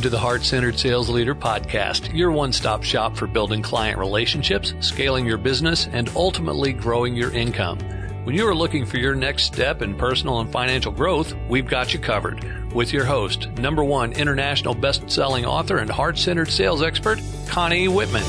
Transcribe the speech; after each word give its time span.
Welcome 0.00 0.12
to 0.12 0.16
the 0.16 0.22
Heart 0.22 0.44
Centered 0.44 0.78
Sales 0.78 1.10
Leader 1.10 1.34
Podcast, 1.34 2.16
your 2.16 2.32
one 2.32 2.54
stop 2.54 2.82
shop 2.82 3.18
for 3.18 3.26
building 3.26 3.60
client 3.60 3.98
relationships, 3.98 4.72
scaling 4.80 5.26
your 5.26 5.36
business, 5.36 5.88
and 5.92 6.08
ultimately 6.16 6.72
growing 6.72 7.14
your 7.14 7.30
income. 7.32 7.78
When 8.24 8.34
you 8.34 8.48
are 8.48 8.54
looking 8.54 8.86
for 8.86 8.96
your 8.96 9.14
next 9.14 9.42
step 9.42 9.82
in 9.82 9.94
personal 9.94 10.40
and 10.40 10.50
financial 10.50 10.90
growth, 10.90 11.34
we've 11.50 11.68
got 11.68 11.92
you 11.92 12.00
covered. 12.00 12.72
With 12.72 12.94
your 12.94 13.04
host, 13.04 13.50
number 13.58 13.84
one 13.84 14.12
international 14.12 14.72
best 14.72 15.10
selling 15.10 15.44
author 15.44 15.76
and 15.76 15.90
heart 15.90 16.16
centered 16.16 16.50
sales 16.50 16.82
expert, 16.82 17.20
Connie 17.46 17.88
Whitman. 17.88 18.24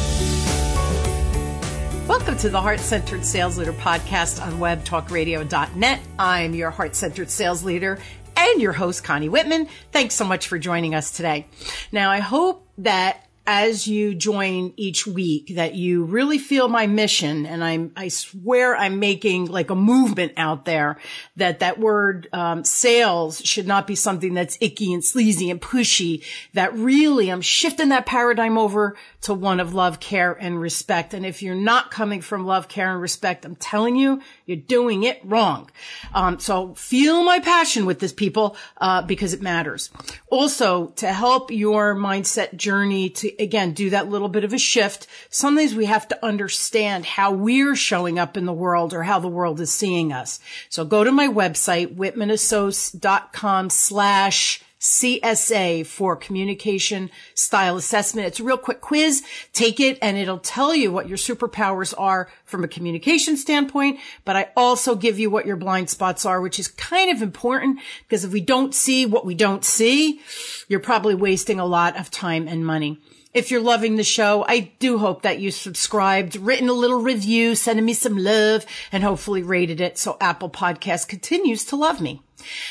Welcome 2.05 2.37
to 2.39 2.49
the 2.49 2.59
Heart 2.59 2.81
Centered 2.81 3.23
Sales 3.23 3.57
Leader 3.57 3.71
podcast 3.71 4.45
on 4.45 4.59
webtalkradio.net. 4.59 6.01
I'm 6.19 6.53
your 6.53 6.69
heart 6.69 6.97
centered 6.97 7.29
sales 7.29 7.63
leader 7.63 7.97
and 8.49 8.61
your 8.61 8.73
host, 8.73 9.03
Connie 9.03 9.29
Whitman. 9.29 9.67
Thanks 9.91 10.15
so 10.15 10.25
much 10.25 10.47
for 10.47 10.57
joining 10.57 10.95
us 10.95 11.11
today. 11.11 11.47
Now, 11.91 12.11
I 12.11 12.19
hope 12.19 12.67
that 12.79 13.25
as 13.47 13.87
you 13.87 14.13
join 14.13 14.73
each 14.77 15.07
week 15.07 15.55
that 15.55 15.73
you 15.73 16.03
really 16.03 16.37
feel 16.37 16.67
my 16.67 16.85
mission 16.85 17.45
and 17.45 17.63
I'm, 17.63 17.91
I 17.95 18.09
swear 18.09 18.75
I'm 18.75 18.99
making 18.99 19.45
like 19.45 19.71
a 19.71 19.75
movement 19.75 20.33
out 20.37 20.65
there 20.65 20.97
that 21.37 21.59
that 21.59 21.79
word, 21.79 22.29
um, 22.33 22.63
sales 22.63 23.41
should 23.43 23.65
not 23.65 23.87
be 23.87 23.95
something 23.95 24.35
that's 24.35 24.57
icky 24.61 24.93
and 24.93 25.03
sleazy 25.03 25.49
and 25.49 25.59
pushy, 25.59 26.23
that 26.53 26.73
really 26.75 27.29
I'm 27.29 27.41
shifting 27.41 27.89
that 27.89 28.05
paradigm 28.05 28.57
over 28.57 28.95
to 29.21 29.33
one 29.33 29.59
of 29.59 29.73
love, 29.73 29.99
care 29.99 30.33
and 30.33 30.59
respect. 30.59 31.13
And 31.13 31.25
if 31.25 31.41
you're 31.41 31.55
not 31.55 31.91
coming 31.91 32.21
from 32.21 32.45
love, 32.45 32.67
care 32.67 32.91
and 32.91 33.01
respect, 33.01 33.45
I'm 33.45 33.55
telling 33.55 33.95
you, 33.95 34.21
you're 34.45 34.57
doing 34.57 35.03
it 35.03 35.19
wrong. 35.23 35.69
Um, 36.13 36.39
so 36.39 36.73
feel 36.75 37.23
my 37.23 37.39
passion 37.39 37.85
with 37.85 37.99
this 37.99 38.13
people, 38.13 38.55
uh, 38.77 39.01
because 39.01 39.33
it 39.33 39.41
matters. 39.41 39.89
Also 40.29 40.87
to 40.97 41.11
help 41.11 41.51
your 41.51 41.95
mindset 41.95 42.55
journey 42.55 43.09
to 43.09 43.30
again, 43.39 43.73
do 43.73 43.89
that 43.91 44.09
little 44.09 44.29
bit 44.29 44.43
of 44.43 44.53
a 44.53 44.57
shift. 44.57 45.07
Sometimes 45.29 45.75
we 45.75 45.85
have 45.85 46.07
to 46.09 46.25
understand 46.25 47.05
how 47.05 47.31
we're 47.31 47.75
showing 47.75 48.19
up 48.19 48.37
in 48.37 48.45
the 48.45 48.53
world 48.53 48.93
or 48.93 49.03
how 49.03 49.19
the 49.19 49.27
world 49.27 49.59
is 49.59 49.73
seeing 49.73 50.11
us. 50.11 50.39
So 50.69 50.85
go 50.85 51.03
to 51.03 51.11
my 51.11 51.27
website, 51.27 51.95
whitmanassociates.com 51.95 53.69
slash 53.69 54.63
CSA 54.81 55.85
for 55.85 56.15
communication 56.15 57.11
style 57.35 57.77
assessment. 57.77 58.27
It's 58.27 58.39
a 58.39 58.43
real 58.43 58.57
quick 58.57 58.81
quiz. 58.81 59.23
Take 59.53 59.79
it 59.79 59.99
and 60.01 60.17
it'll 60.17 60.39
tell 60.39 60.73
you 60.73 60.91
what 60.91 61.07
your 61.07 61.19
superpowers 61.19 61.93
are 61.97 62.29
from 62.45 62.63
a 62.63 62.67
communication 62.67 63.37
standpoint. 63.37 63.99
But 64.25 64.35
I 64.35 64.49
also 64.57 64.95
give 64.95 65.19
you 65.19 65.29
what 65.29 65.45
your 65.45 65.55
blind 65.55 65.91
spots 65.91 66.25
are, 66.25 66.41
which 66.41 66.57
is 66.57 66.67
kind 66.67 67.11
of 67.11 67.21
important 67.21 67.79
because 68.07 68.25
if 68.25 68.33
we 68.33 68.41
don't 68.41 68.73
see 68.73 69.05
what 69.05 69.23
we 69.23 69.35
don't 69.35 69.63
see, 69.63 70.19
you're 70.67 70.79
probably 70.79 71.13
wasting 71.13 71.59
a 71.59 71.65
lot 71.65 71.99
of 71.99 72.09
time 72.09 72.47
and 72.47 72.65
money. 72.65 72.99
If 73.33 73.49
you're 73.49 73.61
loving 73.61 73.95
the 73.95 74.03
show, 74.03 74.43
I 74.45 74.71
do 74.79 74.97
hope 74.97 75.21
that 75.21 75.39
you 75.39 75.51
subscribed, 75.51 76.35
written 76.35 76.67
a 76.67 76.73
little 76.73 77.01
review, 77.01 77.55
sending 77.55 77.85
me 77.85 77.93
some 77.93 78.17
love, 78.17 78.65
and 78.91 79.03
hopefully 79.03 79.41
rated 79.41 79.79
it 79.79 79.97
so 79.97 80.17
Apple 80.19 80.49
Podcast 80.49 81.07
continues 81.07 81.63
to 81.65 81.77
love 81.77 82.01
me. 82.01 82.21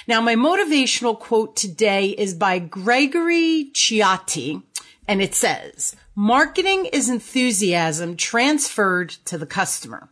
Now, 0.07 0.21
my 0.21 0.35
motivational 0.35 1.19
quote 1.19 1.57
today 1.57 2.09
is 2.11 2.35
by 2.35 2.59
Gregory 2.59 3.71
Ciotti, 3.73 4.63
and 5.09 5.23
it 5.23 5.35
says, 5.35 5.97
marketing 6.15 6.85
is 6.93 7.09
enthusiasm 7.09 8.15
transferred 8.15 9.09
to 9.25 9.39
the 9.39 9.47
customer. 9.47 10.11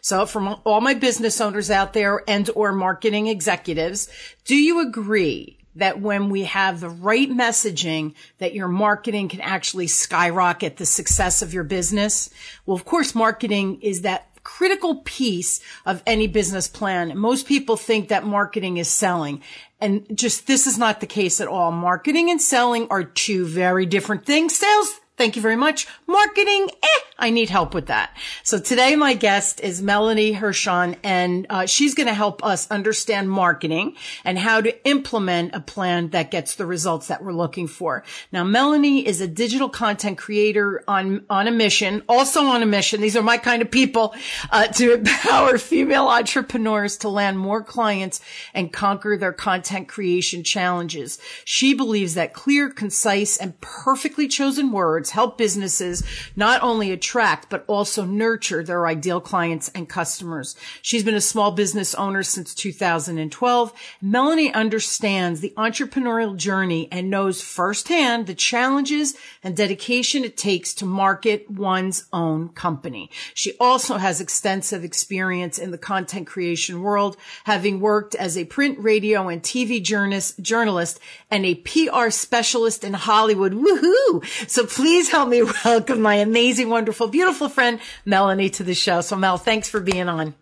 So 0.00 0.24
from 0.24 0.56
all 0.64 0.80
my 0.80 0.94
business 0.94 1.42
owners 1.42 1.70
out 1.70 1.92
there 1.92 2.22
and 2.26 2.48
or 2.56 2.72
marketing 2.72 3.26
executives, 3.26 4.08
do 4.46 4.56
you 4.56 4.80
agree 4.80 5.59
that 5.76 6.00
when 6.00 6.30
we 6.30 6.44
have 6.44 6.80
the 6.80 6.88
right 6.88 7.30
messaging 7.30 8.14
that 8.38 8.54
your 8.54 8.68
marketing 8.68 9.28
can 9.28 9.40
actually 9.40 9.86
skyrocket 9.86 10.76
the 10.76 10.86
success 10.86 11.42
of 11.42 11.54
your 11.54 11.64
business. 11.64 12.30
Well, 12.66 12.76
of 12.76 12.84
course, 12.84 13.14
marketing 13.14 13.80
is 13.80 14.02
that 14.02 14.26
critical 14.42 14.96
piece 15.04 15.60
of 15.86 16.02
any 16.06 16.26
business 16.26 16.66
plan. 16.66 17.16
Most 17.16 17.46
people 17.46 17.76
think 17.76 18.08
that 18.08 18.24
marketing 18.24 18.78
is 18.78 18.88
selling. 18.88 19.42
And 19.80 20.06
just 20.16 20.46
this 20.46 20.66
is 20.66 20.78
not 20.78 21.00
the 21.00 21.06
case 21.06 21.40
at 21.40 21.48
all. 21.48 21.72
Marketing 21.72 22.30
and 22.30 22.40
selling 22.40 22.88
are 22.90 23.04
two 23.04 23.46
very 23.46 23.86
different 23.86 24.26
things. 24.26 24.56
Sales 24.56 24.99
Thank 25.20 25.36
you 25.36 25.42
very 25.42 25.54
much. 25.54 25.86
Marketing, 26.06 26.70
eh, 26.82 27.00
I 27.18 27.28
need 27.28 27.50
help 27.50 27.74
with 27.74 27.88
that. 27.88 28.16
So 28.42 28.58
today 28.58 28.96
my 28.96 29.12
guest 29.12 29.60
is 29.60 29.82
Melanie 29.82 30.32
Herschorn 30.32 30.96
and 31.04 31.46
uh, 31.50 31.66
she's 31.66 31.94
going 31.94 32.06
to 32.06 32.14
help 32.14 32.42
us 32.42 32.70
understand 32.70 33.30
marketing 33.30 33.96
and 34.24 34.38
how 34.38 34.62
to 34.62 34.88
implement 34.88 35.54
a 35.54 35.60
plan 35.60 36.08
that 36.08 36.30
gets 36.30 36.54
the 36.54 36.64
results 36.64 37.08
that 37.08 37.22
we're 37.22 37.34
looking 37.34 37.68
for. 37.68 38.02
Now, 38.32 38.44
Melanie 38.44 39.06
is 39.06 39.20
a 39.20 39.28
digital 39.28 39.68
content 39.68 40.16
creator 40.16 40.82
on, 40.88 41.26
on 41.28 41.46
a 41.46 41.50
mission, 41.50 42.02
also 42.08 42.44
on 42.44 42.62
a 42.62 42.66
mission. 42.66 43.02
These 43.02 43.16
are 43.16 43.22
my 43.22 43.36
kind 43.36 43.60
of 43.60 43.70
people, 43.70 44.14
uh, 44.50 44.68
to 44.68 44.94
empower 44.94 45.58
female 45.58 46.08
entrepreneurs 46.08 46.96
to 46.96 47.10
land 47.10 47.38
more 47.38 47.62
clients 47.62 48.22
and 48.54 48.72
conquer 48.72 49.18
their 49.18 49.34
content 49.34 49.86
creation 49.86 50.42
challenges. 50.42 51.18
She 51.44 51.74
believes 51.74 52.14
that 52.14 52.32
clear, 52.32 52.70
concise, 52.70 53.36
and 53.36 53.60
perfectly 53.60 54.26
chosen 54.26 54.72
words 54.72 55.09
help 55.10 55.38
businesses 55.38 56.02
not 56.36 56.62
only 56.62 56.90
attract, 56.90 57.48
but 57.50 57.64
also 57.66 58.04
nurture 58.04 58.62
their 58.62 58.86
ideal 58.86 59.20
clients 59.20 59.70
and 59.74 59.88
customers. 59.88 60.56
She's 60.82 61.04
been 61.04 61.14
a 61.14 61.20
small 61.20 61.52
business 61.52 61.94
owner 61.94 62.22
since 62.22 62.54
2012. 62.54 63.72
Melanie 64.02 64.52
understands 64.52 65.40
the 65.40 65.52
entrepreneurial 65.56 66.36
journey 66.36 66.88
and 66.90 67.10
knows 67.10 67.40
firsthand 67.40 68.26
the 68.26 68.34
challenges 68.34 69.14
and 69.42 69.56
dedication 69.56 70.24
it 70.24 70.36
takes 70.36 70.74
to 70.74 70.84
market 70.84 71.50
one's 71.50 72.04
own 72.12 72.48
company. 72.50 73.10
She 73.34 73.54
also 73.58 73.96
has 73.96 74.20
extensive 74.20 74.84
experience 74.84 75.58
in 75.58 75.70
the 75.70 75.78
content 75.78 76.26
creation 76.26 76.82
world, 76.82 77.16
having 77.44 77.80
worked 77.80 78.14
as 78.14 78.36
a 78.36 78.44
print, 78.44 78.78
radio, 78.78 79.28
and 79.28 79.42
TV 79.42 79.82
journalist 79.82 81.00
and 81.30 81.46
a 81.46 81.54
PR 81.54 82.10
specialist 82.10 82.84
in 82.84 82.94
Hollywood. 82.94 83.52
Woohoo! 83.52 84.48
So 84.48 84.66
please 84.66 84.99
please 85.00 85.10
help 85.10 85.30
me 85.30 85.42
welcome 85.64 86.02
my 86.02 86.16
amazing, 86.16 86.68
wonderful, 86.68 87.08
beautiful 87.08 87.48
friend, 87.48 87.80
Melanie, 88.04 88.50
to 88.50 88.62
the 88.62 88.74
show. 88.74 89.00
So, 89.00 89.16
Mel, 89.16 89.38
thanks 89.38 89.66
for 89.66 89.80
being 89.80 90.10
on. 90.10 90.34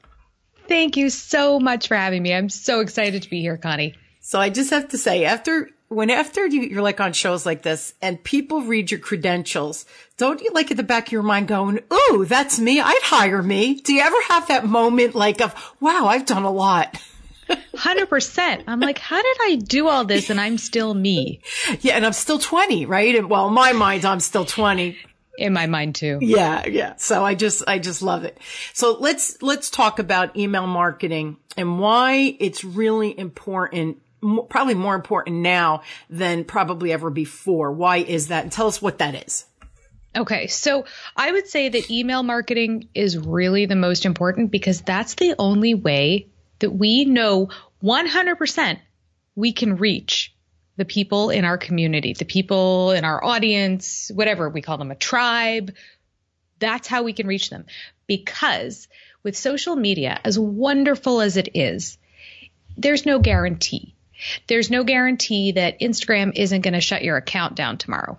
Thank 0.66 0.96
you 0.96 1.10
so 1.10 1.60
much 1.60 1.86
for 1.86 1.94
having 1.94 2.24
me. 2.24 2.34
I'm 2.34 2.48
so 2.48 2.80
excited 2.80 3.22
to 3.22 3.30
be 3.30 3.40
here, 3.40 3.56
Connie. 3.56 3.94
So 4.20 4.40
I 4.40 4.50
just 4.50 4.70
have 4.70 4.88
to 4.88 4.98
say, 4.98 5.24
after 5.26 5.70
when 5.86 6.10
after 6.10 6.44
you, 6.44 6.62
you're 6.62 6.82
like 6.82 7.00
on 7.00 7.12
shows 7.12 7.46
like 7.46 7.62
this 7.62 7.94
and 8.02 8.22
people 8.22 8.62
read 8.62 8.90
your 8.90 8.98
credentials, 8.98 9.86
don't 10.16 10.42
you 10.42 10.50
like 10.52 10.72
at 10.72 10.76
the 10.76 10.82
back 10.82 11.06
of 11.06 11.12
your 11.12 11.22
mind 11.22 11.46
going, 11.46 11.78
"Ooh, 11.92 12.24
that's 12.24 12.58
me. 12.58 12.80
I'd 12.80 13.00
hire 13.04 13.42
me." 13.42 13.80
Do 13.80 13.94
you 13.94 14.02
ever 14.02 14.20
have 14.28 14.48
that 14.48 14.66
moment 14.66 15.14
like 15.14 15.40
of, 15.40 15.54
"Wow, 15.80 16.06
I've 16.06 16.26
done 16.26 16.42
a 16.42 16.50
lot." 16.50 17.00
Hundred 17.74 18.08
percent. 18.08 18.64
I'm 18.66 18.80
like, 18.80 18.98
how 18.98 19.22
did 19.22 19.36
I 19.42 19.56
do 19.56 19.88
all 19.88 20.04
this 20.04 20.30
and 20.30 20.40
I'm 20.40 20.58
still 20.58 20.92
me? 20.92 21.40
Yeah, 21.80 21.94
and 21.94 22.04
I'm 22.04 22.12
still 22.12 22.38
20, 22.38 22.86
right? 22.86 23.14
And 23.14 23.30
well, 23.30 23.48
in 23.48 23.54
my 23.54 23.72
mind, 23.72 24.04
I'm 24.04 24.20
still 24.20 24.44
20. 24.44 24.96
In 25.38 25.52
my 25.52 25.66
mind 25.66 25.94
too. 25.94 26.18
Yeah, 26.20 26.66
yeah. 26.66 26.96
So 26.96 27.24
I 27.24 27.36
just, 27.36 27.62
I 27.68 27.78
just 27.78 28.02
love 28.02 28.24
it. 28.24 28.38
So 28.72 28.96
let's, 28.98 29.40
let's 29.40 29.70
talk 29.70 30.00
about 30.00 30.36
email 30.36 30.66
marketing 30.66 31.36
and 31.56 31.78
why 31.78 32.36
it's 32.40 32.64
really 32.64 33.16
important 33.16 33.98
probably 34.48 34.74
more 34.74 34.94
important 34.96 35.36
now 35.36 35.82
than 36.10 36.44
probably 36.44 36.92
ever 36.92 37.10
before. 37.10 37.72
Why 37.72 37.98
is 37.98 38.28
that? 38.28 38.42
And 38.42 38.52
tell 38.52 38.66
us 38.66 38.82
what 38.82 38.98
that 38.98 39.14
is. 39.26 39.44
Okay, 40.16 40.46
so 40.48 40.84
I 41.16 41.30
would 41.30 41.46
say 41.46 41.68
that 41.68 41.90
email 41.90 42.22
marketing 42.22 42.88
is 42.94 43.16
really 43.16 43.66
the 43.66 43.76
most 43.76 44.06
important 44.06 44.50
because 44.50 44.80
that's 44.80 45.14
the 45.14 45.34
only 45.38 45.74
way 45.74 46.28
that 46.58 46.70
we 46.70 47.04
know 47.04 47.50
100% 47.82 48.78
we 49.36 49.52
can 49.52 49.76
reach 49.76 50.34
the 50.76 50.84
people 50.84 51.30
in 51.30 51.44
our 51.44 51.58
community, 51.58 52.12
the 52.12 52.24
people 52.24 52.92
in 52.92 53.04
our 53.04 53.22
audience, 53.22 54.10
whatever 54.14 54.48
we 54.48 54.62
call 54.62 54.78
them, 54.78 54.90
a 54.90 54.96
tribe. 54.96 55.74
That's 56.60 56.88
how 56.88 57.02
we 57.02 57.12
can 57.12 57.26
reach 57.26 57.50
them. 57.50 57.66
Because 58.06 58.88
with 59.22 59.36
social 59.36 59.76
media, 59.76 60.18
as 60.24 60.38
wonderful 60.38 61.20
as 61.20 61.36
it 61.36 61.50
is, 61.54 61.98
there's 62.76 63.06
no 63.06 63.18
guarantee. 63.18 63.94
There's 64.46 64.70
no 64.70 64.84
guarantee 64.84 65.52
that 65.52 65.80
Instagram 65.80 66.32
isn't 66.34 66.60
going 66.60 66.74
to 66.74 66.80
shut 66.80 67.02
your 67.02 67.16
account 67.16 67.54
down 67.54 67.78
tomorrow. 67.78 68.18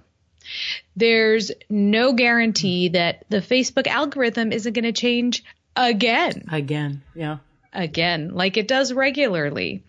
There's 0.96 1.52
no 1.70 2.14
guarantee 2.14 2.90
that 2.90 3.26
the 3.30 3.38
Facebook 3.38 3.88
algorithm 3.88 4.52
isn't 4.52 4.74
going 4.74 4.84
to 4.84 4.92
change 4.92 5.44
again. 5.76 6.46
Again, 6.52 7.04
yeah 7.14 7.38
again, 7.74 8.32
like 8.34 8.58
it 8.58 8.68
does 8.68 8.94
regularly. 8.94 9.84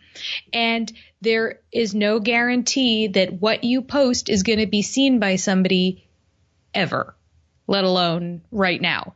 And 0.52 0.92
there 1.20 1.60
is 1.72 1.94
no 1.94 2.20
guarantee 2.20 3.08
that 3.08 3.32
what 3.32 3.64
you 3.64 3.82
post 3.82 4.28
is 4.28 4.42
going 4.42 4.58
to 4.58 4.66
be 4.66 4.82
seen 4.82 5.18
by 5.18 5.36
somebody 5.36 6.06
ever, 6.74 7.14
let 7.66 7.84
alone 7.84 8.42
right 8.50 8.80
now. 8.80 9.14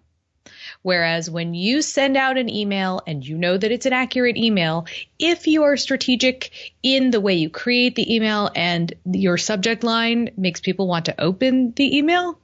Whereas 0.82 1.30
when 1.30 1.54
you 1.54 1.80
send 1.80 2.16
out 2.16 2.36
an 2.36 2.50
email 2.50 3.00
and 3.06 3.26
you 3.26 3.38
know 3.38 3.56
that 3.56 3.72
it's 3.72 3.86
an 3.86 3.94
accurate 3.94 4.36
email, 4.36 4.86
if 5.18 5.46
you 5.46 5.62
are 5.62 5.78
strategic 5.78 6.50
in 6.82 7.10
the 7.10 7.20
way 7.20 7.34
you 7.34 7.48
create 7.48 7.94
the 7.94 8.14
email 8.14 8.50
and 8.54 8.92
your 9.06 9.38
subject 9.38 9.82
line 9.82 10.30
makes 10.36 10.60
people 10.60 10.86
want 10.86 11.06
to 11.06 11.18
open 11.18 11.72
the 11.72 11.96
email, 11.96 12.38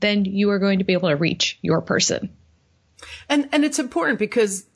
then 0.00 0.26
you 0.26 0.50
are 0.50 0.58
going 0.58 0.78
to 0.78 0.84
be 0.84 0.92
able 0.92 1.08
to 1.08 1.16
reach 1.16 1.58
your 1.62 1.80
person. 1.80 2.30
And 3.28 3.48
and 3.52 3.64
it's 3.64 3.78
important 3.78 4.18
because 4.18 4.66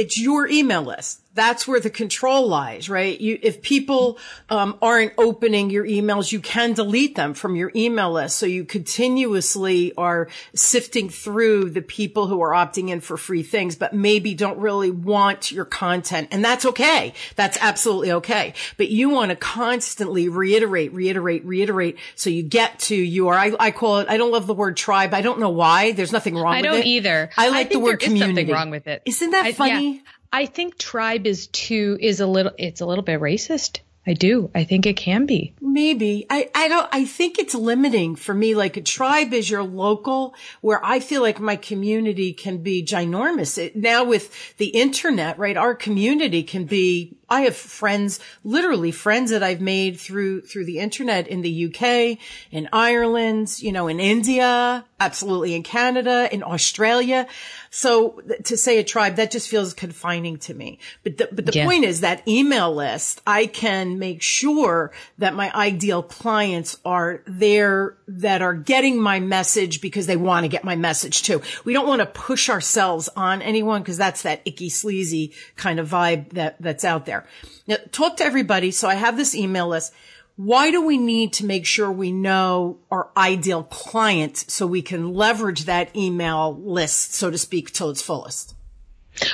it's 0.00 0.18
your 0.18 0.48
email 0.48 0.82
list 0.82 1.20
that's 1.32 1.66
where 1.66 1.78
the 1.78 1.90
control 1.90 2.48
lies, 2.48 2.88
right? 2.88 3.20
You, 3.20 3.38
if 3.40 3.62
people 3.62 4.18
um, 4.48 4.76
aren't 4.82 5.12
opening 5.16 5.70
your 5.70 5.86
emails, 5.86 6.32
you 6.32 6.40
can 6.40 6.72
delete 6.72 7.14
them 7.14 7.34
from 7.34 7.54
your 7.54 7.70
email 7.76 8.12
list. 8.12 8.36
So 8.36 8.46
you 8.46 8.64
continuously 8.64 9.94
are 9.96 10.28
sifting 10.54 11.08
through 11.08 11.70
the 11.70 11.82
people 11.82 12.26
who 12.26 12.40
are 12.42 12.50
opting 12.50 12.88
in 12.88 13.00
for 13.00 13.16
free 13.16 13.44
things, 13.44 13.76
but 13.76 13.94
maybe 13.94 14.34
don't 14.34 14.58
really 14.58 14.90
want 14.90 15.52
your 15.52 15.64
content. 15.64 16.28
And 16.32 16.44
that's 16.44 16.64
okay. 16.66 17.14
That's 17.36 17.56
absolutely 17.60 18.10
okay. 18.12 18.54
But 18.76 18.88
you 18.88 19.08
want 19.08 19.30
to 19.30 19.36
constantly 19.36 20.28
reiterate, 20.28 20.92
reiterate, 20.92 21.44
reiterate. 21.44 21.98
So 22.16 22.28
you 22.28 22.42
get 22.42 22.80
to 22.80 22.96
your, 22.96 23.34
I, 23.34 23.52
I, 23.60 23.70
call 23.70 23.98
it, 23.98 24.08
I 24.08 24.16
don't 24.16 24.32
love 24.32 24.48
the 24.48 24.54
word 24.54 24.76
tribe. 24.76 25.14
I 25.14 25.20
don't 25.20 25.38
know 25.38 25.50
why. 25.50 25.92
There's 25.92 26.12
nothing 26.12 26.34
wrong 26.34 26.54
I 26.54 26.56
with 26.56 26.64
it. 26.64 26.68
I 26.68 26.76
don't 26.78 26.86
either. 26.86 27.30
I 27.36 27.48
like 27.50 27.68
I 27.68 27.74
the 27.74 27.78
word 27.78 28.00
community. 28.00 28.34
something 28.34 28.48
wrong 28.52 28.70
with 28.70 28.88
it. 28.88 29.02
Isn't 29.04 29.30
that 29.30 29.54
funny? 29.54 29.94
Yeah. 29.94 30.00
I 30.32 30.46
think 30.46 30.78
tribe 30.78 31.26
is 31.26 31.48
too 31.48 31.98
is 32.00 32.20
a 32.20 32.26
little 32.26 32.52
it's 32.58 32.80
a 32.80 32.86
little 32.86 33.04
bit 33.04 33.20
racist. 33.20 33.80
I 34.06 34.14
do. 34.14 34.50
I 34.54 34.64
think 34.64 34.86
it 34.86 34.96
can 34.96 35.26
be. 35.26 35.54
Maybe. 35.60 36.26
I, 36.30 36.50
I 36.54 36.68
don't, 36.68 36.88
I 36.90 37.04
think 37.04 37.38
it's 37.38 37.54
limiting 37.54 38.16
for 38.16 38.32
me. 38.32 38.54
Like 38.54 38.78
a 38.78 38.82
tribe 38.82 39.34
is 39.34 39.50
your 39.50 39.62
local 39.62 40.34
where 40.62 40.82
I 40.84 41.00
feel 41.00 41.20
like 41.20 41.38
my 41.38 41.56
community 41.56 42.32
can 42.32 42.58
be 42.62 42.82
ginormous. 42.82 43.58
It, 43.58 43.76
now 43.76 44.04
with 44.04 44.56
the 44.56 44.68
internet, 44.68 45.38
right? 45.38 45.56
Our 45.56 45.74
community 45.74 46.42
can 46.42 46.64
be 46.64 47.18
I 47.30 47.42
have 47.42 47.56
friends, 47.56 48.18
literally 48.42 48.90
friends 48.90 49.30
that 49.30 49.42
I've 49.42 49.60
made 49.60 50.00
through, 50.00 50.42
through 50.42 50.64
the 50.64 50.80
internet 50.80 51.28
in 51.28 51.42
the 51.42 51.66
UK, 51.66 52.18
in 52.50 52.68
Ireland, 52.72 53.56
you 53.58 53.70
know, 53.70 53.86
in 53.86 54.00
India, 54.00 54.84
absolutely 54.98 55.54
in 55.54 55.62
Canada, 55.62 56.28
in 56.32 56.42
Australia. 56.42 57.26
So 57.70 58.20
to 58.44 58.56
say 58.56 58.78
a 58.78 58.84
tribe, 58.84 59.16
that 59.16 59.30
just 59.30 59.48
feels 59.48 59.72
confining 59.74 60.38
to 60.38 60.54
me. 60.54 60.80
But 61.04 61.18
the, 61.18 61.28
but 61.30 61.46
the 61.46 61.52
yeah. 61.52 61.64
point 61.64 61.84
is 61.84 62.00
that 62.00 62.26
email 62.26 62.74
list, 62.74 63.22
I 63.26 63.46
can 63.46 63.98
make 63.98 64.22
sure 64.22 64.92
that 65.18 65.34
my 65.34 65.52
ideal 65.54 66.02
clients 66.02 66.78
are 66.84 67.22
there 67.26 67.96
that 68.08 68.42
are 68.42 68.54
getting 68.54 69.00
my 69.00 69.20
message 69.20 69.80
because 69.80 70.06
they 70.06 70.16
want 70.16 70.44
to 70.44 70.48
get 70.48 70.64
my 70.64 70.74
message 70.74 71.22
too. 71.22 71.40
We 71.64 71.72
don't 71.72 71.86
want 71.86 72.00
to 72.00 72.06
push 72.06 72.50
ourselves 72.50 73.08
on 73.14 73.40
anyone 73.40 73.82
because 73.82 73.96
that's 73.96 74.22
that 74.22 74.42
icky 74.44 74.68
sleazy 74.68 75.32
kind 75.56 75.78
of 75.78 75.88
vibe 75.88 76.32
that, 76.32 76.56
that's 76.60 76.84
out 76.84 77.06
there. 77.06 77.19
Now, 77.66 77.76
talk 77.92 78.16
to 78.18 78.24
everybody. 78.24 78.70
So 78.70 78.88
I 78.88 78.94
have 78.94 79.16
this 79.16 79.34
email 79.34 79.68
list. 79.68 79.92
Why 80.36 80.70
do 80.70 80.84
we 80.84 80.96
need 80.96 81.34
to 81.34 81.44
make 81.44 81.66
sure 81.66 81.92
we 81.92 82.12
know 82.12 82.78
our 82.90 83.10
ideal 83.16 83.64
client 83.64 84.38
so 84.38 84.66
we 84.66 84.80
can 84.80 85.12
leverage 85.12 85.64
that 85.66 85.94
email 85.94 86.58
list, 86.58 87.14
so 87.14 87.30
to 87.30 87.36
speak, 87.36 87.72
till 87.72 87.90
its 87.90 88.00
fullest? 88.00 88.54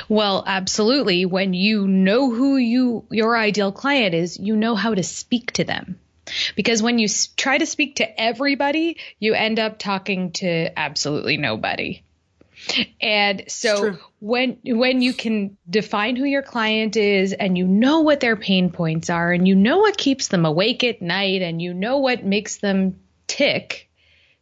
Well, 0.09 0.43
absolutely. 0.45 1.25
When 1.25 1.53
you 1.53 1.87
know 1.87 2.29
who 2.31 2.57
you, 2.57 3.05
your 3.09 3.37
ideal 3.37 3.71
client 3.71 4.15
is, 4.15 4.37
you 4.37 4.57
know 4.57 4.75
how 4.75 4.93
to 4.93 5.03
speak 5.03 5.53
to 5.53 5.63
them. 5.63 5.99
Because 6.55 6.83
when 6.83 6.99
you 6.99 7.07
try 7.37 7.57
to 7.57 7.65
speak 7.65 7.97
to 7.97 8.21
everybody, 8.21 8.97
you 9.19 9.33
end 9.33 9.59
up 9.59 9.79
talking 9.79 10.31
to 10.33 10.77
absolutely 10.77 11.37
nobody. 11.37 12.03
And 13.01 13.43
so 13.47 13.97
when 14.19 14.57
when 14.63 15.01
you 15.01 15.13
can 15.13 15.57
define 15.69 16.15
who 16.15 16.25
your 16.25 16.41
client 16.41 16.95
is 16.95 17.33
and 17.33 17.57
you 17.57 17.65
know 17.65 18.01
what 18.01 18.19
their 18.19 18.35
pain 18.35 18.71
points 18.71 19.09
are 19.09 19.31
and 19.31 19.47
you 19.47 19.55
know 19.55 19.79
what 19.79 19.97
keeps 19.97 20.27
them 20.27 20.45
awake 20.45 20.83
at 20.83 21.01
night 21.01 21.41
and 21.41 21.61
you 21.61 21.73
know 21.73 21.97
what 21.97 22.25
makes 22.25 22.57
them 22.57 22.99
tick, 23.27 23.89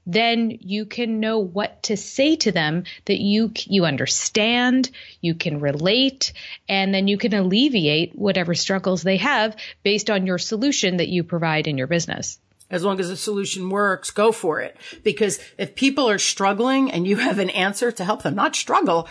then 0.05 0.57
you 0.61 0.85
can 0.85 1.19
know 1.19 1.39
what 1.39 1.83
to 1.83 1.97
say 1.97 2.35
to 2.37 2.51
them 2.51 2.83
that 3.05 3.19
you 3.19 3.51
you 3.65 3.85
understand, 3.85 4.89
you 5.21 5.35
can 5.35 5.59
relate, 5.59 6.33
and 6.69 6.93
then 6.93 7.07
you 7.07 7.17
can 7.17 7.33
alleviate 7.33 8.15
whatever 8.15 8.53
struggles 8.53 9.03
they 9.03 9.17
have 9.17 9.55
based 9.83 10.09
on 10.09 10.25
your 10.25 10.37
solution 10.37 10.97
that 10.97 11.09
you 11.09 11.23
provide 11.23 11.67
in 11.67 11.77
your 11.77 11.87
business 11.87 12.39
as 12.69 12.83
long 12.83 12.99
as 12.99 13.09
the 13.09 13.17
solution 13.17 13.69
works, 13.69 14.11
go 14.11 14.31
for 14.31 14.59
it. 14.59 14.77
Because 15.03 15.39
if 15.57 15.75
people 15.75 16.09
are 16.09 16.17
struggling 16.17 16.91
and 16.91 17.07
you 17.07 17.17
have 17.17 17.39
an 17.39 17.49
answer 17.51 17.91
to 17.91 18.03
help 18.03 18.23
them 18.23 18.35
not 18.35 18.55
struggle, 18.55 19.07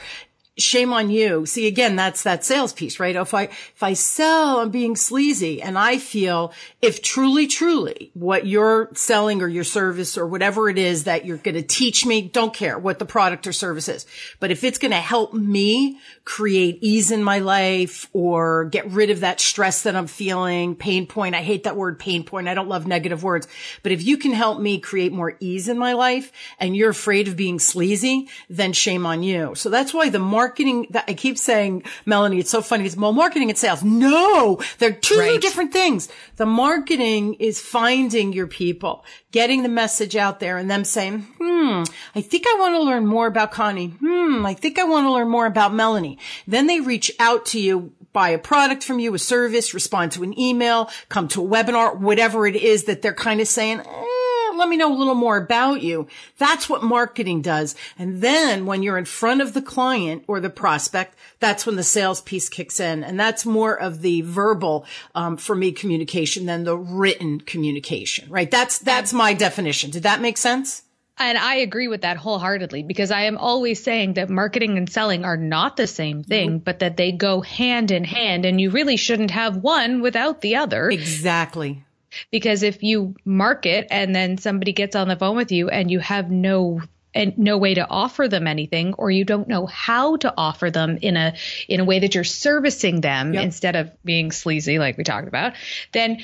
shame 0.56 0.92
on 0.92 1.10
you. 1.10 1.46
See, 1.46 1.66
again, 1.66 1.96
that's 1.96 2.22
that 2.22 2.44
sales 2.44 2.72
piece, 2.72 3.00
right? 3.00 3.16
If 3.16 3.34
I, 3.34 3.44
if 3.44 3.82
I 3.82 3.94
sell, 3.94 4.60
I'm 4.60 4.70
being 4.70 4.94
sleazy 4.94 5.60
and 5.60 5.76
I 5.76 5.98
feel 5.98 6.52
if 6.80 7.02
truly, 7.02 7.46
truly 7.46 8.10
what 8.14 8.46
you're 8.46 8.90
selling 8.94 9.42
or 9.42 9.48
your 9.48 9.64
service 9.64 10.16
or 10.16 10.26
whatever 10.26 10.68
it 10.68 10.78
is 10.78 11.04
that 11.04 11.24
you're 11.24 11.38
going 11.38 11.56
to 11.56 11.62
teach 11.62 12.06
me, 12.06 12.22
don't 12.22 12.54
care 12.54 12.78
what 12.78 13.00
the 13.00 13.04
product 13.04 13.46
or 13.46 13.52
service 13.52 13.88
is. 13.88 14.06
But 14.38 14.52
if 14.52 14.62
it's 14.62 14.78
going 14.78 14.92
to 14.92 14.98
help 14.98 15.34
me 15.34 15.98
create 16.24 16.78
ease 16.80 17.10
in 17.10 17.22
my 17.22 17.40
life 17.40 18.08
or 18.12 18.66
get 18.66 18.90
rid 18.90 19.10
of 19.10 19.20
that 19.20 19.40
stress 19.40 19.82
that 19.82 19.96
I'm 19.96 20.06
feeling, 20.06 20.76
pain 20.76 21.06
point. 21.06 21.34
I 21.34 21.42
hate 21.42 21.64
that 21.64 21.76
word 21.76 21.98
pain 21.98 22.24
point. 22.24 22.48
I 22.48 22.54
don't 22.54 22.68
love 22.68 22.86
negative 22.86 23.22
words, 23.22 23.48
but 23.82 23.92
if 23.92 24.04
you 24.04 24.16
can 24.16 24.32
help 24.32 24.60
me 24.60 24.78
create 24.78 25.12
more 25.12 25.36
ease 25.40 25.68
in 25.68 25.78
my 25.78 25.92
life 25.92 26.32
and 26.58 26.76
you're 26.76 26.90
afraid 26.90 27.28
of 27.28 27.36
being 27.36 27.58
sleazy, 27.58 28.28
then 28.48 28.72
shame 28.72 29.04
on 29.04 29.22
you. 29.22 29.54
So 29.54 29.68
that's 29.68 29.92
why 29.92 30.08
the 30.08 30.18
marketing 30.44 30.86
that 30.90 31.04
I 31.08 31.14
keep 31.14 31.38
saying, 31.38 31.84
Melanie, 32.04 32.38
it's 32.38 32.50
so 32.50 32.60
funny. 32.60 32.84
It's 32.84 32.96
well, 32.96 33.12
marketing 33.12 33.48
and 33.48 33.58
sales. 33.58 33.82
No, 33.82 34.60
they're 34.78 34.92
two 34.92 35.18
right. 35.18 35.40
different 35.40 35.72
things. 35.72 36.10
The 36.36 36.44
marketing 36.44 37.34
is 37.34 37.60
finding 37.60 38.34
your 38.34 38.46
people, 38.46 39.06
getting 39.32 39.62
the 39.62 39.70
message 39.70 40.16
out 40.16 40.40
there 40.40 40.58
and 40.58 40.70
them 40.70 40.84
saying, 40.84 41.26
hmm, 41.38 41.82
I 42.14 42.20
think 42.20 42.44
I 42.46 42.56
want 42.58 42.74
to 42.74 42.82
learn 42.82 43.06
more 43.06 43.26
about 43.26 43.52
Connie. 43.52 43.88
Hmm, 43.88 44.44
I 44.44 44.52
think 44.52 44.78
I 44.78 44.84
want 44.84 45.06
to 45.06 45.12
learn 45.12 45.30
more 45.30 45.46
about 45.46 45.72
Melanie. 45.72 46.18
Then 46.46 46.66
they 46.66 46.80
reach 46.80 47.10
out 47.18 47.46
to 47.46 47.58
you, 47.58 47.94
buy 48.12 48.28
a 48.28 48.38
product 48.38 48.84
from 48.84 48.98
you, 48.98 49.14
a 49.14 49.18
service, 49.18 49.72
respond 49.72 50.12
to 50.12 50.22
an 50.22 50.38
email, 50.38 50.90
come 51.08 51.26
to 51.28 51.42
a 51.42 51.48
webinar, 51.48 51.98
whatever 51.98 52.46
it 52.46 52.56
is 52.56 52.84
that 52.84 53.00
they're 53.00 53.14
kind 53.14 53.40
of 53.40 53.48
saying, 53.48 53.80
eh, 53.80 54.23
let 54.56 54.68
me 54.68 54.76
know 54.76 54.94
a 54.94 54.96
little 54.96 55.14
more 55.14 55.36
about 55.36 55.82
you. 55.82 56.06
That's 56.38 56.68
what 56.68 56.82
marketing 56.82 57.42
does. 57.42 57.74
And 57.98 58.20
then 58.20 58.66
when 58.66 58.82
you're 58.82 58.98
in 58.98 59.04
front 59.04 59.40
of 59.40 59.54
the 59.54 59.62
client 59.62 60.24
or 60.26 60.40
the 60.40 60.50
prospect, 60.50 61.16
that's 61.40 61.66
when 61.66 61.76
the 61.76 61.82
sales 61.82 62.20
piece 62.20 62.48
kicks 62.48 62.80
in. 62.80 63.04
And 63.04 63.18
that's 63.18 63.44
more 63.46 63.78
of 63.78 64.02
the 64.02 64.22
verbal, 64.22 64.86
um, 65.14 65.36
for 65.36 65.54
me 65.54 65.72
communication 65.72 66.46
than 66.46 66.64
the 66.64 66.76
written 66.76 67.40
communication, 67.40 68.30
right? 68.30 68.50
That's, 68.50 68.78
that's 68.78 69.12
my 69.12 69.34
definition. 69.34 69.90
Did 69.90 70.04
that 70.04 70.20
make 70.20 70.36
sense? 70.36 70.82
And 71.16 71.38
I 71.38 71.56
agree 71.56 71.86
with 71.86 72.02
that 72.02 72.16
wholeheartedly 72.16 72.82
because 72.82 73.12
I 73.12 73.22
am 73.22 73.38
always 73.38 73.82
saying 73.82 74.14
that 74.14 74.28
marketing 74.28 74.76
and 74.76 74.90
selling 74.90 75.24
are 75.24 75.36
not 75.36 75.76
the 75.76 75.86
same 75.86 76.24
thing, 76.24 76.48
mm-hmm. 76.48 76.58
but 76.58 76.80
that 76.80 76.96
they 76.96 77.12
go 77.12 77.40
hand 77.40 77.92
in 77.92 78.02
hand 78.02 78.44
and 78.44 78.60
you 78.60 78.70
really 78.70 78.96
shouldn't 78.96 79.30
have 79.30 79.56
one 79.56 80.02
without 80.02 80.40
the 80.40 80.56
other. 80.56 80.88
Exactly. 80.90 81.84
Because 82.30 82.62
if 82.62 82.82
you 82.82 83.14
market 83.24 83.88
and 83.90 84.14
then 84.14 84.38
somebody 84.38 84.72
gets 84.72 84.96
on 84.96 85.08
the 85.08 85.16
phone 85.16 85.36
with 85.36 85.52
you 85.52 85.68
and 85.68 85.90
you 85.90 86.00
have 86.00 86.30
no 86.30 86.80
and 87.14 87.38
no 87.38 87.58
way 87.58 87.74
to 87.74 87.88
offer 87.88 88.28
them 88.28 88.46
anything 88.46 88.94
or 88.94 89.10
you 89.10 89.24
don't 89.24 89.48
know 89.48 89.66
how 89.66 90.16
to 90.16 90.34
offer 90.36 90.70
them 90.70 90.98
in 91.00 91.16
a 91.16 91.34
in 91.68 91.80
a 91.80 91.84
way 91.84 92.00
that 92.00 92.14
you're 92.14 92.24
servicing 92.24 93.00
them 93.00 93.34
yep. 93.34 93.44
instead 93.44 93.76
of 93.76 93.92
being 94.04 94.32
sleazy 94.32 94.78
like 94.78 94.98
we 94.98 95.04
talked 95.04 95.28
about, 95.28 95.54
then 95.92 96.18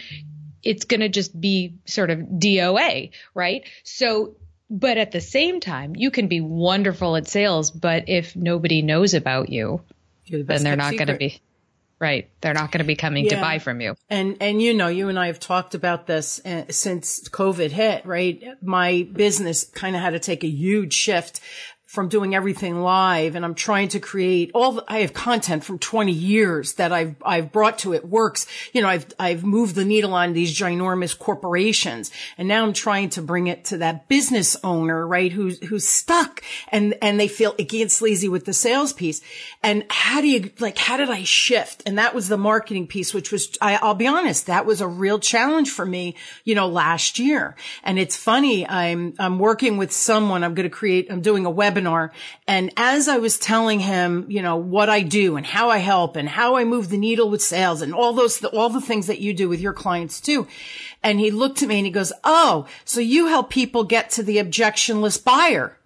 it's 0.62 0.84
going 0.84 1.00
to 1.00 1.08
just 1.08 1.38
be 1.38 1.74
sort 1.86 2.10
of 2.10 2.18
DOA, 2.18 3.10
right? 3.34 3.64
So 3.84 4.36
but 4.68 4.98
at 4.98 5.10
the 5.10 5.20
same 5.20 5.58
time, 5.58 5.96
you 5.96 6.12
can 6.12 6.28
be 6.28 6.40
wonderful 6.40 7.16
at 7.16 7.26
sales, 7.26 7.72
but 7.72 8.08
if 8.08 8.36
nobody 8.36 8.82
knows 8.82 9.14
about 9.14 9.48
you, 9.48 9.80
the 10.30 10.42
then 10.44 10.62
they're 10.62 10.76
not 10.76 10.96
going 10.96 11.08
to 11.08 11.16
be 11.16 11.40
right. 12.00 12.30
They're 12.40 12.54
not 12.54 12.72
going 12.72 12.80
to 12.80 12.86
be 12.86 12.96
coming 12.96 13.24
yeah. 13.26 13.36
to 13.36 13.40
buy 13.40 13.58
from 13.58 13.80
you. 13.80 13.94
And 14.08 14.36
and 14.40 14.60
you 14.60 14.74
know, 14.74 14.88
you 14.88 15.08
and 15.08 15.18
I 15.18 15.26
have 15.26 15.38
talked 15.38 15.74
about 15.74 16.06
this 16.06 16.44
uh, 16.44 16.64
since 16.70 17.28
COVID 17.28 17.70
hit, 17.70 18.06
right? 18.06 18.42
My 18.62 19.06
business 19.12 19.64
kind 19.64 19.94
of 19.94 20.02
had 20.02 20.10
to 20.10 20.18
take 20.18 20.42
a 20.42 20.48
huge 20.48 20.94
shift 20.94 21.40
from 21.90 22.08
doing 22.08 22.36
everything 22.36 22.82
live 22.82 23.34
and 23.34 23.44
I'm 23.44 23.56
trying 23.56 23.88
to 23.88 23.98
create 23.98 24.52
all 24.54 24.70
the, 24.70 24.84
I 24.86 25.00
have 25.00 25.12
content 25.12 25.64
from 25.64 25.80
20 25.80 26.12
years 26.12 26.74
that 26.74 26.92
I've, 26.92 27.16
I've 27.20 27.50
brought 27.50 27.80
to 27.80 27.94
it 27.94 28.04
works. 28.04 28.46
You 28.72 28.80
know, 28.80 28.88
I've, 28.88 29.06
I've 29.18 29.42
moved 29.42 29.74
the 29.74 29.84
needle 29.84 30.14
on 30.14 30.32
these 30.32 30.56
ginormous 30.56 31.18
corporations 31.18 32.12
and 32.38 32.46
now 32.46 32.62
I'm 32.62 32.74
trying 32.74 33.10
to 33.10 33.22
bring 33.22 33.48
it 33.48 33.64
to 33.66 33.78
that 33.78 34.06
business 34.06 34.56
owner, 34.62 35.04
right? 35.04 35.32
Who's, 35.32 35.58
who's 35.64 35.88
stuck 35.88 36.44
and, 36.68 36.94
and 37.02 37.18
they 37.18 37.26
feel 37.26 37.56
icky 37.58 37.82
and 37.82 37.90
sleazy 37.90 38.28
with 38.28 38.44
the 38.44 38.52
sales 38.52 38.92
piece. 38.92 39.20
And 39.60 39.84
how 39.90 40.20
do 40.20 40.28
you, 40.28 40.52
like, 40.60 40.78
how 40.78 40.96
did 40.96 41.10
I 41.10 41.24
shift? 41.24 41.82
And 41.86 41.98
that 41.98 42.14
was 42.14 42.28
the 42.28 42.38
marketing 42.38 42.86
piece, 42.86 43.12
which 43.12 43.32
was, 43.32 43.58
I, 43.60 43.80
I'll 43.82 43.94
be 43.96 44.06
honest, 44.06 44.46
that 44.46 44.64
was 44.64 44.80
a 44.80 44.86
real 44.86 45.18
challenge 45.18 45.70
for 45.70 45.84
me, 45.84 46.14
you 46.44 46.54
know, 46.54 46.68
last 46.68 47.18
year. 47.18 47.56
And 47.82 47.98
it's 47.98 48.14
funny. 48.14 48.64
I'm, 48.64 49.14
I'm 49.18 49.40
working 49.40 49.76
with 49.76 49.90
someone. 49.90 50.44
I'm 50.44 50.54
going 50.54 50.70
to 50.70 50.74
create, 50.74 51.10
I'm 51.10 51.20
doing 51.20 51.46
a 51.46 51.50
webinar 51.50 51.79
webinar. 51.80 52.10
And 52.46 52.72
as 52.76 53.08
I 53.08 53.18
was 53.18 53.38
telling 53.38 53.80
him, 53.80 54.26
you 54.28 54.42
know, 54.42 54.56
what 54.56 54.88
I 54.88 55.02
do 55.02 55.36
and 55.36 55.46
how 55.46 55.70
I 55.70 55.78
help 55.78 56.16
and 56.16 56.28
how 56.28 56.56
I 56.56 56.64
move 56.64 56.88
the 56.88 56.98
needle 56.98 57.30
with 57.30 57.42
sales 57.42 57.82
and 57.82 57.94
all 57.94 58.12
those, 58.12 58.42
all 58.44 58.68
the 58.68 58.80
things 58.80 59.06
that 59.06 59.20
you 59.20 59.32
do 59.34 59.48
with 59.48 59.60
your 59.60 59.72
clients 59.72 60.20
too. 60.20 60.46
And 61.02 61.20
he 61.20 61.30
looked 61.30 61.62
at 61.62 61.68
me 61.68 61.78
and 61.78 61.86
he 61.86 61.92
goes, 61.92 62.12
Oh, 62.24 62.66
so 62.84 63.00
you 63.00 63.26
help 63.26 63.50
people 63.50 63.84
get 63.84 64.10
to 64.10 64.22
the 64.22 64.38
objectionless 64.38 65.22
buyer. 65.22 65.76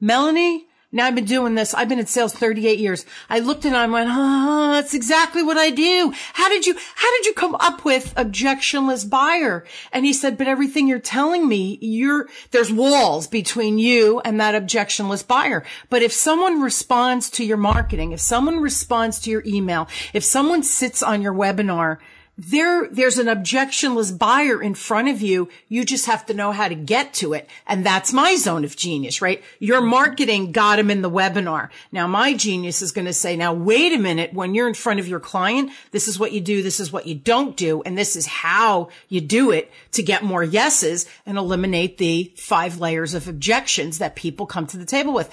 Melanie, 0.00 0.66
now 0.92 1.06
I've 1.06 1.14
been 1.14 1.24
doing 1.24 1.54
this. 1.54 1.72
I've 1.72 1.88
been 1.88 2.00
in 2.00 2.06
sales 2.06 2.32
38 2.32 2.78
years. 2.78 3.06
I 3.28 3.38
looked 3.38 3.64
at 3.64 3.68
and 3.68 3.76
I 3.76 3.86
went, 3.86 4.10
oh, 4.12 4.72
that's 4.72 4.92
exactly 4.92 5.42
what 5.42 5.56
I 5.56 5.70
do. 5.70 6.12
How 6.32 6.48
did 6.48 6.66
you, 6.66 6.74
how 6.96 7.10
did 7.12 7.26
you 7.26 7.34
come 7.34 7.54
up 7.60 7.84
with 7.84 8.12
objectionless 8.16 9.08
buyer? 9.08 9.64
And 9.92 10.04
he 10.04 10.12
said, 10.12 10.36
but 10.36 10.48
everything 10.48 10.88
you're 10.88 10.98
telling 10.98 11.48
me, 11.48 11.78
you're, 11.80 12.28
there's 12.50 12.72
walls 12.72 13.28
between 13.28 13.78
you 13.78 14.20
and 14.24 14.40
that 14.40 14.60
objectionless 14.60 15.26
buyer. 15.26 15.64
But 15.90 16.02
if 16.02 16.12
someone 16.12 16.60
responds 16.60 17.30
to 17.30 17.44
your 17.44 17.56
marketing, 17.56 18.10
if 18.10 18.20
someone 18.20 18.58
responds 18.58 19.20
to 19.20 19.30
your 19.30 19.44
email, 19.46 19.88
if 20.12 20.24
someone 20.24 20.64
sits 20.64 21.04
on 21.04 21.22
your 21.22 21.34
webinar, 21.34 21.98
there, 22.40 22.88
there's 22.88 23.18
an 23.18 23.26
objectionless 23.26 24.16
buyer 24.16 24.62
in 24.62 24.74
front 24.74 25.08
of 25.08 25.20
you. 25.20 25.50
You 25.68 25.84
just 25.84 26.06
have 26.06 26.24
to 26.26 26.34
know 26.34 26.52
how 26.52 26.68
to 26.68 26.74
get 26.74 27.12
to 27.14 27.34
it. 27.34 27.46
And 27.66 27.84
that's 27.84 28.14
my 28.14 28.36
zone 28.36 28.64
of 28.64 28.76
genius, 28.76 29.20
right? 29.20 29.44
Your 29.58 29.82
marketing 29.82 30.50
got 30.50 30.78
him 30.78 30.90
in 30.90 31.02
the 31.02 31.10
webinar. 31.10 31.68
Now 31.92 32.06
my 32.06 32.32
genius 32.32 32.80
is 32.80 32.92
going 32.92 33.04
to 33.04 33.12
say, 33.12 33.36
now 33.36 33.52
wait 33.52 33.92
a 33.92 33.98
minute. 33.98 34.32
When 34.32 34.54
you're 34.54 34.68
in 34.68 34.74
front 34.74 35.00
of 35.00 35.08
your 35.08 35.20
client, 35.20 35.70
this 35.90 36.08
is 36.08 36.18
what 36.18 36.32
you 36.32 36.40
do. 36.40 36.62
This 36.62 36.80
is 36.80 36.90
what 36.90 37.06
you 37.06 37.14
don't 37.14 37.58
do. 37.58 37.82
And 37.82 37.98
this 37.98 38.16
is 38.16 38.26
how 38.26 38.88
you 39.10 39.20
do 39.20 39.50
it 39.50 39.70
to 39.92 40.02
get 40.02 40.22
more 40.22 40.42
yeses 40.42 41.06
and 41.26 41.36
eliminate 41.36 41.98
the 41.98 42.32
five 42.36 42.80
layers 42.80 43.12
of 43.12 43.28
objections 43.28 43.98
that 43.98 44.16
people 44.16 44.46
come 44.46 44.66
to 44.68 44.78
the 44.78 44.86
table 44.86 45.12
with 45.12 45.30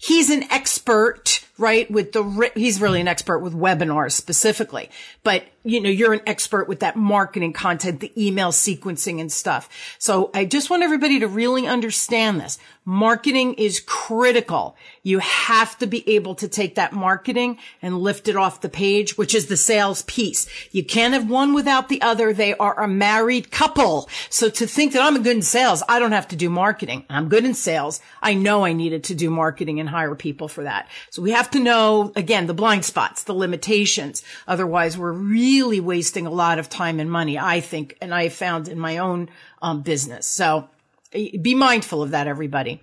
he's 0.00 0.30
an 0.30 0.44
expert, 0.50 1.44
right? 1.60 1.90
With 1.90 2.12
the, 2.12 2.50
he's 2.54 2.80
really 2.80 3.00
an 3.00 3.08
expert 3.08 3.40
with 3.40 3.54
webinars 3.54 4.12
specifically, 4.12 4.90
but 5.22 5.44
you 5.62 5.80
know, 5.80 5.90
you're 5.90 6.14
an 6.14 6.22
expert 6.26 6.68
with 6.68 6.80
that 6.80 6.96
marketing 6.96 7.52
content, 7.52 8.00
the 8.00 8.12
email 8.16 8.50
sequencing 8.50 9.20
and 9.20 9.30
stuff. 9.30 9.68
So 9.98 10.30
I 10.32 10.46
just 10.46 10.70
want 10.70 10.82
everybody 10.82 11.20
to 11.20 11.28
really 11.28 11.66
understand 11.66 12.40
this. 12.40 12.58
Marketing 12.86 13.54
is 13.54 13.78
critical. 13.78 14.74
You 15.02 15.18
have 15.18 15.76
to 15.78 15.86
be 15.86 16.08
able 16.16 16.34
to 16.36 16.48
take 16.48 16.76
that 16.76 16.94
marketing 16.94 17.58
and 17.82 17.98
lift 17.98 18.26
it 18.26 18.36
off 18.36 18.62
the 18.62 18.70
page, 18.70 19.18
which 19.18 19.34
is 19.34 19.46
the 19.46 19.56
sales 19.56 20.02
piece. 20.02 20.46
You 20.72 20.82
can't 20.82 21.12
have 21.12 21.28
one 21.28 21.52
without 21.52 21.90
the 21.90 22.00
other. 22.00 22.32
They 22.32 22.54
are 22.54 22.80
a 22.80 22.88
married 22.88 23.50
couple. 23.50 24.08
So 24.30 24.48
to 24.48 24.66
think 24.66 24.94
that 24.94 25.02
I'm 25.02 25.22
good 25.22 25.36
in 25.36 25.42
sales, 25.42 25.82
I 25.90 25.98
don't 25.98 26.12
have 26.12 26.28
to 26.28 26.36
do 26.36 26.48
marketing. 26.48 27.04
I'm 27.10 27.28
good 27.28 27.44
in 27.44 27.52
sales. 27.52 28.00
I 28.22 28.32
know 28.32 28.64
I 28.64 28.72
needed 28.72 29.04
to 29.04 29.14
do 29.14 29.28
marketing 29.28 29.78
and 29.78 29.88
hire 29.88 30.14
people 30.14 30.48
for 30.48 30.64
that. 30.64 30.88
So 31.10 31.20
we 31.20 31.32
have 31.32 31.49
to 31.52 31.60
know, 31.60 32.12
again, 32.16 32.46
the 32.46 32.54
blind 32.54 32.84
spots, 32.84 33.22
the 33.22 33.34
limitations. 33.34 34.22
Otherwise 34.46 34.96
we're 34.96 35.12
really 35.12 35.80
wasting 35.80 36.26
a 36.26 36.30
lot 36.30 36.58
of 36.58 36.68
time 36.68 37.00
and 37.00 37.10
money, 37.10 37.38
I 37.38 37.60
think, 37.60 37.96
and 38.00 38.14
I 38.14 38.28
found 38.28 38.68
in 38.68 38.78
my 38.78 38.98
own 38.98 39.28
um, 39.62 39.82
business. 39.82 40.26
So 40.26 40.68
be 41.12 41.54
mindful 41.54 42.02
of 42.02 42.10
that, 42.12 42.26
everybody. 42.26 42.82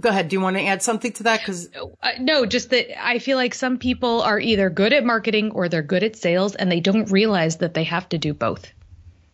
go 0.00 0.08
ahead. 0.08 0.28
Do 0.28 0.36
you 0.36 0.40
want 0.40 0.56
to 0.56 0.64
add 0.64 0.82
something 0.82 1.12
to 1.12 1.22
that? 1.24 1.40
Because 1.40 1.68
uh, 1.74 2.10
no, 2.20 2.46
just 2.46 2.70
that 2.70 3.04
I 3.04 3.18
feel 3.18 3.36
like 3.36 3.54
some 3.54 3.78
people 3.78 4.22
are 4.22 4.38
either 4.38 4.70
good 4.70 4.92
at 4.92 5.04
marketing 5.04 5.50
or 5.52 5.68
they're 5.68 5.82
good 5.82 6.02
at 6.02 6.16
sales, 6.16 6.54
and 6.54 6.70
they 6.70 6.80
don't 6.80 7.10
realize 7.10 7.58
that 7.58 7.74
they 7.74 7.84
have 7.84 8.08
to 8.10 8.18
do 8.18 8.34
both. 8.34 8.66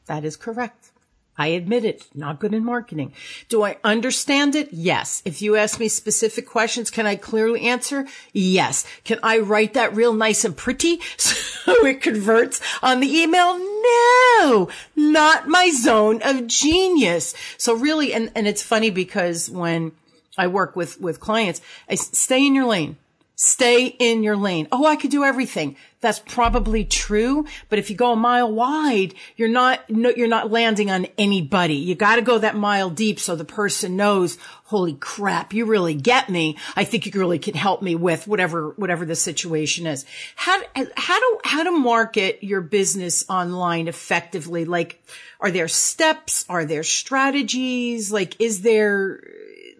That 0.07 0.25
is 0.25 0.37
correct. 0.37 0.92
I 1.39 1.49
admit 1.49 1.85
it, 1.87 2.07
not 2.15 2.41
good 2.41 2.53
in 2.53 2.63
marketing. 2.65 3.15
Do 3.49 3.63
I 3.63 3.79
understand 3.83 4.55
it? 4.55 4.69
Yes. 4.71 5.23
If 5.25 5.41
you 5.41 5.57
ask 5.57 5.81
me 5.81 5.89
specific 5.89 6.47
questions, 6.47 6.91
can 6.91 7.07
I 7.07 7.17
clearly 7.17 7.63
answer? 7.63 8.07
Yes. 8.35 8.87
Can 9.05 9.19
I 9.23 9.39
write 9.39 9.73
that 9.73 9.97
real 9.97 10.13
nice 10.13 10.45
and 10.45 10.55
pretty 10.55 11.01
so 11.17 11.87
it 11.87 12.03
converts 12.03 12.61
on 12.83 13.01
the 13.01 13.11
email? 13.11 13.59
No, 13.59 14.69
not 14.95 15.49
my 15.49 15.71
zone 15.71 16.21
of 16.23 16.47
genius. 16.47 17.35
So 17.57 17.75
really, 17.75 18.13
and, 18.13 18.31
and 18.35 18.47
it's 18.47 18.63
funny 18.63 18.91
because 18.91 19.49
when 19.49 19.93
I 20.37 20.49
work 20.49 20.77
with, 20.77 21.01
with 21.01 21.19
clients, 21.19 21.63
I 21.89 21.95
stay 21.95 22.47
in 22.47 22.55
your 22.55 22.67
lane. 22.67 22.99
Stay 23.45 23.87
in 23.87 24.23
your 24.23 24.37
lane. 24.37 24.69
Oh, 24.71 24.87
I 24.87 24.95
could 24.95 25.11
do 25.11 25.25
everything. 25.25 25.75
That's 26.01 26.21
probably 26.21 26.85
true. 26.85 27.45
But 27.69 27.81
if 27.81 27.91
you 27.91 27.97
go 27.97 28.13
a 28.13 28.17
mile 28.17 28.53
wide, 28.53 29.17
you're 29.35 29.49
not, 29.49 29.91
no, 29.91 30.11
you're 30.11 30.29
not 30.29 30.53
landing 30.53 30.93
on 30.93 31.09
anybody. 31.19 31.75
You 31.75 31.97
got 31.97 32.17
to 32.17 32.23
go 32.23 32.39
that 32.39 32.55
mile 32.55 32.89
deep 32.89 33.19
so 33.19 33.35
the 33.35 33.45
person 33.45 33.97
knows, 33.97 34.39
holy 34.67 34.95
crap, 34.95 35.53
you 35.53 35.65
really 35.65 35.95
get 35.95 36.29
me. 36.29 36.57
I 36.77 36.85
think 36.85 37.05
you 37.05 37.11
really 37.19 37.41
can 37.41 37.55
help 37.55 37.83
me 37.83 37.97
with 37.97 38.29
whatever, 38.29 38.75
whatever 38.77 39.05
the 39.05 39.17
situation 39.17 39.89
is. 39.89 40.07
How, 40.37 40.63
how 40.97 41.19
do, 41.19 41.39
how 41.43 41.65
to 41.65 41.73
market 41.73 42.45
your 42.45 42.61
business 42.61 43.29
online 43.29 43.89
effectively? 43.89 44.67
Like, 44.67 45.03
are 45.41 45.51
there 45.51 45.67
steps? 45.67 46.47
Are 46.49 46.65
there 46.65 46.85
strategies? 46.85 48.13
Like, 48.13 48.41
is 48.41 48.63
there 48.63 49.21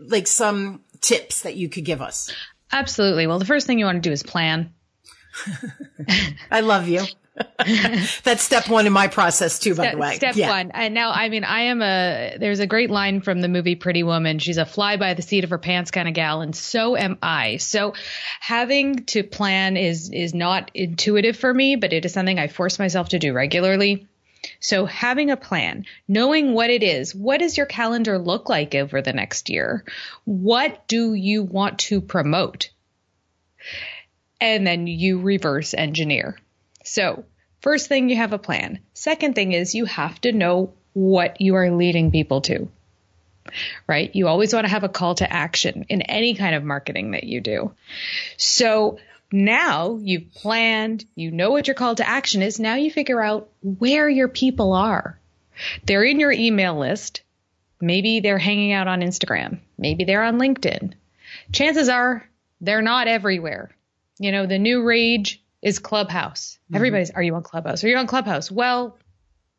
like 0.01 0.27
some 0.27 0.81
tips 1.01 1.43
that 1.43 1.55
you 1.55 1.69
could 1.69 1.85
give 1.85 2.03
us? 2.03 2.29
Absolutely. 2.73 3.27
Well, 3.27 3.39
the 3.39 3.45
first 3.45 3.67
thing 3.67 3.79
you 3.79 3.85
want 3.85 4.03
to 4.03 4.09
do 4.09 4.13
is 4.13 4.23
plan. 4.23 4.73
I 6.51 6.61
love 6.61 6.89
you. 6.89 7.03
That's 8.25 8.43
step 8.43 8.69
one 8.69 8.87
in 8.87 8.93
my 8.93 9.09
process 9.09 9.59
too, 9.59 9.75
by 9.75 9.85
step, 9.85 9.93
the 9.93 9.99
way. 9.99 10.17
Step 10.17 10.37
yeah. 10.37 10.51
one. 10.51 10.71
And 10.73 10.93
now, 10.93 11.13
I 11.13 11.29
mean, 11.31 11.45
I 11.45 11.63
am 11.63 11.81
a, 11.81 12.37
there's 12.39 12.61
a 12.61 12.67
great 12.67 12.91
line 12.91 13.23
from 13.23 13.41
the 13.41 13.49
movie 13.49 13.75
Pretty 13.75 14.03
Woman. 14.03 14.39
She's 14.39 14.59
a 14.59 14.67
fly 14.67 14.97
by 14.97 15.15
the 15.15 15.23
seat 15.23 15.45
of 15.45 15.51
her 15.51 15.59
pants 15.59 15.91
kind 15.91 16.09
of 16.09 16.15
gal. 16.15 16.43
And 16.43 16.55
so 16.55 16.97
am 16.97 17.19
I. 17.23 17.57
So 17.57 17.95
having 18.41 19.05
to 19.07 19.23
plan 19.23 19.77
is, 19.77 20.11
is 20.11 20.35
not 20.35 20.71
intuitive 20.75 21.37
for 21.37 21.53
me, 21.53 21.77
but 21.77 21.93
it 21.93 22.05
is 22.05 22.13
something 22.13 22.39
I 22.39 22.49
force 22.49 22.79
myself 22.79 23.11
to 23.11 23.19
do 23.19 23.33
regularly. 23.33 24.07
So 24.61 24.87
having 24.87 25.31
a 25.31 25.37
plan, 25.37 25.85
knowing 26.09 26.53
what 26.53 26.71
it 26.71 26.83
is, 26.83 27.15
what 27.15 27.39
does 27.39 27.57
your 27.57 27.67
calendar 27.67 28.19
look 28.19 28.49
like 28.49 28.75
over 28.75 29.01
the 29.01 29.13
next 29.13 29.51
year? 29.51 29.85
What 30.25 30.87
do 30.89 31.15
you 31.15 31.43
want 31.43 31.79
to 31.81 32.01
promote? 32.01 32.71
And 34.41 34.67
then 34.67 34.87
you 34.87 35.21
reverse 35.21 35.75
engineer. 35.75 36.39
So 36.85 37.25
first 37.61 37.89
thing, 37.89 38.09
you 38.09 38.17
have 38.17 38.33
a 38.33 38.39
plan. 38.39 38.81
Second 38.95 39.35
thing 39.35 39.53
is 39.53 39.75
you 39.75 39.85
have 39.85 40.21
to 40.23 40.33
know 40.33 40.75
what 40.93 41.41
you 41.41 41.55
are 41.55 41.71
leading 41.71 42.11
people 42.11 42.41
to. 42.43 42.69
Right? 43.87 44.15
You 44.15 44.29
always 44.29 44.53
want 44.53 44.67
to 44.67 44.73
have 44.73 44.85
a 44.85 44.89
call 44.89 45.17
to 45.17 45.33
action 45.33 45.87
in 45.89 46.03
any 46.03 46.35
kind 46.35 46.55
of 46.55 46.65
marketing 46.65 47.13
that 47.13 47.25
you 47.25 47.41
do. 47.41 47.73
So 48.37 48.99
now 49.33 49.99
you've 50.03 50.33
planned, 50.35 51.05
you 51.15 51.31
know 51.31 51.51
what 51.51 51.67
your 51.67 51.75
call 51.75 51.95
to 51.95 52.09
action 52.09 52.43
is. 52.43 52.61
Now 52.61 52.75
you 52.75 52.91
figure 52.91 53.21
out 53.21 53.51
where 53.63 54.09
your 54.09 54.29
people 54.29 54.73
are. 54.73 55.19
They're 55.85 56.05
in 56.05 56.21
your 56.21 56.33
email 56.33 56.79
list. 56.79 57.23
Maybe 57.81 58.21
they're 58.21 58.39
hanging 58.39 58.73
out 58.73 58.89
on 58.89 59.01
Instagram. 59.01 59.59
Maybe 59.77 60.05
they're 60.05 60.23
on 60.23 60.39
LinkedIn. 60.39 60.93
Chances 61.53 61.89
are 61.89 62.29
they're 62.61 62.83
not 62.83 63.09
everywhere. 63.09 63.71
You 64.19 64.33
know, 64.33 64.47
the 64.47 64.59
new 64.59 64.83
rage 64.83 65.43
is 65.61 65.79
Clubhouse. 65.79 66.59
Mm-hmm. 66.65 66.77
Everybody's, 66.77 67.11
are 67.11 67.23
you 67.23 67.35
on 67.35 67.43
Clubhouse? 67.43 67.83
Are 67.85 67.89
you 67.89 67.97
on 67.97 68.07
Clubhouse? 68.07 68.51
Well, 68.51 68.99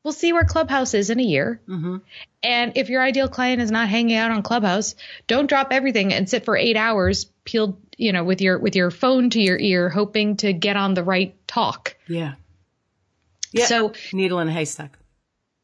we'll 0.04 0.14
see 0.14 0.34
where 0.34 0.44
Clubhouse 0.44 0.94
is 0.94 1.10
in 1.10 1.20
a 1.20 1.24
year. 1.24 1.62
Mm-hmm. 1.68 1.98
And 2.44 2.74
if 2.76 2.90
your 2.90 3.02
ideal 3.02 3.30
client 3.30 3.62
is 3.62 3.72
not 3.72 3.90
hanging 3.90 4.18
out 4.18 4.32
on 4.32 4.44
Clubhouse, 4.44 4.96
don't 5.28 5.48
drop 5.48 5.70
everything 5.72 6.14
and 6.14 6.30
sit 6.30 6.46
for 6.46 6.58
eight 6.58 6.78
hours 6.78 7.26
peeled, 7.46 7.78
you 7.98 8.12
know, 8.12 8.24
with 8.24 8.42
your 8.42 8.60
with 8.60 8.76
your 8.76 8.92
phone 8.92 9.30
to 9.32 9.42
your 9.42 9.58
ear, 9.58 9.90
hoping 9.90 10.38
to 10.38 10.54
get 10.54 10.78
on 10.78 10.94
the 10.94 11.04
right 11.04 11.36
talk. 11.48 11.96
Yeah. 12.08 12.36
Yeah. 13.52 13.66
So 13.66 13.94
needle 14.12 14.40
in 14.40 14.48
a 14.48 14.52
haystack. 14.52 14.98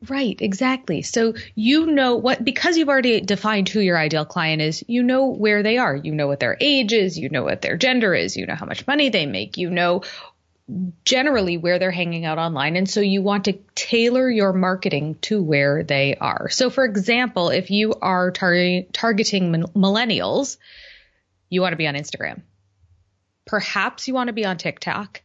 Right, 0.08 0.38
exactly. 0.39 1.01
So 1.01 1.34
you 1.55 1.88
know 1.88 2.15
what, 2.15 2.41
because 2.41 2.77
you've 2.77 2.88
already 2.88 3.19
defined 3.19 3.67
who 3.67 3.81
your 3.81 3.98
ideal 3.98 4.24
client 4.24 4.62
is, 4.62 4.81
you 4.88 5.03
know 5.03 5.25
where 5.25 5.62
they 5.62 5.77
are. 5.77 5.93
You 5.93 6.13
know 6.13 6.27
what 6.27 6.39
their 6.39 6.55
age 6.62 6.93
is. 6.93 7.19
You 7.19 7.27
know 7.27 7.43
what 7.43 7.62
their 7.62 7.75
gender 7.75 8.15
is. 8.15 8.38
You 8.38 8.46
know 8.46 8.55
how 8.55 8.65
much 8.65 8.88
money 8.88 9.10
they 9.10 9.25
make. 9.25 9.58
You 9.58 9.69
know 9.69 10.03
generally 11.06 11.58
where 11.58 11.80
they're 11.80 11.92
hanging 11.92 12.26
out 12.26 12.38
online. 12.38 12.76
And 12.76 12.90
so 12.90 13.02
you 13.02 13.22
want 13.22 13.46
to 13.46 13.54
tailor 13.76 14.30
your 14.30 14.54
marketing 14.54 15.16
to 15.22 15.42
where 15.42 15.84
they 15.84 16.16
are. 16.16 16.50
So 16.50 16.70
for 16.70 16.86
example, 16.86 17.50
if 17.50 17.72
you 17.72 17.94
are 18.02 18.32
tar- 18.32 18.84
targeting 18.94 19.52
millennials, 19.52 20.58
you 21.50 21.62
want 21.62 21.74
to 21.74 21.78
be 21.78 21.88
on 21.88 21.96
Instagram. 21.96 22.42
Perhaps 23.46 24.08
you 24.08 24.14
want 24.14 24.28
to 24.28 24.34
be 24.34 24.46
on 24.46 24.58
TikTok. 24.58 25.22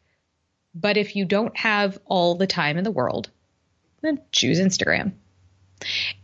But 0.75 0.97
if 0.97 1.15
you 1.15 1.25
don't 1.25 1.57
have 1.57 1.99
all 2.07 2.35
the 2.35 2.47
time 2.47 2.79
in 2.79 2.85
the 2.85 2.91
world, 2.91 3.31
then 4.01 4.21
choose 4.33 4.59
Instagram 4.59 5.13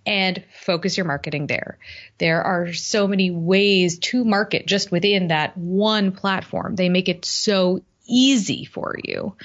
and 0.07 0.45
focus 0.65 0.97
your 0.97 1.07
marketing 1.07 1.47
there. 1.47 1.79
There 2.19 2.43
are 2.43 2.73
so 2.73 3.07
many 3.07 3.31
ways 3.31 3.99
to 3.99 4.25
market 4.25 4.67
just 4.67 4.91
within 4.91 5.29
that 5.29 5.57
one 5.57 6.13
platform. 6.13 6.75
They 6.75 6.89
make 6.89 7.09
it 7.09 7.25
so 7.25 7.83
easy 8.11 8.65
for 8.65 8.97
you. 9.03 9.37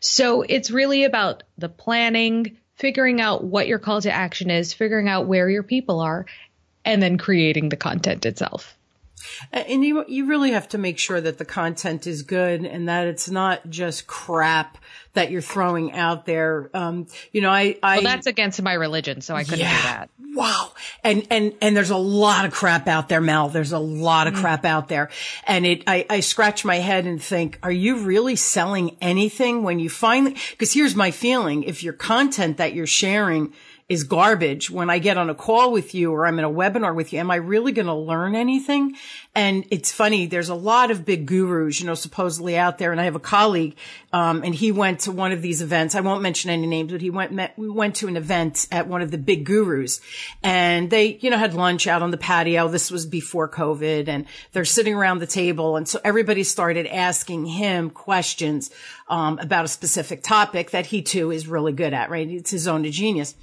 So 0.00 0.42
it's 0.42 0.70
really 0.70 1.04
about 1.04 1.42
the 1.58 1.68
planning, 1.68 2.58
figuring 2.76 3.20
out 3.20 3.42
what 3.42 3.66
your 3.66 3.78
call 3.78 4.00
to 4.02 4.12
action 4.12 4.50
is, 4.50 4.72
figuring 4.72 5.08
out 5.08 5.26
where 5.26 5.48
your 5.48 5.62
people 5.62 6.00
are, 6.00 6.26
and 6.84 7.02
then 7.02 7.18
creating 7.18 7.68
the 7.68 7.76
content 7.76 8.26
itself. 8.26 8.76
And 9.52 9.84
you 9.84 10.04
you 10.08 10.26
really 10.26 10.52
have 10.52 10.68
to 10.68 10.78
make 10.78 10.98
sure 10.98 11.20
that 11.20 11.38
the 11.38 11.44
content 11.44 12.06
is 12.06 12.22
good 12.22 12.64
and 12.64 12.88
that 12.88 13.06
it's 13.06 13.28
not 13.30 13.68
just 13.68 14.06
crap 14.06 14.78
that 15.14 15.30
you're 15.30 15.42
throwing 15.42 15.92
out 15.92 16.24
there. 16.26 16.70
Um, 16.72 17.06
you 17.32 17.40
know, 17.40 17.50
I, 17.50 17.76
I 17.82 17.96
well, 17.96 18.04
that's 18.04 18.26
against 18.26 18.62
my 18.62 18.74
religion, 18.74 19.20
so 19.20 19.34
I 19.34 19.42
couldn't 19.42 19.60
yeah, 19.60 19.76
do 19.76 19.82
that. 19.82 20.10
Wow. 20.34 20.72
And, 21.02 21.26
and, 21.30 21.54
and 21.60 21.76
there's 21.76 21.90
a 21.90 21.96
lot 21.96 22.44
of 22.44 22.52
crap 22.52 22.86
out 22.86 23.08
there, 23.08 23.20
Mel. 23.20 23.48
There's 23.48 23.72
a 23.72 23.78
lot 23.78 24.28
of 24.28 24.34
mm. 24.34 24.40
crap 24.40 24.64
out 24.64 24.88
there. 24.88 25.10
And 25.46 25.66
it, 25.66 25.82
I, 25.88 26.06
I 26.08 26.20
scratch 26.20 26.64
my 26.64 26.76
head 26.76 27.06
and 27.06 27.20
think, 27.20 27.58
are 27.64 27.72
you 27.72 28.04
really 28.04 28.36
selling 28.36 28.96
anything 29.00 29.64
when 29.64 29.80
you 29.80 29.90
finally, 29.90 30.36
cause 30.58 30.72
here's 30.72 30.94
my 30.94 31.10
feeling. 31.10 31.64
If 31.64 31.82
your 31.82 31.92
content 31.92 32.58
that 32.58 32.74
you're 32.74 32.86
sharing 32.86 33.52
is 33.90 34.04
garbage 34.04 34.70
when 34.70 34.88
I 34.88 35.00
get 35.00 35.18
on 35.18 35.30
a 35.30 35.34
call 35.34 35.72
with 35.72 35.96
you 35.96 36.12
or 36.12 36.24
I'm 36.24 36.38
in 36.38 36.44
a 36.44 36.50
webinar 36.50 36.94
with 36.94 37.12
you. 37.12 37.18
Am 37.18 37.28
I 37.28 37.34
really 37.34 37.72
going 37.72 37.88
to 37.88 37.92
learn 37.94 38.36
anything? 38.36 38.94
And 39.34 39.66
it's 39.72 39.90
funny. 39.90 40.26
There's 40.26 40.48
a 40.48 40.54
lot 40.54 40.92
of 40.92 41.04
big 41.04 41.26
gurus, 41.26 41.80
you 41.80 41.86
know, 41.86 41.94
supposedly 41.94 42.56
out 42.56 42.78
there. 42.78 42.92
And 42.92 43.00
I 43.00 43.04
have 43.04 43.16
a 43.16 43.20
colleague, 43.20 43.74
um, 44.12 44.44
and 44.44 44.54
he 44.54 44.70
went 44.70 45.00
to 45.00 45.12
one 45.12 45.32
of 45.32 45.42
these 45.42 45.60
events. 45.60 45.96
I 45.96 46.02
won't 46.02 46.22
mention 46.22 46.52
any 46.52 46.68
names, 46.68 46.92
but 46.92 47.00
he 47.00 47.10
went, 47.10 47.32
met, 47.32 47.58
we 47.58 47.68
went 47.68 47.96
to 47.96 48.06
an 48.06 48.16
event 48.16 48.68
at 48.70 48.86
one 48.86 49.02
of 49.02 49.10
the 49.10 49.18
big 49.18 49.44
gurus 49.44 50.00
and 50.40 50.88
they, 50.88 51.18
you 51.20 51.28
know, 51.28 51.38
had 51.38 51.54
lunch 51.54 51.88
out 51.88 52.00
on 52.00 52.12
the 52.12 52.16
patio. 52.16 52.68
This 52.68 52.92
was 52.92 53.06
before 53.06 53.48
COVID 53.48 54.06
and 54.06 54.24
they're 54.52 54.64
sitting 54.64 54.94
around 54.94 55.18
the 55.18 55.26
table. 55.26 55.76
And 55.76 55.88
so 55.88 55.98
everybody 56.04 56.44
started 56.44 56.86
asking 56.86 57.46
him 57.46 57.90
questions, 57.90 58.70
um, 59.08 59.40
about 59.40 59.64
a 59.64 59.68
specific 59.68 60.22
topic 60.22 60.70
that 60.70 60.86
he 60.86 61.02
too 61.02 61.32
is 61.32 61.48
really 61.48 61.72
good 61.72 61.92
at, 61.92 62.08
right? 62.08 62.28
It's 62.28 62.52
his 62.52 62.68
own 62.68 62.84
genius. 62.84 63.34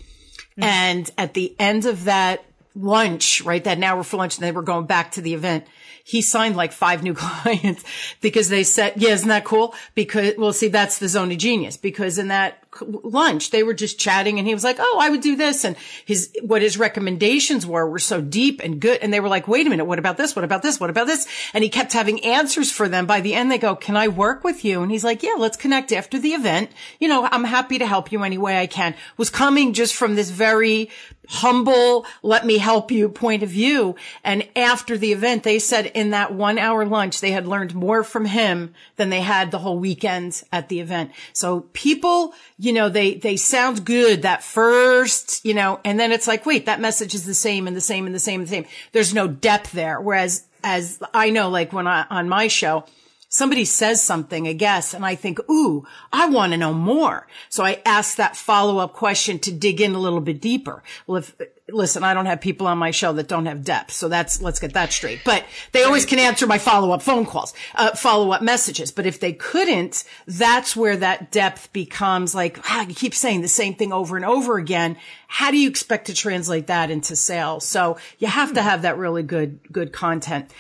Mm-hmm. 0.58 0.64
And 0.64 1.12
at 1.18 1.34
the 1.34 1.56
end 1.60 1.86
of 1.86 2.06
that 2.06 2.44
lunch, 2.76 3.42
right, 3.42 3.64
that 3.64 3.82
hour 3.82 4.04
for 4.04 4.18
lunch, 4.18 4.38
and 4.38 4.44
they 4.46 4.52
were 4.52 4.62
going 4.62 4.86
back 4.86 5.12
to 5.12 5.22
the 5.22 5.34
event, 5.34 5.66
he 6.04 6.22
signed 6.22 6.56
like 6.56 6.72
five 6.72 7.04
new 7.04 7.14
clients 7.16 7.84
because 8.22 8.50
they 8.50 8.64
said, 8.64 8.94
yeah, 8.96 9.10
isn't 9.10 9.28
that 9.28 9.46
cool? 9.46 9.76
Because, 9.94 10.36
well, 10.38 10.54
see, 10.54 10.70
that's 10.70 11.00
the 11.00 11.08
zone 11.08 11.32
of 11.32 11.38
genius 11.38 11.78
because 11.78 12.18
in 12.18 12.30
that 12.30 12.67
lunch, 12.82 13.52
they 13.52 13.64
were 13.64 13.74
just 13.74 14.00
chatting 14.00 14.40
and 14.40 14.48
he 14.48 14.54
was 14.54 14.64
like, 14.64 14.78
Oh, 14.80 15.00
I 15.02 15.10
would 15.10 15.22
do 15.22 15.36
this. 15.36 15.64
And 15.64 15.76
his, 16.06 16.32
what 16.42 16.62
his 16.62 16.78
recommendations 16.78 17.66
were, 17.66 17.90
were 17.90 18.00
so 18.00 18.22
deep 18.22 18.62
and 18.64 18.80
good. 18.80 19.00
And 19.02 19.14
they 19.14 19.20
were 19.20 19.30
like, 19.30 19.48
wait 19.48 19.68
a 19.68 19.70
minute. 19.70 19.86
What 19.86 20.00
about 20.00 20.18
this? 20.18 20.36
What 20.36 20.46
about 20.46 20.62
this? 20.62 20.80
What 20.80 20.90
about 20.90 21.08
this? 21.08 21.28
And 21.54 21.64
he 21.64 21.70
kept 21.70 21.94
having 21.94 22.24
answers 22.24 22.72
for 22.72 22.88
them. 22.88 23.06
By 23.06 23.22
the 23.22 23.34
end, 23.34 23.52
they 23.52 23.58
go, 23.58 23.76
can 23.76 23.96
I 23.96 24.08
work 24.08 24.44
with 24.44 24.64
you? 24.66 24.82
And 24.82 24.92
he's 24.92 25.04
like, 25.04 25.24
yeah, 25.24 25.36
let's 25.38 25.58
connect 25.58 25.92
after 25.92 26.20
the 26.20 26.30
event. 26.30 26.72
You 27.00 27.08
know, 27.08 27.28
I'm 27.32 27.44
happy 27.44 27.78
to 27.78 27.86
help 27.86 28.12
you 28.12 28.24
any 28.24 28.38
way 28.38 28.60
I 28.60 28.68
can 28.68 28.96
was 29.18 29.30
coming 29.30 29.74
just 29.74 29.96
from 29.96 30.16
this 30.16 30.30
very 30.30 30.90
humble, 31.28 32.06
let 32.24 32.46
me 32.46 32.58
help 32.58 32.92
you 32.92 33.10
point 33.10 33.44
of 33.44 33.50
view. 33.50 33.96
And 34.24 34.48
after 34.56 34.98
the 34.98 35.12
event, 35.12 35.44
they 35.44 35.60
said 35.60 35.88
in 35.88 36.12
that 36.12 36.34
one 36.34 36.58
hour 36.58 36.86
lunch, 36.86 37.20
they 37.20 37.32
had 37.32 37.48
learned 37.48 37.76
more 37.76 38.04
from 38.04 38.26
him 38.26 38.74
than 38.96 39.10
they 39.10 39.22
had 39.22 39.52
the 39.52 39.60
whole 39.60 39.78
weekend 39.78 40.42
at 40.52 40.70
the 40.70 40.80
event. 40.80 41.12
So 41.34 41.62
people, 41.74 42.34
you 42.58 42.67
know, 42.74 42.90
they, 42.90 43.16
they 43.16 43.38
sound 43.38 43.86
good 43.86 44.22
that 44.24 44.44
first, 44.44 45.44
you 45.46 45.54
know, 45.54 45.80
and 45.84 46.00
then 46.00 46.12
it's 46.12 46.28
like, 46.28 46.46
wait, 46.46 46.66
that 46.66 46.80
message 46.80 47.14
is 47.14 47.26
the 47.26 47.34
same 47.34 47.68
and 47.68 47.76
the 47.76 47.82
same 47.82 48.06
and 48.06 48.16
the 48.16 48.20
same 48.20 48.42
and 48.42 48.48
the 48.48 48.52
same. 48.52 48.66
There's 48.92 49.14
no 49.14 49.28
depth 49.28 49.72
there. 49.72 50.00
Whereas 50.00 50.46
as 50.64 51.02
I 51.14 51.30
know, 51.30 51.50
like 51.50 51.74
when 51.74 51.88
I, 51.88 52.06
on 52.10 52.30
my 52.30 52.48
show, 52.48 52.86
somebody 53.30 53.66
says 53.66 54.02
something, 54.02 54.48
a 54.48 54.54
guess, 54.54 54.94
and 54.94 55.06
I 55.06 55.16
think, 55.16 55.40
ooh, 55.50 55.86
I 56.12 56.28
want 56.28 56.54
to 56.54 56.58
know 56.58 56.74
more. 56.74 57.28
So 57.50 57.64
I 57.64 57.82
ask 57.86 58.18
that 58.18 58.38
follow 58.38 58.80
up 58.80 58.94
question 58.94 59.40
to 59.40 59.52
dig 59.52 59.82
in 59.82 59.94
a 59.94 60.00
little 60.00 60.22
bit 60.22 60.42
deeper. 60.42 60.84
Well, 61.06 61.18
if, 61.18 61.36
listen, 61.70 62.04
I 62.04 62.14
don't 62.14 62.26
have 62.28 62.40
people 62.40 62.68
on 62.68 62.78
my 62.78 62.92
show 62.92 63.14
that 63.14 63.28
don't 63.28 63.46
have 63.46 63.64
depth. 63.64 63.92
So 63.92 64.08
that's, 64.08 64.42
let's 64.42 64.60
get 64.60 64.74
that 64.74 64.94
straight. 64.94 65.22
But 65.26 65.46
they 65.74 65.84
always 65.84 66.06
can 66.06 66.20
answer 66.20 66.48
my 66.48 66.58
follow 66.58 66.92
up 66.92 67.02
phone 67.02 67.26
calls, 67.26 67.54
uh, 67.76 67.96
follow 67.96 68.32
up 68.32 68.42
messages. 68.42 68.92
But 68.92 69.06
if 69.06 69.20
they 69.20 69.34
couldn't, 69.34 70.04
that's 70.26 70.76
where 70.76 70.98
that 70.98 71.32
depth 71.32 71.74
becomes 71.74 72.34
like, 72.34 72.58
wow, 72.70 72.86
you 72.88 72.96
keep 72.96 73.14
saying 73.14 73.42
the 73.42 73.48
same 73.48 73.76
thing 73.76 73.92
over 73.92 74.16
and 74.16 74.26
over 74.26 74.58
again. 74.58 74.98
How 75.28 75.52
do 75.52 75.58
you 75.58 75.70
expect 75.70 76.08
to 76.08 76.14
translate 76.14 76.68
that 76.68 76.90
into 76.90 77.16
sales? 77.16 77.66
So 77.66 77.98
you 78.20 78.28
have 78.28 78.54
to 78.54 78.62
have 78.62 78.84
that 78.84 78.98
really 78.98 79.24
good, 79.24 79.60
good 79.72 79.92
content 79.92 80.52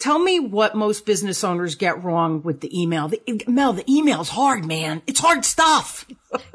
Tell 0.00 0.18
me 0.18 0.40
what 0.40 0.74
most 0.74 1.04
business 1.04 1.44
owners 1.44 1.74
get 1.74 2.02
wrong 2.02 2.42
with 2.42 2.60
the 2.60 2.80
email. 2.80 3.08
The, 3.08 3.44
Mel, 3.46 3.74
the 3.74 3.84
email's 3.88 4.30
hard, 4.30 4.64
man. 4.64 5.02
It's 5.06 5.20
hard 5.20 5.44
stuff. 5.44 6.06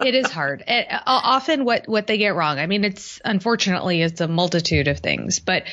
it 0.03 0.15
is 0.15 0.31
hard. 0.31 0.63
It, 0.67 0.87
uh, 0.91 0.99
often 1.05 1.63
what, 1.63 1.87
what 1.87 2.07
they 2.07 2.17
get 2.17 2.33
wrong. 2.33 2.57
I 2.57 2.65
mean, 2.65 2.83
it's 2.83 3.21
unfortunately, 3.23 4.01
it's 4.01 4.19
a 4.19 4.27
multitude 4.27 4.87
of 4.87 4.97
things, 4.97 5.39
but 5.39 5.65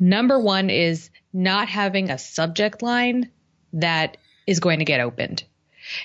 number 0.00 0.40
one 0.40 0.70
is 0.70 1.10
not 1.32 1.68
having 1.68 2.10
a 2.10 2.18
subject 2.18 2.82
line 2.82 3.30
that 3.74 4.16
is 4.44 4.58
going 4.58 4.80
to 4.80 4.84
get 4.84 5.00
opened. 5.00 5.44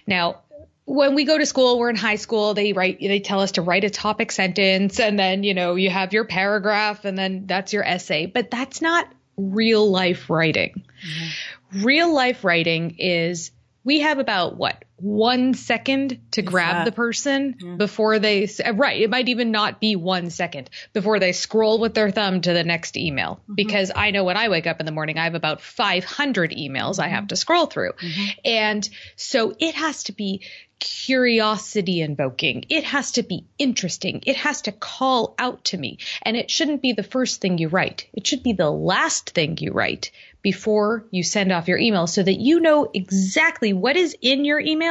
Now, 0.06 0.42
when 0.86 1.16
we 1.16 1.26
go 1.26 1.40
to 1.40 1.46
school, 1.48 1.80
we're 1.80 1.90
in 1.90 1.96
high 1.96 2.16
school, 2.16 2.54
they 2.54 2.74
write, 2.74 3.00
they 3.00 3.20
tell 3.20 3.42
us 3.42 3.54
to 3.54 3.64
write 3.64 3.84
a 3.84 3.90
topic 3.90 4.32
sentence 4.32 5.00
and 5.00 5.18
then, 5.18 5.44
you 5.44 5.56
know, 5.56 5.74
you 5.74 5.90
have 5.90 6.14
your 6.14 6.24
paragraph 6.24 7.04
and 7.04 7.18
then 7.18 7.48
that's 7.48 7.74
your 7.74 7.84
essay, 7.84 8.28
but 8.28 8.52
that's 8.52 8.80
not 8.80 9.12
real 9.38 9.90
life 9.90 10.30
writing. 10.30 10.84
Mm-hmm. 11.06 11.84
Real 11.84 12.14
life 12.14 12.44
writing 12.44 12.96
is 13.00 13.52
we 13.84 14.02
have 14.02 14.20
about 14.20 14.58
what 14.58 14.84
one 14.98 15.54
second 15.54 16.20
to 16.32 16.42
grab 16.42 16.86
the 16.86 16.92
person 16.92 17.54
mm-hmm. 17.54 17.78
before 17.78 18.18
they 18.18 18.50
right 18.74 19.02
it 19.02 19.10
might 19.12 19.30
even 19.30 19.52
not 19.52 19.80
be 19.80 19.96
one 19.96 20.32
second 20.32 20.70
before 20.92 21.20
they 21.20 21.32
scroll 21.32 21.80
with 21.80 21.94
their 21.94 22.10
thumb 22.10 22.42
to 22.42 22.52
the 22.52 22.64
next 22.64 22.98
email 22.98 23.36
mm-hmm. 23.36 23.54
because 23.54 23.92
i 23.96 24.10
know 24.10 24.24
when 24.24 24.38
i 24.38 24.50
wake 24.50 24.66
up 24.66 24.80
in 24.80 24.88
the 24.88 24.92
morning 24.92 25.20
i 25.20 25.26
have 25.26 25.36
about 25.36 25.62
500 25.62 26.52
emails 26.52 26.98
i 26.98 27.08
have 27.08 27.22
mm-hmm. 27.22 27.28
to 27.28 27.36
scroll 27.36 27.68
through 27.68 27.92
mm-hmm. 27.94 28.26
and 28.44 28.90
so 29.16 29.54
it 29.60 29.76
has 29.76 30.04
to 30.04 30.14
be 30.14 30.42
curiosity 30.80 32.02
invoking. 32.02 32.66
It 32.70 32.84
has 32.84 33.14
to 33.14 33.24
be 33.24 33.46
interesting. 33.58 34.22
It 34.26 34.36
has 34.36 34.64
to 34.64 34.72
call 34.72 35.34
out 35.40 35.64
to 35.66 35.78
me. 35.78 35.98
And 36.22 36.38
it 36.38 36.52
shouldn't 36.52 36.82
be 36.82 36.94
the 36.94 37.04
first 37.04 37.42
thing 37.42 37.58
you 37.58 37.68
write. 37.68 38.08
It 38.14 38.28
should 38.28 38.44
be 38.44 38.54
the 38.54 38.72
last 38.72 39.32
thing 39.32 39.58
you 39.60 39.72
write 39.72 40.12
before 40.42 41.06
you 41.12 41.24
send 41.24 41.52
off 41.52 41.68
your 41.68 41.78
email 41.78 42.08
so 42.08 42.24
that 42.24 42.40
you 42.40 42.60
know 42.60 42.90
exactly 42.94 43.74
what 43.74 43.98
is 43.98 44.16
in 44.22 44.46
your 44.46 44.60
email 44.60 44.87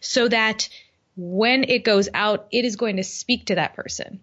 so 0.00 0.28
that 0.28 0.68
when 1.16 1.64
it 1.64 1.84
goes 1.84 2.08
out, 2.14 2.46
it 2.50 2.64
is 2.64 2.76
going 2.76 2.96
to 2.96 3.04
speak 3.04 3.46
to 3.46 3.56
that 3.56 3.74
person. 3.74 4.20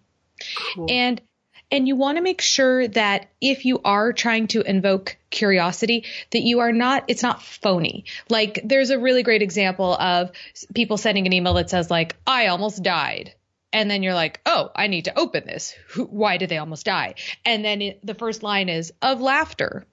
Cool. 0.75 0.87
And 0.89 1.21
and 1.69 1.87
you 1.87 1.95
want 1.95 2.17
to 2.17 2.23
make 2.23 2.41
sure 2.41 2.87
that 2.87 3.29
if 3.41 3.65
you 3.65 3.81
are 3.83 4.13
trying 4.13 4.47
to 4.47 4.61
invoke 4.61 5.17
curiosity, 5.29 6.05
that 6.31 6.41
you 6.41 6.59
are 6.59 6.71
not, 6.71 7.03
it's 7.07 7.23
not 7.23 7.43
phony. 7.43 8.05
Like 8.29 8.61
there's 8.63 8.89
a 8.89 8.99
really 8.99 9.21
great 9.21 9.41
example 9.41 9.93
of 9.93 10.31
people 10.73 10.97
sending 10.97 11.27
an 11.27 11.33
email 11.33 11.55
that 11.55 11.69
says 11.69 11.91
like, 11.91 12.15
I 12.25 12.47
almost 12.47 12.83
died. 12.83 13.33
And 13.73 13.91
then 13.91 14.01
you're 14.01 14.13
like, 14.13 14.39
oh, 14.45 14.71
I 14.73 14.87
need 14.87 15.05
to 15.05 15.19
open 15.19 15.43
this. 15.45 15.75
Why 15.97 16.37
did 16.37 16.47
they 16.47 16.57
almost 16.57 16.85
die? 16.85 17.15
And 17.43 17.65
then 17.65 17.81
it, 17.81 18.05
the 18.05 18.15
first 18.15 18.43
line 18.43 18.69
is 18.69 18.93
of 19.01 19.19
laughter. 19.19 19.85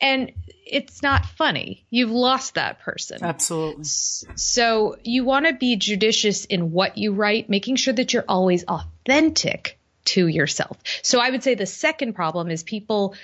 And 0.00 0.32
it's 0.66 1.02
not 1.02 1.26
funny. 1.26 1.84
You've 1.90 2.10
lost 2.10 2.54
that 2.54 2.80
person. 2.80 3.18
Absolutely. 3.22 3.84
So 3.84 4.96
you 5.02 5.24
want 5.24 5.46
to 5.46 5.52
be 5.52 5.76
judicious 5.76 6.44
in 6.44 6.72
what 6.72 6.98
you 6.98 7.12
write, 7.12 7.48
making 7.48 7.76
sure 7.76 7.94
that 7.94 8.12
you're 8.12 8.24
always 8.28 8.64
authentic 8.64 9.78
to 10.06 10.26
yourself. 10.26 10.78
So 11.02 11.20
I 11.20 11.30
would 11.30 11.42
say 11.42 11.54
the 11.54 11.66
second 11.66 12.14
problem 12.14 12.50
is 12.50 12.62
people 12.62 13.14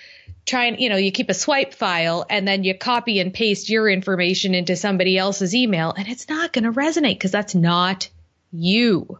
try 0.45 0.67
and, 0.67 0.79
you 0.79 0.89
know, 0.89 0.97
you 0.97 1.11
keep 1.11 1.31
a 1.31 1.35
swipe 1.35 1.75
file 1.75 2.25
and 2.29 2.47
then 2.47 2.65
you 2.65 2.77
copy 2.77 3.19
and 3.21 3.33
paste 3.33 3.69
your 3.69 3.89
information 3.89 4.55
into 4.55 4.77
somebody 4.77 5.19
else's 5.19 5.55
email 5.55 5.93
and 5.97 6.07
it's 6.09 6.29
not 6.29 6.53
going 6.53 6.65
to 6.65 6.73
resonate 6.73 7.15
because 7.15 7.33
that's 7.33 7.55
not 7.55 8.09
you. 8.53 9.19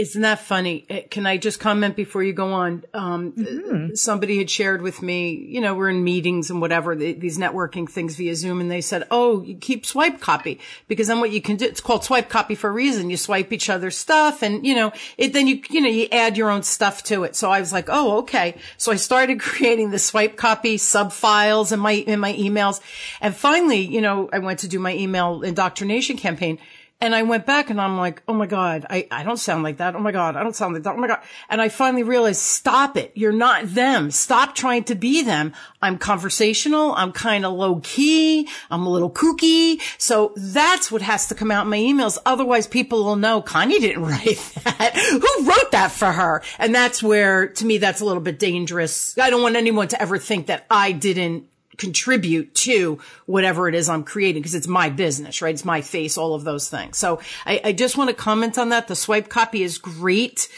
Isn't 0.00 0.22
that 0.22 0.38
funny? 0.38 0.86
Eh, 0.88 1.02
can 1.10 1.26
I 1.26 1.36
just 1.36 1.60
comment 1.60 1.94
before 1.94 2.22
you 2.22 2.32
go 2.32 2.54
on? 2.54 2.84
Um, 2.94 3.32
mm-hmm. 3.32 3.94
Somebody 3.94 4.38
had 4.38 4.48
shared 4.48 4.80
with 4.80 5.02
me, 5.02 5.32
you 5.32 5.60
know, 5.60 5.74
we're 5.74 5.90
in 5.90 6.02
meetings 6.02 6.48
and 6.48 6.58
whatever, 6.58 6.96
these 6.96 7.36
networking 7.36 7.86
things 7.86 8.16
via 8.16 8.34
Zoom, 8.34 8.62
and 8.62 8.70
they 8.70 8.80
said, 8.80 9.06
oh, 9.10 9.42
you 9.42 9.56
keep 9.56 9.84
swipe 9.84 10.18
copy 10.18 10.58
because 10.88 11.08
then 11.08 11.20
what 11.20 11.32
you 11.32 11.42
can 11.42 11.56
do, 11.56 11.66
it's 11.66 11.82
called 11.82 12.02
swipe 12.02 12.30
copy 12.30 12.54
for 12.54 12.70
a 12.70 12.72
reason. 12.72 13.10
You 13.10 13.18
swipe 13.18 13.52
each 13.52 13.68
other's 13.68 13.94
stuff 13.94 14.42
and, 14.42 14.66
you 14.66 14.74
know, 14.74 14.90
it, 15.18 15.34
then 15.34 15.46
you, 15.46 15.60
you 15.68 15.82
know, 15.82 15.90
you 15.90 16.08
add 16.10 16.38
your 16.38 16.50
own 16.50 16.62
stuff 16.62 17.02
to 17.04 17.24
it. 17.24 17.36
So 17.36 17.50
I 17.50 17.60
was 17.60 17.70
like, 17.70 17.90
oh, 17.90 18.20
okay. 18.20 18.56
So 18.78 18.92
I 18.92 18.96
started 18.96 19.38
creating 19.50 19.90
the 19.90 19.98
swipe 19.98 20.38
copy 20.38 20.78
sub 20.78 21.12
files 21.12 21.72
in 21.72 21.80
my, 21.80 21.92
in 21.92 22.20
my 22.20 22.32
emails. 22.32 22.80
And 23.20 23.36
finally, 23.36 23.80
you 23.80 24.00
know, 24.00 24.30
I 24.32 24.38
went 24.38 24.60
to 24.60 24.68
do 24.68 24.78
my 24.78 24.94
email 24.94 25.42
indoctrination 25.42 26.16
campaign 26.16 26.58
And 27.02 27.14
I 27.14 27.22
went 27.22 27.46
back 27.46 27.70
and 27.70 27.80
I'm 27.80 27.96
like, 27.96 28.22
oh 28.28 28.34
my 28.34 28.46
God, 28.46 28.84
I, 28.90 29.08
I 29.10 29.22
don't 29.22 29.38
sound 29.38 29.62
like 29.62 29.78
that. 29.78 29.96
Oh 29.96 30.00
my 30.00 30.12
God, 30.12 30.36
I 30.36 30.42
don't 30.42 30.54
sound 30.54 30.74
like 30.74 30.82
that. 30.82 30.94
Oh 30.94 30.98
my 30.98 31.06
God. 31.06 31.20
And 31.48 31.62
I 31.62 31.70
finally 31.70 32.02
realized, 32.02 32.42
stop 32.42 32.94
it. 32.98 33.12
You're 33.14 33.32
not 33.32 33.68
them. 33.68 34.10
Stop 34.10 34.54
trying 34.54 34.84
to 34.84 34.94
be 34.94 35.22
them. 35.22 35.54
I'm 35.80 35.96
conversational. 35.96 36.92
I'm 36.94 37.12
kind 37.12 37.46
of 37.46 37.54
low 37.54 37.80
key. 37.82 38.48
I'm 38.70 38.86
a 38.86 38.90
little 38.90 39.10
kooky. 39.10 39.80
So 39.96 40.34
that's 40.36 40.92
what 40.92 41.00
has 41.00 41.26
to 41.28 41.34
come 41.34 41.50
out 41.50 41.64
in 41.64 41.70
my 41.70 41.78
emails. 41.78 42.18
Otherwise 42.26 42.66
people 42.66 43.02
will 43.02 43.16
know 43.16 43.40
Connie 43.40 43.80
didn't 43.80 44.02
write 44.04 44.38
that. 44.64 44.94
Who 44.94 45.48
wrote 45.48 45.70
that 45.72 45.92
for 45.92 46.12
her? 46.12 46.42
And 46.58 46.74
that's 46.74 47.02
where, 47.02 47.48
to 47.48 47.64
me, 47.64 47.78
that's 47.78 48.02
a 48.02 48.04
little 48.04 48.22
bit 48.22 48.38
dangerous. 48.38 49.16
I 49.16 49.30
don't 49.30 49.42
want 49.42 49.56
anyone 49.56 49.88
to 49.88 50.02
ever 50.02 50.18
think 50.18 50.48
that 50.48 50.66
I 50.70 50.92
didn't 50.92 51.46
contribute 51.80 52.54
to 52.54 53.00
whatever 53.26 53.68
it 53.68 53.74
is 53.74 53.88
I'm 53.88 54.04
creating 54.04 54.42
because 54.42 54.54
it's 54.54 54.68
my 54.68 54.90
business, 54.90 55.40
right? 55.40 55.54
It's 55.54 55.64
my 55.64 55.80
face, 55.80 56.18
all 56.18 56.34
of 56.34 56.44
those 56.44 56.68
things. 56.68 56.98
So 56.98 57.20
I, 57.46 57.60
I 57.64 57.72
just 57.72 57.96
want 57.96 58.10
to 58.10 58.14
comment 58.14 58.58
on 58.58 58.68
that. 58.68 58.86
The 58.86 58.94
swipe 58.94 59.28
copy 59.28 59.62
is 59.62 59.78
great. 59.78 60.48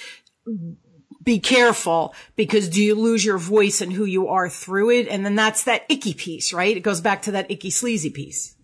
Be 1.22 1.38
careful 1.38 2.14
because 2.34 2.68
do 2.68 2.82
you 2.82 2.96
lose 2.96 3.24
your 3.24 3.38
voice 3.38 3.80
and 3.80 3.92
who 3.92 4.04
you 4.04 4.28
are 4.28 4.50
through 4.50 4.90
it? 4.90 5.06
And 5.06 5.24
then 5.24 5.36
that's 5.36 5.64
that 5.64 5.84
icky 5.88 6.12
piece, 6.12 6.52
right? 6.52 6.76
It 6.76 6.80
goes 6.80 7.00
back 7.00 7.22
to 7.22 7.32
that 7.32 7.50
icky 7.50 7.70
sleazy 7.70 8.10
piece. 8.10 8.56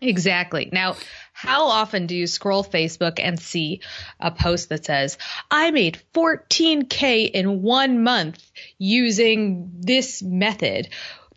Exactly. 0.00 0.68
Now, 0.70 0.96
how 1.32 1.66
often 1.66 2.06
do 2.06 2.14
you 2.14 2.26
scroll 2.26 2.62
Facebook 2.62 3.18
and 3.18 3.40
see 3.40 3.80
a 4.20 4.30
post 4.30 4.68
that 4.68 4.84
says, 4.84 5.18
I 5.50 5.70
made 5.70 6.00
14K 6.14 7.30
in 7.30 7.62
one 7.62 8.04
month 8.04 8.40
using 8.78 9.72
this 9.80 10.22
method? 10.22 10.88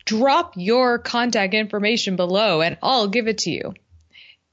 Drop 0.07 0.53
your 0.55 0.97
contact 0.97 1.53
information 1.53 2.15
below 2.15 2.61
and 2.61 2.77
I'll 2.81 3.09
give 3.09 3.27
it 3.27 3.39
to 3.39 3.51
you. 3.51 3.73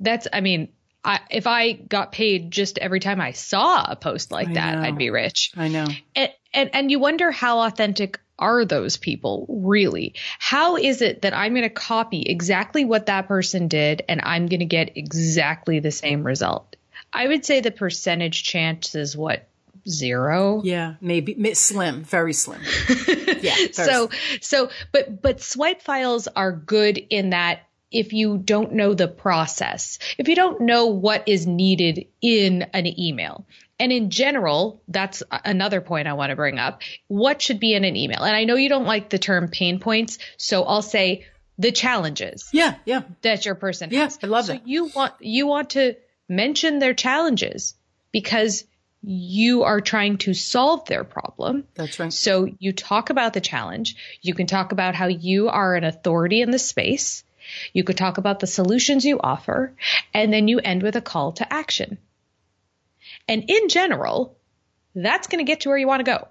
That's, 0.01 0.27
I 0.31 0.41
mean, 0.41 0.69
I, 1.05 1.21
if 1.31 1.47
I 1.47 1.73
got 1.73 2.13
paid 2.13 2.51
just 2.51 2.79
every 2.79 3.01
time 3.01 3.21
I 3.21 3.33
saw 3.33 3.85
a 3.89 3.97
post 3.97 4.33
like 4.33 4.49
I 4.49 4.55
that, 4.55 4.75
know. 4.75 4.83
I'd 4.83 4.99
be 4.99 5.11
rich. 5.11 5.53
I 5.57 5.69
know. 5.69 5.87
And, 6.15 6.33
and, 6.53 6.71
and 6.75 6.91
you 6.91 6.99
wonder 6.99 7.31
how 7.31 7.61
authentic 7.61 8.21
are 8.37 8.65
those 8.65 8.97
people 8.97 9.47
really? 9.49 10.15
How 10.41 10.77
is 10.77 11.03
it 11.03 11.23
that 11.23 11.35
I'm 11.35 11.53
going 11.53 11.63
to 11.63 11.71
copy 11.71 12.23
exactly 12.23 12.85
what 12.85 13.07
that 13.07 13.29
person 13.29 13.69
did 13.69 14.03
and 14.09 14.21
I'm 14.25 14.47
going 14.47 14.61
to 14.61 14.67
get 14.67 14.97
exactly 14.97 15.79
the 15.79 15.93
same 15.93 16.25
result? 16.25 16.75
I 17.13 17.29
would 17.29 17.45
say 17.45 17.61
the 17.61 17.71
percentage 17.71 18.43
chance 18.43 18.97
is 18.97 19.17
what 19.17 19.47
zero. 19.89 20.63
Yeah, 20.65 20.95
maybe 21.01 21.55
slim, 21.55 22.05
very 22.05 22.33
slim. 22.33 22.61
yeah. 23.41 23.55
so, 23.73 24.11
so, 24.41 24.71
but, 24.93 25.21
but 25.23 25.41
swipe 25.41 25.83
files 25.83 26.29
are 26.29 26.53
good 26.53 26.99
in 26.99 27.31
that 27.31 27.61
if 27.91 28.13
you 28.13 28.39
don't 28.39 28.73
know 28.73 28.93
the 28.93 29.09
process, 29.09 29.99
if 30.19 30.29
you 30.29 30.35
don't 30.35 30.61
know 30.63 30.87
what 30.87 31.29
is 31.29 31.47
needed 31.47 32.07
in 32.21 32.63
an 32.75 32.99
email. 32.99 33.47
And 33.79 33.93
in 33.93 34.11
general, 34.11 34.83
that's 34.89 35.23
another 35.31 35.81
point 35.81 36.07
I 36.07 36.13
want 36.13 36.31
to 36.31 36.37
bring 36.37 36.59
up. 36.59 36.83
What 37.09 37.43
should 37.43 37.59
be 37.59 37.75
in 37.75 37.85
an 37.85 37.97
email? 37.97 38.23
And 38.23 38.35
I 38.35 38.45
know 38.45 38.55
you 38.55 38.69
don't 38.69 38.85
like 38.85 39.11
the 39.11 39.19
term 39.19 39.49
pain 39.49 39.81
points, 39.81 40.19
so 40.37 40.65
I'll 40.65 40.83
say 40.83 41.27
the 41.59 41.73
challenges. 41.73 42.49
Yeah, 42.53 42.77
yeah. 42.85 43.03
That 43.23 43.45
your 43.45 43.55
person 43.55 43.91
yeah, 43.91 44.05
has. 44.05 44.19
I 44.23 44.27
love 44.27 44.45
it. 44.45 44.47
so 44.47 44.53
that. 44.55 44.69
You 44.69 44.87
want 44.87 45.15
you 45.21 45.47
want 45.47 45.71
to 45.71 45.97
mention 46.29 46.79
their 46.79 46.95
challenges 46.95 47.75
because 48.13 48.65
you 49.07 49.65
are 49.65 49.81
trying 49.81 50.19
to 50.19 50.35
solve 50.35 50.87
their 50.87 51.05
problem. 51.05 51.65
That's 51.75 51.99
right. 51.99 52.13
So 52.13 52.49
you 52.59 52.73
talk 52.73 53.11
about 53.11 53.35
the 53.35 53.41
challenge. 53.41 53.97
You 54.23 54.35
can 54.35 54.47
talk 54.47 54.73
about 54.73 54.95
how 54.95 55.07
you 55.07 55.49
are 55.49 55.75
an 55.75 55.85
authority 55.85 56.41
in 56.41 56.51
the 56.51 56.59
space. 56.59 57.25
You 57.73 57.85
could 57.85 57.99
talk 57.99 58.17
about 58.17 58.41
the 58.41 58.47
solutions 58.47 59.05
you 59.05 59.21
offer, 59.21 59.75
and 60.15 60.33
then 60.33 60.49
you 60.49 60.59
end 60.61 60.83
with 60.83 60.97
a 60.97 61.03
call 61.03 61.33
to 61.33 61.53
action. 61.53 61.99
And 63.29 63.45
in 63.49 63.69
general, 63.69 64.39
that's 64.95 65.29
going 65.29 65.45
to 65.45 65.51
get 65.51 65.61
to 65.61 65.69
where 65.69 65.79
you 65.79 65.87
want 65.87 66.01
to 66.01 66.11
go 66.11 66.29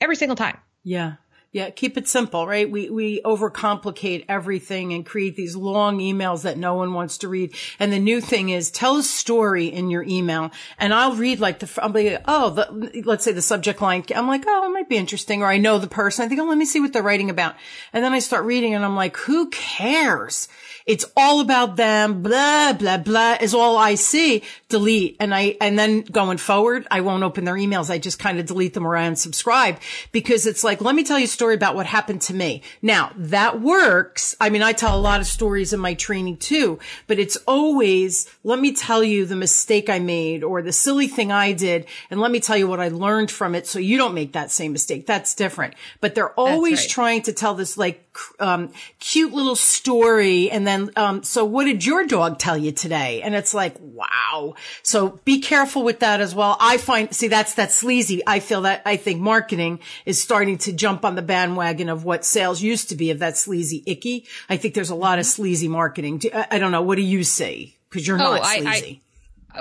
every 0.00 0.16
single 0.16 0.36
time. 0.36 0.58
Yeah. 0.82 1.14
Yeah, 1.54 1.70
keep 1.70 1.96
it 1.96 2.08
simple, 2.08 2.48
right? 2.48 2.68
We, 2.68 2.90
we 2.90 3.22
overcomplicate 3.22 4.24
everything 4.28 4.92
and 4.92 5.06
create 5.06 5.36
these 5.36 5.54
long 5.54 6.00
emails 6.00 6.42
that 6.42 6.58
no 6.58 6.74
one 6.74 6.94
wants 6.94 7.18
to 7.18 7.28
read. 7.28 7.54
And 7.78 7.92
the 7.92 8.00
new 8.00 8.20
thing 8.20 8.48
is 8.48 8.72
tell 8.72 8.96
a 8.96 9.04
story 9.04 9.66
in 9.66 9.88
your 9.88 10.02
email 10.02 10.50
and 10.80 10.92
I'll 10.92 11.14
read 11.14 11.38
like 11.38 11.60
the, 11.60 11.70
I'll 11.80 11.90
be, 11.90 12.16
oh, 12.26 12.50
the, 12.50 13.02
let's 13.04 13.22
say 13.22 13.30
the 13.30 13.40
subject 13.40 13.80
line. 13.80 14.04
I'm 14.16 14.26
like, 14.26 14.42
oh, 14.48 14.66
it 14.66 14.70
might 14.70 14.88
be 14.88 14.96
interesting. 14.96 15.42
Or 15.42 15.46
I 15.46 15.58
know 15.58 15.78
the 15.78 15.86
person. 15.86 16.24
I 16.24 16.28
think, 16.28 16.40
oh, 16.40 16.44
let 16.44 16.58
me 16.58 16.64
see 16.64 16.80
what 16.80 16.92
they're 16.92 17.04
writing 17.04 17.30
about. 17.30 17.54
And 17.92 18.02
then 18.02 18.12
I 18.12 18.18
start 18.18 18.44
reading 18.46 18.74
and 18.74 18.84
I'm 18.84 18.96
like, 18.96 19.16
who 19.16 19.48
cares? 19.50 20.48
It's 20.86 21.06
all 21.16 21.38
about 21.38 21.76
them. 21.76 22.20
Blah, 22.20 22.72
blah, 22.72 22.98
blah 22.98 23.36
is 23.40 23.54
all 23.54 23.76
I 23.76 23.94
see. 23.94 24.42
Delete. 24.68 25.16
And 25.20 25.32
I, 25.32 25.56
and 25.60 25.78
then 25.78 26.00
going 26.02 26.38
forward, 26.38 26.88
I 26.90 27.00
won't 27.00 27.22
open 27.22 27.44
their 27.44 27.54
emails. 27.54 27.90
I 27.90 27.98
just 27.98 28.18
kind 28.18 28.40
of 28.40 28.46
delete 28.46 28.74
them 28.74 28.88
or 28.88 28.96
unsubscribe 28.96 29.78
because 30.10 30.46
it's 30.46 30.64
like, 30.64 30.80
let 30.80 30.96
me 30.96 31.04
tell 31.04 31.20
you 31.20 31.26
a 31.26 31.28
story 31.44 31.54
about 31.54 31.74
what 31.74 31.84
happened 31.84 32.22
to 32.22 32.32
me. 32.32 32.62
Now 32.80 33.12
that 33.16 33.60
works. 33.60 34.34
I 34.40 34.48
mean, 34.48 34.62
I 34.62 34.72
tell 34.72 34.96
a 34.96 34.98
lot 34.98 35.20
of 35.20 35.26
stories 35.26 35.74
in 35.74 35.80
my 35.80 35.92
training 35.92 36.38
too, 36.38 36.78
but 37.06 37.18
it's 37.18 37.36
always, 37.46 38.26
let 38.44 38.58
me 38.58 38.72
tell 38.72 39.04
you 39.04 39.26
the 39.26 39.36
mistake 39.36 39.90
I 39.90 39.98
made 39.98 40.42
or 40.42 40.62
the 40.62 40.72
silly 40.72 41.06
thing 41.06 41.30
I 41.30 41.52
did. 41.52 41.84
And 42.08 42.18
let 42.18 42.30
me 42.30 42.40
tell 42.40 42.56
you 42.56 42.66
what 42.66 42.80
I 42.80 42.88
learned 42.88 43.30
from 43.30 43.54
it. 43.54 43.66
So 43.66 43.78
you 43.78 43.98
don't 43.98 44.14
make 44.14 44.32
that 44.32 44.50
same 44.50 44.72
mistake. 44.72 45.04
That's 45.04 45.34
different, 45.34 45.74
but 46.00 46.14
they're 46.14 46.32
always 46.32 46.80
right. 46.80 46.88
trying 46.88 47.22
to 47.22 47.34
tell 47.34 47.52
this 47.52 47.76
like, 47.76 48.03
um, 48.38 48.72
cute 48.98 49.32
little 49.32 49.56
story 49.56 50.50
and 50.50 50.66
then 50.66 50.90
um, 50.96 51.22
so 51.22 51.44
what 51.44 51.64
did 51.64 51.84
your 51.84 52.06
dog 52.06 52.38
tell 52.38 52.56
you 52.56 52.72
today? 52.72 53.22
And 53.22 53.34
it's 53.34 53.54
like, 53.54 53.76
wow. 53.80 54.54
So 54.82 55.20
be 55.24 55.40
careful 55.40 55.82
with 55.82 56.00
that 56.00 56.20
as 56.20 56.34
well. 56.34 56.56
I 56.60 56.76
find, 56.76 57.14
see, 57.14 57.28
that's, 57.28 57.54
that 57.54 57.72
sleazy. 57.72 58.22
I 58.26 58.40
feel 58.40 58.62
that, 58.62 58.82
I 58.84 58.96
think 58.96 59.20
marketing 59.20 59.80
is 60.06 60.22
starting 60.22 60.58
to 60.58 60.72
jump 60.72 61.04
on 61.04 61.14
the 61.14 61.22
bandwagon 61.22 61.88
of 61.88 62.04
what 62.04 62.24
sales 62.24 62.62
used 62.62 62.88
to 62.90 62.96
be 62.96 63.10
of 63.10 63.18
that 63.20 63.36
sleazy 63.36 63.82
icky. 63.86 64.26
I 64.48 64.56
think 64.56 64.74
there's 64.74 64.90
a 64.90 64.94
lot 64.94 65.18
of 65.18 65.26
sleazy 65.26 65.68
marketing. 65.68 66.22
I, 66.32 66.58
don't 66.58 66.72
know. 66.72 66.82
What 66.82 66.96
do 66.96 67.02
you 67.02 67.24
say? 67.24 67.76
Cause 67.90 68.06
you're 68.06 68.20
oh, 68.20 68.36
not 68.36 68.46
sleazy. 68.46 68.66
I, 68.66 68.72
I, 68.72 69.00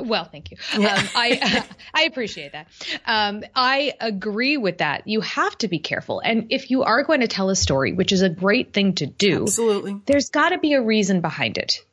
well, 0.01 0.25
thank 0.25 0.51
you. 0.51 0.57
Yeah. 0.77 0.95
Um, 0.95 1.07
I 1.15 1.65
I 1.93 2.03
appreciate 2.03 2.53
that. 2.53 2.67
Um, 3.05 3.43
I 3.55 3.93
agree 3.99 4.57
with 4.57 4.79
that. 4.79 5.07
You 5.07 5.21
have 5.21 5.57
to 5.59 5.67
be 5.67 5.79
careful, 5.79 6.19
and 6.19 6.47
if 6.49 6.71
you 6.71 6.83
are 6.83 7.03
going 7.03 7.21
to 7.21 7.27
tell 7.27 7.49
a 7.49 7.55
story, 7.55 7.93
which 7.93 8.11
is 8.11 8.21
a 8.21 8.29
great 8.29 8.73
thing 8.73 8.95
to 8.95 9.05
do, 9.05 9.43
absolutely, 9.43 9.99
there's 10.05 10.29
got 10.29 10.49
to 10.49 10.57
be 10.57 10.73
a 10.73 10.81
reason 10.81 11.21
behind 11.21 11.57
it. 11.57 11.83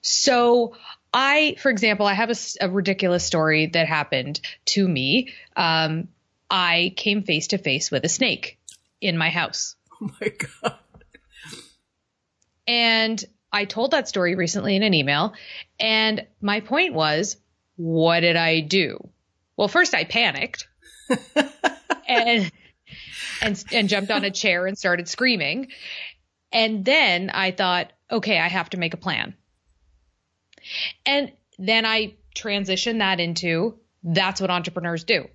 So, 0.00 0.76
I, 1.12 1.56
for 1.58 1.70
example, 1.70 2.06
I 2.06 2.14
have 2.14 2.30
a, 2.30 2.36
a 2.60 2.70
ridiculous 2.70 3.24
story 3.24 3.66
that 3.66 3.86
happened 3.86 4.40
to 4.66 4.86
me. 4.86 5.32
Um, 5.56 6.08
I 6.50 6.92
came 6.96 7.22
face 7.22 7.48
to 7.48 7.58
face 7.58 7.90
with 7.90 8.04
a 8.04 8.08
snake 8.08 8.58
in 9.00 9.18
my 9.18 9.30
house. 9.30 9.76
Oh 10.00 10.10
my 10.20 10.28
god! 10.28 10.78
And 12.66 13.24
I 13.52 13.64
told 13.64 13.92
that 13.92 14.08
story 14.08 14.34
recently 14.34 14.76
in 14.76 14.82
an 14.82 14.94
email, 14.94 15.34
and 15.80 16.26
my 16.40 16.60
point 16.60 16.94
was, 16.94 17.36
what 17.76 18.20
did 18.20 18.36
I 18.36 18.60
do? 18.60 19.08
Well, 19.56 19.68
first 19.68 19.94
I 19.94 20.04
panicked 20.04 20.68
and, 22.08 22.52
and, 23.42 23.64
and 23.72 23.88
jumped 23.88 24.10
on 24.10 24.24
a 24.24 24.30
chair 24.30 24.66
and 24.66 24.76
started 24.76 25.08
screaming. 25.08 25.68
And 26.52 26.84
then 26.84 27.30
I 27.30 27.50
thought, 27.50 27.92
okay, 28.10 28.38
I 28.38 28.48
have 28.48 28.70
to 28.70 28.78
make 28.78 28.94
a 28.94 28.98
plan. 28.98 29.34
And 31.06 31.32
then 31.58 31.86
I 31.86 32.14
transitioned 32.36 32.98
that 32.98 33.20
into 33.20 33.78
that's 34.02 34.40
what 34.40 34.50
entrepreneurs 34.50 35.04
do. 35.04 35.28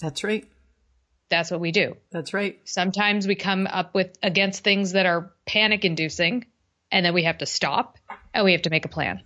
That's 0.00 0.24
right. 0.24 0.46
That's 1.28 1.50
what 1.50 1.60
we 1.60 1.72
do. 1.72 1.96
That's 2.10 2.34
right. 2.34 2.60
Sometimes 2.64 3.26
we 3.26 3.34
come 3.34 3.66
up 3.66 3.94
with 3.94 4.16
against 4.22 4.64
things 4.64 4.92
that 4.92 5.06
are 5.06 5.32
panic 5.46 5.84
inducing 5.84 6.46
and 6.92 7.04
then 7.04 7.14
we 7.14 7.24
have 7.24 7.38
to 7.38 7.46
stop 7.46 7.98
and 8.32 8.44
we 8.44 8.52
have 8.52 8.62
to 8.62 8.70
make 8.70 8.84
a 8.84 8.88
plan. 8.88 9.22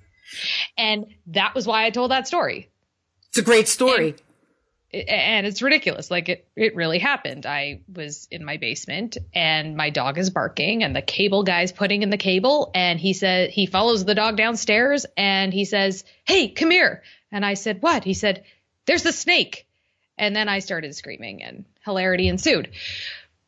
And 0.79 1.07
that 1.29 1.55
was 1.55 1.67
why 1.67 1.85
I 1.85 1.91
told 1.91 2.11
that 2.11 2.27
story. 2.27 2.71
It's 3.29 3.39
a 3.39 3.43
great 3.43 3.69
story. 3.69 4.17
And, 4.93 5.09
and 5.09 5.47
it's 5.47 5.61
ridiculous. 5.61 6.11
Like 6.11 6.29
it, 6.29 6.49
it 6.57 6.75
really 6.75 6.99
happened. 6.99 7.45
I 7.45 7.81
was 7.93 8.29
in 8.31 8.45
my 8.45 8.57
basement 8.57 9.19
and 9.35 9.77
my 9.77 9.91
dog 9.91 10.17
is 10.17 10.31
barking 10.31 10.85
and 10.85 10.95
the 10.97 11.03
cable 11.03 11.43
guy's 11.43 11.73
putting 11.73 12.03
in 12.03 12.11
the 12.11 12.17
cable 12.17 12.71
and 12.75 12.99
he 12.99 13.13
said, 13.13 13.51
he 13.51 13.67
follows 13.67 14.05
the 14.05 14.15
dog 14.15 14.37
downstairs 14.37 15.05
and 15.17 15.53
he 15.53 15.65
says, 15.65 16.05
Hey, 16.25 16.49
come 16.49 16.71
here. 16.71 17.03
And 17.33 17.45
I 17.45 17.55
said, 17.55 17.83
what? 17.83 18.05
He 18.05 18.15
said, 18.15 18.45
there's 18.87 19.03
the 19.03 19.13
snake. 19.13 19.67
And 20.17 20.35
then 20.35 20.49
I 20.49 20.61
started 20.61 20.95
screaming 20.95 21.43
and 21.43 21.65
hilarity 21.85 22.29
ensued. 22.29 22.71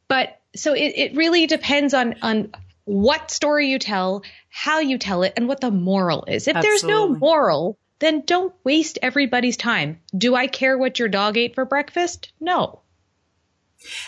But 0.09 0.41
so 0.55 0.75
it, 0.75 0.93
it 0.97 1.17
really 1.17 1.47
depends 1.47 1.95
on, 1.95 2.17
on 2.21 2.53
what 2.89 3.31
story 3.31 3.69
you 3.69 3.79
tell, 3.79 4.23
how 4.49 4.79
you 4.79 4.97
tell 4.97 5.23
it, 5.23 5.35
and 5.37 5.47
what 5.47 5.61
the 5.61 5.71
moral 5.71 6.25
is. 6.27 6.49
If 6.49 6.57
Absolutely. 6.57 6.69
there's 6.71 6.85
no 6.85 7.09
moral, 7.09 7.79
then 7.99 8.23
don't 8.23 8.55
waste 8.65 8.99
everybody's 9.03 9.59
time. 9.59 10.01
Do 10.17 10.35
I 10.35 10.47
care 10.47 10.79
what 10.79 10.99
your 10.99 11.09
dog 11.09 11.37
ate 11.37 11.55
for 11.55 11.67
breakfast? 11.67 12.33
No. 12.41 12.81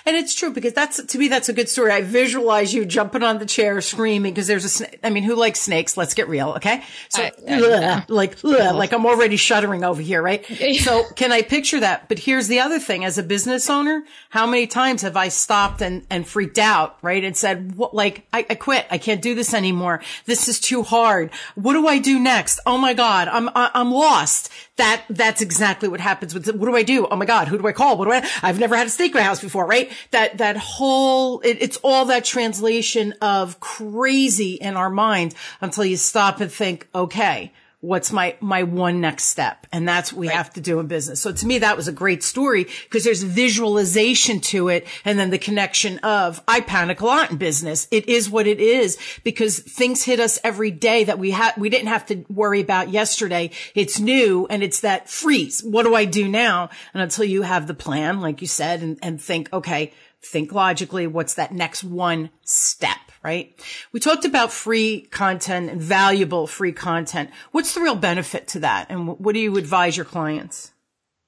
And 0.05 0.17
it's 0.17 0.35
true 0.35 0.51
because 0.53 0.73
that's, 0.73 1.03
to 1.03 1.19
me, 1.19 1.29
that's 1.29 1.49
a 1.49 1.53
good 1.53 1.69
story. 1.69 1.93
I 1.93 2.03
visualize 2.03 2.75
you 2.75 2.85
jumping 2.85 3.23
on 3.23 3.39
the 3.39 3.47
chair 3.47 3.81
screaming 3.81 4.33
because 4.33 4.47
there's 4.47 4.65
a 4.65 4.69
snake. 4.69 4.99
I 5.03 5.11
mean, 5.11 5.23
who 5.23 5.35
likes 5.37 5.61
snakes? 5.61 5.97
Let's 5.97 6.13
get 6.13 6.29
real. 6.29 6.51
Okay. 6.57 6.83
So 7.09 7.23
I- 7.23 7.33
I- 7.49 8.05
like, 8.09 8.37
ugh, 8.45 8.75
like 8.75 8.93
I'm 8.93 9.07
already 9.07 9.37
shuddering 9.37 9.85
over 9.85 10.03
here. 10.03 10.21
Right. 10.23 10.45
so 10.81 11.05
can 11.15 11.33
I 11.33 11.43
picture 11.43 11.81
that? 11.81 12.09
But 12.09 12.19
here's 12.19 12.49
the 12.49 12.61
other 12.61 12.79
thing. 12.79 13.05
As 13.05 13.17
a 13.17 13.23
business 13.23 13.71
owner, 13.71 14.05
how 14.31 14.47
many 14.47 14.67
times 14.67 15.03
have 15.03 15.17
I 15.17 15.29
stopped 15.29 15.81
and, 15.81 16.05
and 16.11 16.27
freaked 16.27 16.59
out? 16.59 16.99
Right. 17.01 17.23
And 17.25 17.37
said, 17.37 17.77
what, 17.77 17.95
like, 17.95 18.27
I, 18.33 18.45
I 18.51 18.55
quit. 18.57 18.87
I 18.91 18.99
can't 18.99 19.23
do 19.23 19.35
this 19.35 19.55
anymore. 19.55 20.03
This 20.27 20.49
is 20.49 20.59
too 20.61 20.83
hard. 20.83 21.31
What 21.55 21.73
do 21.75 21.87
I 21.87 21.99
do 21.99 22.19
next? 22.19 22.61
Oh 22.67 22.77
my 22.77 22.93
God. 22.93 23.29
I'm, 23.29 23.49
I- 23.51 23.71
I'm 23.75 23.93
lost. 23.93 24.51
That, 24.77 25.05
that's 25.11 25.43
exactly 25.43 25.89
what 25.89 26.01
happens 26.01 26.33
with, 26.35 26.47
what 26.55 26.67
do 26.67 26.75
I 26.75 26.83
do? 26.83 27.07
Oh 27.07 27.17
my 27.17 27.27
God. 27.27 27.49
Who 27.49 27.59
do 27.59 27.67
I 27.67 27.73
call? 27.73 27.97
What 27.99 28.07
do 28.07 28.13
I, 28.13 28.27
I've 28.43 28.59
never 28.59 28.77
had 28.77 28.87
a 28.87 28.91
steak 28.91 29.13
in 29.15 29.19
my 29.21 29.23
house 29.25 29.41
before, 29.41 29.60
right? 29.67 29.91
That, 30.11 30.39
that 30.39 30.57
whole, 30.57 31.41
it, 31.41 31.59
it's 31.61 31.79
all 31.79 32.07
that 32.07 32.25
translation 32.25 33.15
of 33.21 33.61
crazy 33.61 34.55
in 34.55 34.77
our 34.77 34.91
mind 34.91 35.35
until 35.61 35.85
you 35.85 35.97
stop 35.97 36.41
and 36.41 36.51
think, 36.51 36.89
okay, 36.95 37.53
what's 37.81 38.13
my, 38.13 38.37
my 38.41 38.63
one 38.63 39.01
next 39.01 39.25
step? 39.25 39.67
And 39.73 39.89
that's 39.89 40.13
what 40.13 40.21
we 40.21 40.29
have 40.29 40.53
to 40.55 40.61
do 40.61 40.81
in 40.81 40.87
business. 40.87 41.21
So 41.21 41.33
to 41.33 41.47
me, 41.47 41.59
that 41.59 41.77
was 41.77 41.89
a 41.89 41.93
great 41.93 42.23
story 42.23 42.67
because 42.85 43.05
there's 43.05 43.23
visualization 43.23 44.41
to 44.41 44.69
it. 44.69 44.87
And 45.05 45.19
then 45.19 45.31
the 45.31 45.39
connection 45.39 45.99
of 46.01 46.43
I 46.47 46.61
panic 46.61 47.01
a 47.01 47.07
lot 47.07 47.31
in 47.31 47.39
business. 47.39 47.89
It 47.91 48.09
is 48.09 48.29
what 48.29 48.47
it 48.47 48.61
is 48.61 48.99
because 49.25 49.59
things 49.59 50.05
hit 50.05 50.21
us 50.21 50.39
every 50.45 50.71
day 50.71 51.05
that 51.05 51.19
we 51.19 51.31
had, 51.31 51.55
we 51.57 51.71
didn't 51.71 51.89
have 51.89 52.07
to 52.07 52.25
worry 52.29 52.61
about 52.61 52.91
yesterday. 52.91 53.51
It's 53.75 53.99
new 53.99 54.47
and 54.51 54.63
it's 54.63 54.81
that 54.81 55.09
freeze. 55.09 55.63
What 55.63 55.85
do 55.85 55.95
I 55.95 56.05
do 56.05 56.29
now? 56.29 56.69
And 56.93 57.03
until 57.03 57.25
you 57.25 57.43
have 57.43 57.67
the 57.67 57.75
plan, 57.75 58.21
like 58.21 58.43
you 58.43 58.47
said, 58.47 58.83
and, 58.83 58.99
and 59.03 59.21
think, 59.21 59.51
okay, 59.53 59.93
think 60.23 60.53
logically. 60.53 61.07
What's 61.07 61.35
that 61.35 61.53
next 61.53 61.83
one 61.83 62.31
step? 62.45 62.99
Right. 63.23 63.55
We 63.93 64.01
talked 64.01 64.25
about 64.25 64.51
free 64.51 65.03
content 65.03 65.71
and 65.71 65.81
valuable 65.81 66.47
free 66.47 66.73
content. 66.73 67.31
What's 67.53 67.75
the 67.75 67.83
real 67.83 67.95
benefit 67.95 68.49
to 68.49 68.61
that? 68.61 68.87
And 68.89 69.19
what 69.19 69.35
do 69.35 69.41
you 69.41 69.59
advise 69.59 69.95
your 69.95 70.07
clients? 70.07 70.73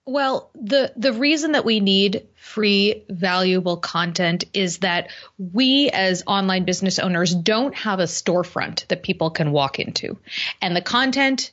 Well, 0.05 0.50
the 0.55 0.92
the 0.96 1.12
reason 1.12 1.52
that 1.52 1.64
we 1.64 1.78
need 1.78 2.26
free 2.35 3.05
valuable 3.09 3.76
content 3.76 4.44
is 4.52 4.78
that 4.78 5.11
we 5.38 5.90
as 5.90 6.24
online 6.26 6.64
business 6.64 6.98
owners 6.98 7.35
don't 7.35 7.74
have 7.76 8.00
a 8.00 8.05
storefront 8.05 8.87
that 8.88 9.05
people 9.05 9.31
can 9.31 9.52
walk 9.52 9.78
into. 9.78 10.18
And 10.61 10.74
the 10.74 10.81
content 10.81 11.52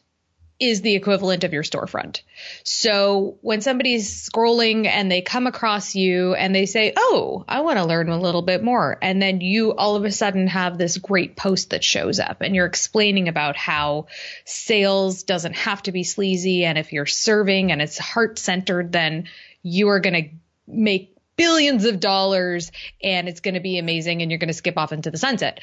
is 0.59 0.81
the 0.81 0.95
equivalent 0.95 1.45
of 1.45 1.53
your 1.53 1.63
storefront. 1.63 2.21
So 2.63 3.37
when 3.41 3.61
somebody's 3.61 4.29
scrolling 4.29 4.87
and 4.87 5.09
they 5.09 5.21
come 5.21 5.47
across 5.47 5.95
you 5.95 6.33
and 6.33 6.53
they 6.53 6.65
say, 6.65 6.93
Oh, 6.97 7.45
I 7.47 7.61
want 7.61 7.77
to 7.77 7.85
learn 7.85 8.09
a 8.09 8.19
little 8.19 8.41
bit 8.41 8.61
more. 8.61 8.97
And 9.01 9.21
then 9.21 9.39
you 9.39 9.73
all 9.73 9.95
of 9.95 10.03
a 10.03 10.11
sudden 10.11 10.47
have 10.47 10.77
this 10.77 10.97
great 10.97 11.37
post 11.37 11.69
that 11.69 11.83
shows 11.83 12.19
up 12.19 12.41
and 12.41 12.53
you're 12.55 12.65
explaining 12.65 13.29
about 13.29 13.55
how 13.55 14.07
sales 14.43 15.23
doesn't 15.23 15.55
have 15.55 15.81
to 15.83 15.93
be 15.93 16.03
sleazy. 16.03 16.65
And 16.65 16.77
if 16.77 16.91
you're 16.91 17.05
serving 17.05 17.71
and 17.71 17.81
it's 17.81 17.97
heart 17.97 18.37
centered, 18.37 18.91
then 18.91 19.29
you 19.63 19.89
are 19.89 20.01
going 20.01 20.23
to 20.23 20.29
make 20.67 21.15
billions 21.37 21.85
of 21.85 22.01
dollars 22.01 22.73
and 23.01 23.29
it's 23.29 23.39
going 23.39 23.53
to 23.53 23.61
be 23.61 23.77
amazing 23.77 24.21
and 24.21 24.29
you're 24.29 24.39
going 24.39 24.49
to 24.49 24.53
skip 24.53 24.77
off 24.77 24.91
into 24.91 25.09
the 25.09 25.17
sunset. 25.17 25.61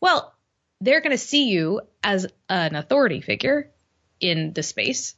Well, 0.00 0.32
they're 0.80 1.00
going 1.00 1.10
to 1.10 1.18
see 1.18 1.48
you 1.48 1.80
as 2.04 2.28
an 2.48 2.76
authority 2.76 3.20
figure 3.20 3.72
in 4.20 4.52
the 4.52 4.62
space. 4.62 5.14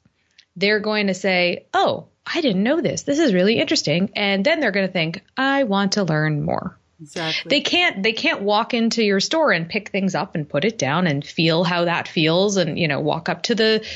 They're 0.57 0.81
going 0.81 1.07
to 1.07 1.15
say, 1.15 1.67
Oh, 1.73 2.09
I 2.27 2.41
didn't 2.41 2.63
know 2.63 2.81
this. 2.81 3.03
This 3.03 3.19
is 3.19 3.35
really 3.35 3.59
interesting. 3.59 4.11
And 4.15 4.45
then 4.45 4.61
they're 4.61 4.71
going 4.73 4.87
to 4.87 4.93
think, 4.93 5.23
I 5.37 5.65
want 5.65 5.93
to 5.93 6.05
learn 6.05 6.43
more. 6.43 6.79
Exactly. 7.01 7.49
They 7.49 7.61
can't 7.63 8.03
they 8.03 8.13
can't 8.13 8.43
walk 8.43 8.75
into 8.75 9.03
your 9.03 9.21
store 9.21 9.53
and 9.53 9.69
pick 9.69 9.89
things 9.89 10.15
up 10.15 10.35
and 10.35 10.49
put 10.49 10.65
it 10.65 10.77
down 10.77 11.07
and 11.07 11.25
feel 11.25 11.65
how 11.65 11.87
that 11.87 12.09
feels 12.09 12.59
and 12.59 12.79
you 12.79 12.89
know 12.89 13.01
walk 13.01 13.31
up 13.31 13.45
to 13.45 13.55
the 13.55 13.87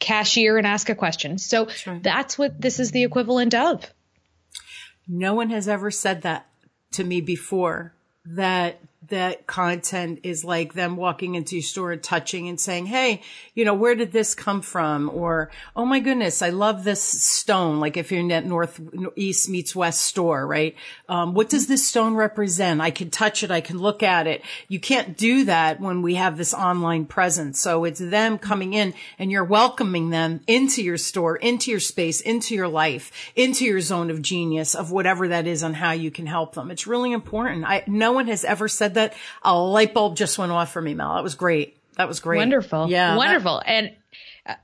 cashier 0.00 0.58
and 0.58 0.66
ask 0.66 0.88
a 0.88 0.94
question. 0.94 1.38
So 1.38 1.68
right. 1.86 2.02
that's 2.02 2.36
what 2.36 2.60
this 2.60 2.80
is 2.80 2.90
the 2.90 3.04
equivalent 3.04 3.54
of. 3.54 3.84
no 5.06 5.34
one 5.34 5.50
has 5.50 5.68
ever 5.68 5.90
said 5.90 6.22
that 6.22 6.46
to 6.92 7.04
me 7.04 7.20
before 7.20 7.94
that 8.24 8.80
that 9.08 9.46
content 9.46 10.20
is 10.22 10.44
like 10.44 10.74
them 10.74 10.96
walking 10.96 11.34
into 11.34 11.56
your 11.56 11.62
store 11.62 11.92
and 11.92 12.02
touching 12.02 12.48
and 12.48 12.60
saying, 12.60 12.86
Hey, 12.86 13.22
you 13.54 13.64
know, 13.64 13.74
where 13.74 13.94
did 13.94 14.12
this 14.12 14.34
come 14.34 14.62
from? 14.62 15.10
Or, 15.12 15.50
Oh 15.76 15.84
my 15.84 16.00
goodness, 16.00 16.42
I 16.42 16.50
love 16.50 16.84
this 16.84 17.02
stone. 17.02 17.80
Like 17.80 17.96
if 17.96 18.10
you're 18.10 18.20
in 18.20 18.28
that 18.28 18.46
north 18.46 18.80
east 19.16 19.48
meets 19.48 19.74
west 19.74 20.02
store, 20.02 20.46
right? 20.46 20.74
Um, 21.08 21.34
what 21.34 21.48
does 21.48 21.66
this 21.66 21.86
stone 21.86 22.14
represent? 22.14 22.80
I 22.80 22.90
can 22.90 23.10
touch 23.10 23.42
it. 23.42 23.50
I 23.50 23.60
can 23.60 23.78
look 23.78 24.02
at 24.02 24.26
it. 24.26 24.42
You 24.68 24.80
can't 24.80 25.16
do 25.16 25.44
that 25.44 25.80
when 25.80 26.02
we 26.02 26.14
have 26.14 26.36
this 26.36 26.54
online 26.54 27.06
presence. 27.06 27.60
So 27.60 27.84
it's 27.84 28.00
them 28.00 28.38
coming 28.38 28.74
in 28.74 28.94
and 29.18 29.30
you're 29.30 29.44
welcoming 29.44 30.10
them 30.10 30.40
into 30.46 30.82
your 30.82 30.98
store, 30.98 31.36
into 31.36 31.70
your 31.70 31.80
space, 31.80 32.20
into 32.20 32.54
your 32.54 32.68
life, 32.68 33.12
into 33.36 33.64
your 33.64 33.80
zone 33.80 34.10
of 34.10 34.22
genius 34.22 34.74
of 34.74 34.90
whatever 34.90 35.28
that 35.28 35.46
is 35.46 35.62
on 35.62 35.74
how 35.74 35.92
you 35.92 36.10
can 36.10 36.26
help 36.26 36.54
them. 36.54 36.70
It's 36.70 36.86
really 36.86 37.12
important. 37.12 37.64
I, 37.64 37.84
no 37.86 38.12
one 38.12 38.28
has 38.28 38.44
ever 38.44 38.68
said 38.68 38.94
that. 38.98 39.14
A 39.42 39.58
light 39.58 39.94
bulb 39.94 40.16
just 40.16 40.38
went 40.38 40.52
off 40.52 40.72
for 40.72 40.82
me, 40.82 40.94
Mel. 40.94 41.14
That 41.14 41.22
was 41.24 41.34
great. 41.34 41.76
That 41.96 42.08
was 42.08 42.20
great. 42.20 42.36
Wonderful. 42.38 42.88
Yeah. 42.90 43.10
that- 43.10 43.16
Wonderful. 43.16 43.62
and 43.66 43.92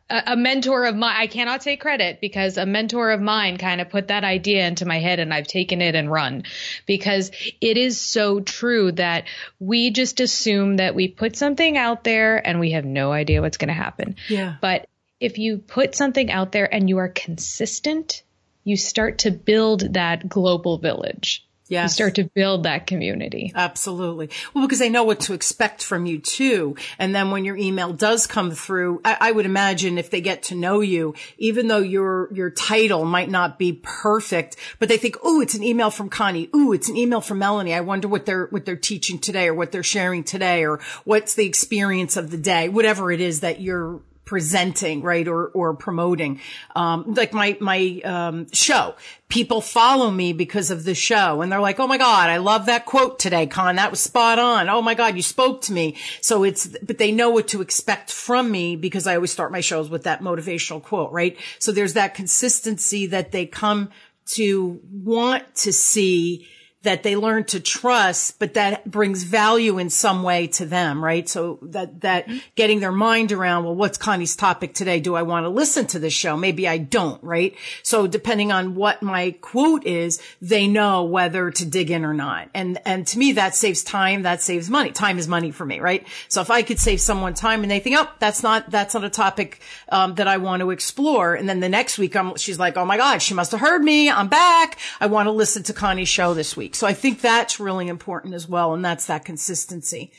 a, 0.08 0.22
a 0.28 0.36
mentor 0.36 0.86
of 0.86 0.96
mine, 0.96 1.14
I 1.18 1.26
cannot 1.26 1.60
take 1.60 1.80
credit 1.80 2.20
because 2.20 2.56
a 2.56 2.64
mentor 2.64 3.10
of 3.10 3.20
mine 3.20 3.58
kind 3.58 3.80
of 3.82 3.90
put 3.90 4.08
that 4.08 4.24
idea 4.24 4.66
into 4.66 4.86
my 4.86 4.98
head 4.98 5.18
and 5.18 5.32
I've 5.34 5.46
taken 5.46 5.82
it 5.82 5.94
and 5.94 6.10
run 6.10 6.44
because 6.86 7.30
it 7.60 7.76
is 7.76 8.00
so 8.00 8.40
true 8.40 8.92
that 8.92 9.24
we 9.58 9.90
just 9.90 10.20
assume 10.20 10.76
that 10.76 10.94
we 10.94 11.08
put 11.08 11.36
something 11.36 11.76
out 11.76 12.02
there 12.04 12.36
and 12.46 12.60
we 12.60 12.70
have 12.70 12.84
no 12.86 13.12
idea 13.12 13.42
what's 13.42 13.58
going 13.58 13.68
to 13.68 13.74
happen. 13.74 14.16
Yeah. 14.28 14.56
But 14.60 14.88
if 15.20 15.36
you 15.38 15.58
put 15.58 15.94
something 15.94 16.30
out 16.30 16.52
there 16.52 16.72
and 16.72 16.88
you 16.88 16.98
are 16.98 17.08
consistent, 17.08 18.22
you 18.64 18.76
start 18.78 19.18
to 19.18 19.30
build 19.30 19.92
that 19.94 20.26
global 20.28 20.78
village. 20.78 21.46
You 21.68 21.88
start 21.88 22.16
to 22.16 22.24
build 22.24 22.64
that 22.64 22.86
community. 22.86 23.50
Absolutely. 23.54 24.28
Well, 24.52 24.66
because 24.66 24.78
they 24.78 24.90
know 24.90 25.04
what 25.04 25.20
to 25.20 25.32
expect 25.32 25.82
from 25.82 26.04
you 26.04 26.18
too. 26.18 26.76
And 26.98 27.14
then 27.14 27.30
when 27.30 27.44
your 27.44 27.56
email 27.56 27.92
does 27.92 28.26
come 28.26 28.50
through, 28.50 29.00
I, 29.04 29.16
I 29.20 29.32
would 29.32 29.46
imagine 29.46 29.96
if 29.96 30.10
they 30.10 30.20
get 30.20 30.42
to 30.44 30.54
know 30.54 30.80
you, 30.80 31.14
even 31.38 31.68
though 31.68 31.78
your, 31.78 32.32
your 32.34 32.50
title 32.50 33.04
might 33.04 33.30
not 33.30 33.58
be 33.58 33.80
perfect, 33.82 34.56
but 34.78 34.88
they 34.88 34.98
think, 34.98 35.16
oh, 35.22 35.40
it's 35.40 35.54
an 35.54 35.62
email 35.62 35.90
from 35.90 36.10
Connie. 36.10 36.50
Ooh, 36.54 36.72
it's 36.72 36.88
an 36.88 36.96
email 36.96 37.22
from 37.22 37.38
Melanie. 37.38 37.74
I 37.74 37.80
wonder 37.80 38.08
what 38.08 38.26
they're, 38.26 38.46
what 38.46 38.66
they're 38.66 38.76
teaching 38.76 39.18
today 39.18 39.48
or 39.48 39.54
what 39.54 39.72
they're 39.72 39.82
sharing 39.82 40.22
today 40.22 40.66
or 40.66 40.80
what's 41.04 41.34
the 41.34 41.46
experience 41.46 42.16
of 42.16 42.30
the 42.30 42.38
day, 42.38 42.68
whatever 42.68 43.10
it 43.10 43.20
is 43.20 43.40
that 43.40 43.60
you're 43.60 44.00
presenting, 44.24 45.02
right? 45.02 45.26
Or, 45.28 45.48
or 45.48 45.74
promoting. 45.74 46.40
Um, 46.74 47.14
like 47.14 47.32
my, 47.32 47.56
my, 47.60 48.00
um, 48.04 48.50
show. 48.52 48.94
People 49.28 49.60
follow 49.60 50.10
me 50.10 50.32
because 50.32 50.70
of 50.70 50.84
the 50.84 50.94
show 50.94 51.42
and 51.42 51.50
they're 51.50 51.60
like, 51.60 51.80
Oh 51.80 51.86
my 51.86 51.98
God, 51.98 52.30
I 52.30 52.38
love 52.38 52.66
that 52.66 52.86
quote 52.86 53.18
today, 53.18 53.46
Con. 53.46 53.76
That 53.76 53.90
was 53.90 54.00
spot 54.00 54.38
on. 54.38 54.68
Oh 54.68 54.82
my 54.82 54.94
God, 54.94 55.16
you 55.16 55.22
spoke 55.22 55.62
to 55.62 55.72
me. 55.72 55.96
So 56.20 56.44
it's, 56.44 56.66
but 56.82 56.98
they 56.98 57.12
know 57.12 57.30
what 57.30 57.48
to 57.48 57.60
expect 57.60 58.12
from 58.12 58.50
me 58.50 58.76
because 58.76 59.06
I 59.06 59.16
always 59.16 59.32
start 59.32 59.52
my 59.52 59.60
shows 59.60 59.90
with 59.90 60.04
that 60.04 60.20
motivational 60.20 60.82
quote, 60.82 61.12
right? 61.12 61.36
So 61.58 61.72
there's 61.72 61.94
that 61.94 62.14
consistency 62.14 63.06
that 63.06 63.32
they 63.32 63.46
come 63.46 63.90
to 64.26 64.80
want 64.90 65.54
to 65.56 65.72
see 65.72 66.48
that 66.84 67.02
they 67.02 67.16
learn 67.16 67.44
to 67.44 67.60
trust, 67.60 68.38
but 68.38 68.54
that 68.54 68.90
brings 68.90 69.24
value 69.24 69.78
in 69.78 69.90
some 69.90 70.22
way 70.22 70.46
to 70.46 70.64
them, 70.64 71.04
right? 71.04 71.28
So 71.28 71.58
that, 71.62 72.02
that 72.02 72.28
getting 72.54 72.80
their 72.80 72.92
mind 72.92 73.32
around, 73.32 73.64
well, 73.64 73.74
what's 73.74 73.98
Connie's 73.98 74.36
topic 74.36 74.74
today? 74.74 75.00
Do 75.00 75.14
I 75.14 75.22
want 75.22 75.44
to 75.44 75.48
listen 75.48 75.86
to 75.88 75.98
this 75.98 76.12
show? 76.12 76.36
Maybe 76.36 76.68
I 76.68 76.78
don't, 76.78 77.22
right? 77.24 77.56
So 77.82 78.06
depending 78.06 78.52
on 78.52 78.74
what 78.74 79.02
my 79.02 79.32
quote 79.40 79.84
is, 79.86 80.22
they 80.40 80.68
know 80.68 81.04
whether 81.04 81.50
to 81.50 81.64
dig 81.66 81.90
in 81.90 82.04
or 82.04 82.14
not. 82.14 82.48
And, 82.54 82.78
and 82.84 83.06
to 83.08 83.18
me, 83.18 83.32
that 83.32 83.54
saves 83.54 83.82
time. 83.82 84.22
That 84.22 84.42
saves 84.42 84.70
money. 84.70 84.92
Time 84.92 85.18
is 85.18 85.26
money 85.26 85.50
for 85.50 85.64
me, 85.64 85.80
right? 85.80 86.06
So 86.28 86.40
if 86.40 86.50
I 86.50 86.62
could 86.62 86.78
save 86.78 87.00
someone 87.00 87.34
time 87.34 87.62
and 87.62 87.70
they 87.70 87.80
think, 87.80 87.96
oh, 87.98 88.10
that's 88.18 88.42
not, 88.42 88.70
that's 88.70 88.94
not 88.94 89.04
a 89.04 89.10
topic, 89.10 89.60
um, 89.88 90.14
that 90.16 90.28
I 90.28 90.36
want 90.36 90.60
to 90.60 90.70
explore. 90.70 91.34
And 91.34 91.48
then 91.48 91.60
the 91.60 91.68
next 91.68 91.98
week, 91.98 92.14
I'm, 92.14 92.36
she's 92.36 92.58
like, 92.58 92.76
oh 92.76 92.84
my 92.84 92.98
God, 92.98 93.22
she 93.22 93.34
must 93.34 93.52
have 93.52 93.60
heard 93.60 93.82
me. 93.82 94.10
I'm 94.10 94.28
back. 94.28 94.78
I 95.00 95.06
want 95.06 95.26
to 95.28 95.32
listen 95.32 95.62
to 95.64 95.72
Connie's 95.72 96.08
show 96.08 96.34
this 96.34 96.56
week. 96.56 96.73
So 96.74 96.86
I 96.86 96.92
think 96.94 97.20
that's 97.20 97.60
really 97.60 97.88
important 97.88 98.34
as 98.34 98.48
well. 98.48 98.74
And 98.74 98.84
that's 98.84 99.06
that 99.06 99.24
consistency. 99.24 100.12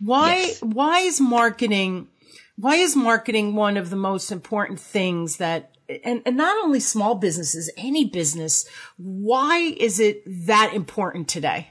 Why, 0.00 0.36
Yes. 0.36 0.62
why 0.62 1.00
is 1.00 1.20
marketing, 1.20 2.08
why 2.56 2.76
is 2.76 2.96
marketing 2.96 3.54
one 3.54 3.76
of 3.76 3.90
the 3.90 3.96
most 3.96 4.32
important 4.32 4.80
things 4.80 5.36
that, 5.36 5.76
and, 6.04 6.22
and 6.24 6.36
not 6.36 6.56
only 6.64 6.80
small 6.80 7.14
businesses, 7.14 7.70
any 7.76 8.04
business, 8.04 8.68
why 8.96 9.58
is 9.58 10.00
it 10.00 10.22
that 10.46 10.72
important 10.74 11.28
today? 11.28 11.70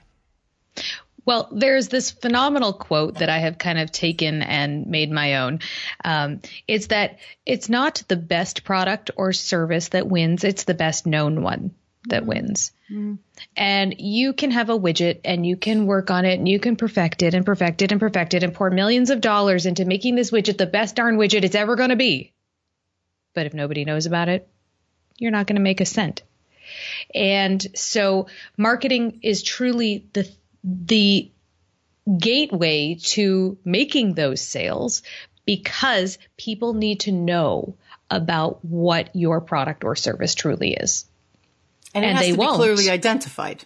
Well, 1.25 1.49
there's 1.51 1.89
this 1.89 2.09
phenomenal 2.09 2.73
quote 2.73 3.19
that 3.19 3.29
I 3.29 3.37
have 3.39 3.57
kind 3.57 3.77
of 3.77 3.91
taken 3.91 4.41
and 4.41 4.87
made 4.87 5.11
my 5.11 5.35
own. 5.37 5.59
Um, 6.03 6.41
it's 6.67 6.87
that 6.87 7.19
it's 7.45 7.69
not 7.69 8.01
the 8.07 8.15
best 8.15 8.63
product 8.63 9.11
or 9.15 9.31
service 9.31 9.89
that 9.89 10.07
wins, 10.07 10.43
it's 10.43 10.63
the 10.63 10.73
best 10.73 11.05
known 11.05 11.43
one. 11.43 11.71
That 12.07 12.25
wins. 12.25 12.71
Mm-hmm. 12.89 13.15
And 13.55 13.95
you 13.99 14.33
can 14.33 14.51
have 14.51 14.69
a 14.69 14.79
widget 14.79 15.19
and 15.25 15.45
you 15.45 15.57
can 15.57 15.85
work 15.85 16.09
on 16.11 16.25
it 16.25 16.39
and 16.39 16.47
you 16.47 16.59
can 16.59 16.75
perfect 16.75 17.21
it 17.23 17.33
and 17.33 17.45
perfect 17.45 17.81
it 17.81 17.91
and 17.91 17.99
perfect 17.99 18.33
it 18.33 18.43
and 18.43 18.53
pour 18.53 18.69
millions 18.69 19.09
of 19.09 19.21
dollars 19.21 19.65
into 19.65 19.85
making 19.85 20.15
this 20.15 20.31
widget 20.31 20.57
the 20.57 20.65
best 20.65 20.95
darn 20.95 21.17
widget 21.17 21.43
it's 21.43 21.55
ever 21.55 21.75
going 21.75 21.89
to 21.89 21.95
be. 21.95 22.33
But 23.33 23.45
if 23.45 23.53
nobody 23.53 23.85
knows 23.85 24.05
about 24.05 24.29
it, 24.29 24.47
you're 25.17 25.31
not 25.31 25.47
going 25.47 25.57
to 25.57 25.61
make 25.61 25.81
a 25.81 25.85
cent. 25.85 26.23
And 27.13 27.65
so 27.75 28.27
marketing 28.57 29.19
is 29.21 29.43
truly 29.43 30.07
the 30.13 30.29
the 30.63 31.31
gateway 32.17 32.95
to 32.95 33.57
making 33.63 34.13
those 34.13 34.41
sales 34.41 35.03
because 35.45 36.17
people 36.37 36.73
need 36.73 37.01
to 37.01 37.11
know 37.11 37.75
about 38.09 38.63
what 38.63 39.15
your 39.15 39.41
product 39.41 39.83
or 39.83 39.95
service 39.95 40.35
truly 40.35 40.73
is. 40.73 41.08
And, 41.93 42.05
and 42.05 42.17
they 42.17 42.33
won't. 42.33 42.55
clearly 42.55 42.89
identified. 42.89 43.65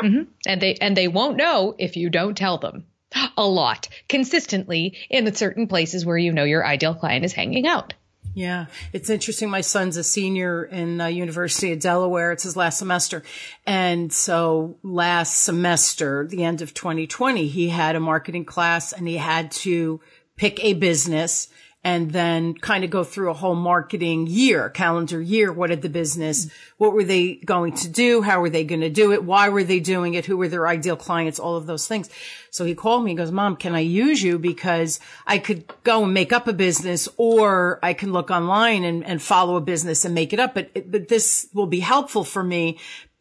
Mm-hmm. 0.00 0.30
And 0.46 0.60
they 0.60 0.74
and 0.76 0.96
they 0.96 1.08
won't 1.08 1.36
know 1.36 1.74
if 1.78 1.96
you 1.96 2.10
don't 2.10 2.36
tell 2.36 2.58
them 2.58 2.86
a 3.36 3.46
lot 3.46 3.88
consistently 4.08 4.96
in 5.08 5.24
the 5.24 5.34
certain 5.34 5.66
places 5.66 6.06
where 6.06 6.18
you 6.18 6.32
know 6.32 6.44
your 6.44 6.66
ideal 6.66 6.94
client 6.94 7.24
is 7.24 7.32
hanging 7.32 7.66
out. 7.66 7.94
Yeah, 8.32 8.66
it's 8.92 9.10
interesting. 9.10 9.50
My 9.50 9.60
son's 9.60 9.96
a 9.96 10.04
senior 10.04 10.64
in 10.64 11.00
uh, 11.00 11.06
University 11.06 11.72
of 11.72 11.80
Delaware. 11.80 12.30
It's 12.30 12.44
his 12.44 12.56
last 12.56 12.78
semester, 12.78 13.24
and 13.66 14.12
so 14.12 14.78
last 14.84 15.40
semester, 15.40 16.26
the 16.28 16.44
end 16.44 16.62
of 16.62 16.72
2020, 16.72 17.48
he 17.48 17.70
had 17.70 17.96
a 17.96 18.00
marketing 18.00 18.44
class, 18.44 18.92
and 18.92 19.08
he 19.08 19.16
had 19.16 19.50
to 19.50 20.00
pick 20.36 20.62
a 20.64 20.74
business 20.74 21.48
and 21.82 22.10
then 22.10 22.52
kind 22.52 22.84
of 22.84 22.90
go 22.90 23.02
through 23.04 23.30
a 23.30 23.34
whole 23.34 23.54
marketing 23.54 24.26
year, 24.26 24.68
calendar 24.68 25.20
year. 25.20 25.50
What 25.50 25.70
did 25.70 25.80
the 25.80 25.88
business, 25.88 26.50
what 26.76 26.92
were 26.92 27.04
they 27.04 27.36
going 27.36 27.74
to 27.76 27.88
do? 27.88 28.20
How 28.20 28.40
were 28.40 28.50
they 28.50 28.64
going 28.64 28.82
to 28.82 28.90
do 28.90 29.12
it? 29.12 29.24
Why 29.24 29.48
were 29.48 29.64
they 29.64 29.80
doing 29.80 30.12
it? 30.12 30.26
Who 30.26 30.36
were 30.36 30.48
their 30.48 30.68
ideal 30.68 30.96
clients? 30.96 31.38
All 31.38 31.56
of 31.56 31.66
those 31.66 31.88
things. 31.88 32.10
So 32.50 32.66
he 32.66 32.74
called 32.74 33.04
me. 33.04 33.12
He 33.12 33.16
goes, 33.16 33.32
mom, 33.32 33.56
can 33.56 33.74
I 33.74 33.80
use 33.80 34.22
you? 34.22 34.38
Because 34.38 35.00
I 35.26 35.38
could 35.38 35.64
go 35.82 36.04
and 36.04 36.12
make 36.12 36.34
up 36.34 36.46
a 36.48 36.52
business 36.52 37.08
or 37.16 37.78
I 37.82 37.94
can 37.94 38.12
look 38.12 38.30
online 38.30 38.84
and, 38.84 39.04
and 39.04 39.22
follow 39.22 39.56
a 39.56 39.62
business 39.62 40.04
and 40.04 40.14
make 40.14 40.34
it 40.34 40.40
up. 40.40 40.52
But, 40.52 40.90
but 40.90 41.08
this 41.08 41.48
will 41.54 41.66
be 41.66 41.80
helpful 41.80 42.24
for 42.24 42.44
me 42.44 42.78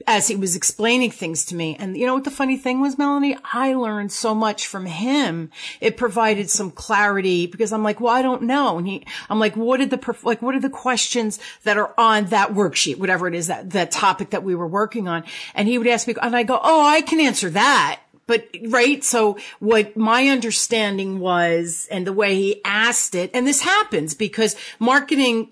as 0.07 0.27
he 0.27 0.35
was 0.35 0.55
explaining 0.55 1.11
things 1.11 1.45
to 1.45 1.55
me. 1.55 1.75
And 1.77 1.97
you 1.97 2.05
know 2.05 2.13
what 2.13 2.23
the 2.23 2.31
funny 2.31 2.57
thing 2.57 2.81
was, 2.81 2.97
Melanie? 2.97 3.37
I 3.53 3.73
learned 3.73 4.11
so 4.11 4.33
much 4.33 4.65
from 4.65 4.85
him. 4.85 5.51
It 5.81 5.97
provided 5.97 6.49
some 6.49 6.71
clarity 6.71 7.47
because 7.47 7.73
I'm 7.73 7.83
like, 7.83 7.99
well, 7.99 8.13
I 8.13 8.21
don't 8.21 8.43
know. 8.43 8.77
And 8.77 8.87
he, 8.87 9.05
I'm 9.29 9.39
like, 9.39 9.55
what 9.55 9.77
did 9.77 9.89
the, 9.89 10.17
like, 10.23 10.41
what 10.41 10.55
are 10.55 10.59
the 10.59 10.69
questions 10.69 11.39
that 11.63 11.77
are 11.77 11.93
on 11.97 12.25
that 12.27 12.53
worksheet, 12.53 12.97
whatever 12.97 13.27
it 13.27 13.35
is, 13.35 13.47
that, 13.47 13.71
that 13.71 13.91
topic 13.91 14.31
that 14.31 14.43
we 14.43 14.55
were 14.55 14.67
working 14.67 15.07
on? 15.07 15.23
And 15.53 15.67
he 15.67 15.77
would 15.77 15.87
ask 15.87 16.07
me, 16.07 16.15
and 16.21 16.35
I 16.35 16.43
go, 16.43 16.59
oh, 16.61 16.85
I 16.85 17.01
can 17.01 17.19
answer 17.19 17.49
that. 17.51 17.99
But, 18.25 18.47
right. 18.67 19.03
So 19.03 19.37
what 19.59 19.97
my 19.97 20.27
understanding 20.27 21.19
was 21.19 21.87
and 21.89 22.05
the 22.05 22.13
way 22.13 22.35
he 22.35 22.61
asked 22.63 23.15
it, 23.15 23.31
and 23.33 23.47
this 23.47 23.61
happens 23.61 24.13
because 24.13 24.55
marketing 24.77 25.49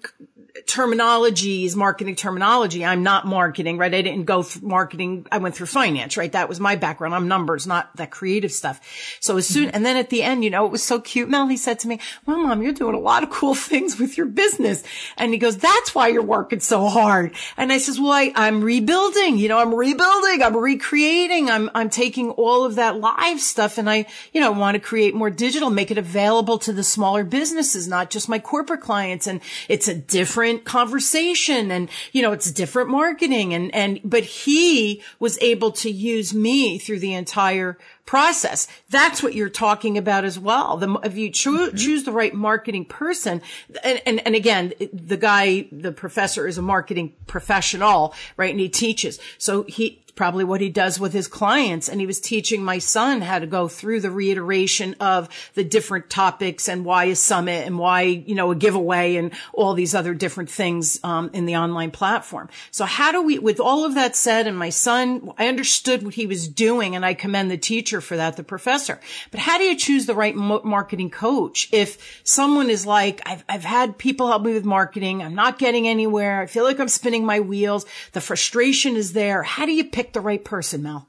terminology 0.67 1.63
is 1.63 1.75
marketing 1.75 2.15
terminology. 2.15 2.85
I'm 2.85 3.01
not 3.01 3.25
marketing, 3.25 3.77
right? 3.77 3.93
I 3.93 4.01
didn't 4.01 4.25
go 4.25 4.43
through 4.43 4.67
marketing. 4.67 5.25
I 5.31 5.37
went 5.37 5.55
through 5.55 5.67
finance, 5.67 6.17
right? 6.17 6.31
That 6.31 6.49
was 6.49 6.59
my 6.59 6.75
background. 6.75 7.15
I'm 7.15 7.27
numbers, 7.27 7.65
not 7.65 7.95
that 7.95 8.11
creative 8.11 8.51
stuff. 8.51 8.81
So 9.21 9.37
as 9.37 9.47
soon, 9.47 9.69
and 9.69 9.85
then 9.85 9.95
at 9.95 10.09
the 10.09 10.23
end, 10.23 10.43
you 10.43 10.49
know, 10.49 10.65
it 10.65 10.71
was 10.71 10.83
so 10.83 10.99
cute. 10.99 11.29
Melanie 11.29 11.55
said 11.55 11.79
to 11.79 11.87
me, 11.87 11.99
well, 12.25 12.37
mom, 12.37 12.61
you're 12.61 12.73
doing 12.73 12.95
a 12.95 12.99
lot 12.99 13.23
of 13.23 13.29
cool 13.29 13.55
things 13.67 13.97
with 13.97 14.17
your 14.17 14.25
business. 14.25 14.83
And 15.17 15.31
he 15.31 15.37
goes, 15.37 15.57
that's 15.57 15.95
why 15.95 16.09
you're 16.09 16.21
working 16.21 16.59
so 16.59 16.87
hard. 16.87 17.33
And 17.55 17.71
I 17.71 17.77
says, 17.77 17.99
well, 17.99 18.11
I, 18.11 18.33
I'm 18.35 18.61
rebuilding, 18.61 19.37
you 19.37 19.47
know, 19.47 19.59
I'm 19.59 19.73
rebuilding, 19.73 20.43
I'm 20.43 20.55
recreating. 20.55 21.49
I'm, 21.49 21.69
I'm 21.73 21.89
taking 21.89 22.31
all 22.31 22.65
of 22.65 22.75
that 22.75 22.99
live 22.99 23.39
stuff 23.39 23.77
and 23.77 23.89
I, 23.89 24.05
you 24.33 24.41
know, 24.41 24.51
want 24.51 24.75
to 24.75 24.81
create 24.81 25.15
more 25.15 25.29
digital, 25.29 25.69
make 25.69 25.91
it 25.91 25.97
available 25.97 26.57
to 26.59 26.73
the 26.73 26.83
smaller 26.83 27.23
businesses, 27.23 27.87
not 27.87 28.09
just 28.09 28.27
my 28.27 28.39
corporate 28.39 28.81
clients. 28.81 29.27
And 29.27 29.39
it's 29.69 29.87
a 29.87 29.95
different 29.95 30.56
different 30.57 30.65
conversation 30.65 31.71
and, 31.71 31.89
you 32.11 32.21
know, 32.21 32.31
it's 32.31 32.51
different 32.51 32.89
marketing 32.89 33.53
and, 33.53 33.73
and, 33.73 33.99
but 34.03 34.23
he 34.23 35.01
was 35.19 35.37
able 35.41 35.71
to 35.71 35.89
use 35.89 36.33
me 36.33 36.77
through 36.77 36.99
the 36.99 37.13
entire 37.13 37.77
process. 38.05 38.67
That's 38.89 39.21
what 39.21 39.33
you're 39.33 39.49
talking 39.49 39.97
about 39.97 40.25
as 40.25 40.39
well. 40.39 40.77
The, 40.77 40.99
if 41.03 41.17
you 41.17 41.29
cho- 41.29 41.51
mm-hmm. 41.51 41.77
choose 41.77 42.03
the 42.03 42.11
right 42.11 42.33
marketing 42.33 42.85
person, 42.85 43.41
and, 43.83 44.01
and, 44.05 44.25
and 44.25 44.35
again, 44.35 44.73
the 44.93 45.17
guy, 45.17 45.67
the 45.71 45.91
professor 45.91 46.47
is 46.47 46.57
a 46.57 46.61
marketing 46.61 47.13
professional, 47.27 48.13
right? 48.37 48.51
And 48.51 48.59
he 48.59 48.69
teaches. 48.69 49.19
So 49.37 49.63
he, 49.63 50.01
probably 50.17 50.43
what 50.43 50.59
he 50.59 50.69
does 50.69 50.99
with 50.99 51.13
his 51.13 51.27
clients. 51.27 51.87
And 51.87 52.01
he 52.01 52.07
was 52.07 52.19
teaching 52.19 52.63
my 52.63 52.79
son 52.79 53.21
how 53.21 53.39
to 53.39 53.47
go 53.47 53.69
through 53.69 54.01
the 54.01 54.11
reiteration 54.11 54.95
of 54.99 55.29
the 55.53 55.63
different 55.63 56.09
topics 56.09 56.67
and 56.67 56.83
why 56.83 57.05
a 57.05 57.15
summit 57.15 57.65
and 57.65 57.79
why, 57.79 58.01
you 58.01 58.35
know, 58.35 58.51
a 58.51 58.55
giveaway 58.55 59.15
and 59.15 59.31
all 59.53 59.73
these 59.73 59.95
other 59.95 60.13
different 60.13 60.49
things, 60.49 60.99
um, 61.03 61.29
in 61.33 61.45
the 61.45 61.55
online 61.55 61.91
platform. 61.91 62.49
So 62.71 62.83
how 62.83 63.11
do 63.11 63.21
we, 63.21 63.39
with 63.39 63.59
all 63.59 63.85
of 63.85 63.95
that 63.95 64.15
said, 64.15 64.47
and 64.47 64.57
my 64.57 64.69
son, 64.69 65.31
I 65.37 65.47
understood 65.47 66.03
what 66.03 66.15
he 66.15 66.25
was 66.25 66.47
doing 66.47 66.95
and 66.95 67.05
I 67.05 67.13
commend 67.13 67.51
the 67.51 67.57
teacher 67.57 68.01
for 68.01 68.17
that, 68.17 68.35
the 68.35 68.43
professor. 68.43 68.99
But 69.31 69.39
how 69.39 69.57
do 69.57 69.63
you 69.63 69.77
choose 69.77 70.07
the 70.07 70.15
right 70.15 70.35
marketing 70.35 71.11
coach? 71.11 71.69
If 71.71 72.21
someone 72.23 72.69
is 72.69 72.85
like, 72.85 73.21
I've, 73.25 73.43
I've 73.47 73.63
had 73.63 73.97
people 73.97 74.27
help 74.27 74.41
me 74.41 74.53
with 74.53 74.65
marketing. 74.65 75.21
I'm 75.21 75.35
not 75.35 75.59
getting 75.59 75.87
anywhere. 75.87 76.41
I 76.41 76.47
feel 76.47 76.63
like 76.63 76.79
I'm 76.79 76.87
spinning 76.87 77.25
my 77.25 77.39
wheels. 77.39 77.85
The 78.13 78.21
frustration 78.21 78.95
is 78.95 79.13
there. 79.13 79.43
How 79.43 79.65
do 79.65 79.73
you 79.73 79.85
pick 79.85 80.06
pick 80.07 80.13
the 80.13 80.21
right 80.21 80.43
person, 80.43 80.83
Mel? 80.83 81.07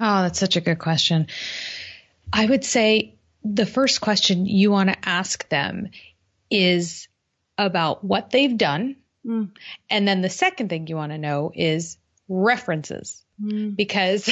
Oh, 0.00 0.22
that's 0.22 0.40
such 0.40 0.56
a 0.56 0.60
good 0.60 0.78
question. 0.78 1.28
I 2.32 2.46
would 2.46 2.64
say 2.64 3.14
the 3.44 3.66
first 3.66 4.00
question 4.00 4.46
you 4.46 4.72
want 4.72 4.88
to 4.88 5.08
ask 5.08 5.48
them 5.48 5.90
is 6.50 7.08
about 7.56 8.02
what 8.02 8.30
they've 8.30 8.56
done. 8.56 8.96
Mm. 9.24 9.50
And 9.88 10.08
then 10.08 10.20
the 10.20 10.30
second 10.30 10.68
thing 10.68 10.88
you 10.88 10.96
want 10.96 11.12
to 11.12 11.18
know 11.18 11.52
is 11.54 11.96
references 12.28 13.22
mm. 13.40 13.76
because 13.76 14.28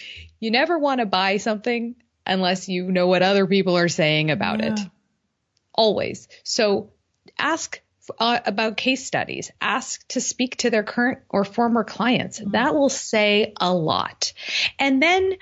you 0.40 0.50
never 0.50 0.78
want 0.78 1.00
to 1.00 1.06
buy 1.06 1.38
something 1.38 1.96
unless 2.26 2.68
you 2.68 2.90
know 2.92 3.06
what 3.06 3.22
other 3.22 3.46
people 3.46 3.76
are 3.76 3.88
saying 3.88 4.30
about 4.30 4.60
yeah. 4.60 4.74
it. 4.74 4.80
Always. 5.72 6.28
So 6.44 6.90
ask 7.38 7.80
uh, 8.18 8.40
about 8.44 8.76
case 8.76 9.06
studies, 9.06 9.50
ask 9.60 10.06
to 10.08 10.20
speak 10.20 10.56
to 10.58 10.70
their 10.70 10.82
current 10.82 11.20
or 11.28 11.44
former 11.44 11.84
clients. 11.84 12.40
Mm-hmm. 12.40 12.52
That 12.52 12.74
will 12.74 12.88
say 12.88 13.52
a 13.60 13.72
lot. 13.72 14.32
And 14.78 15.02
then 15.02 15.34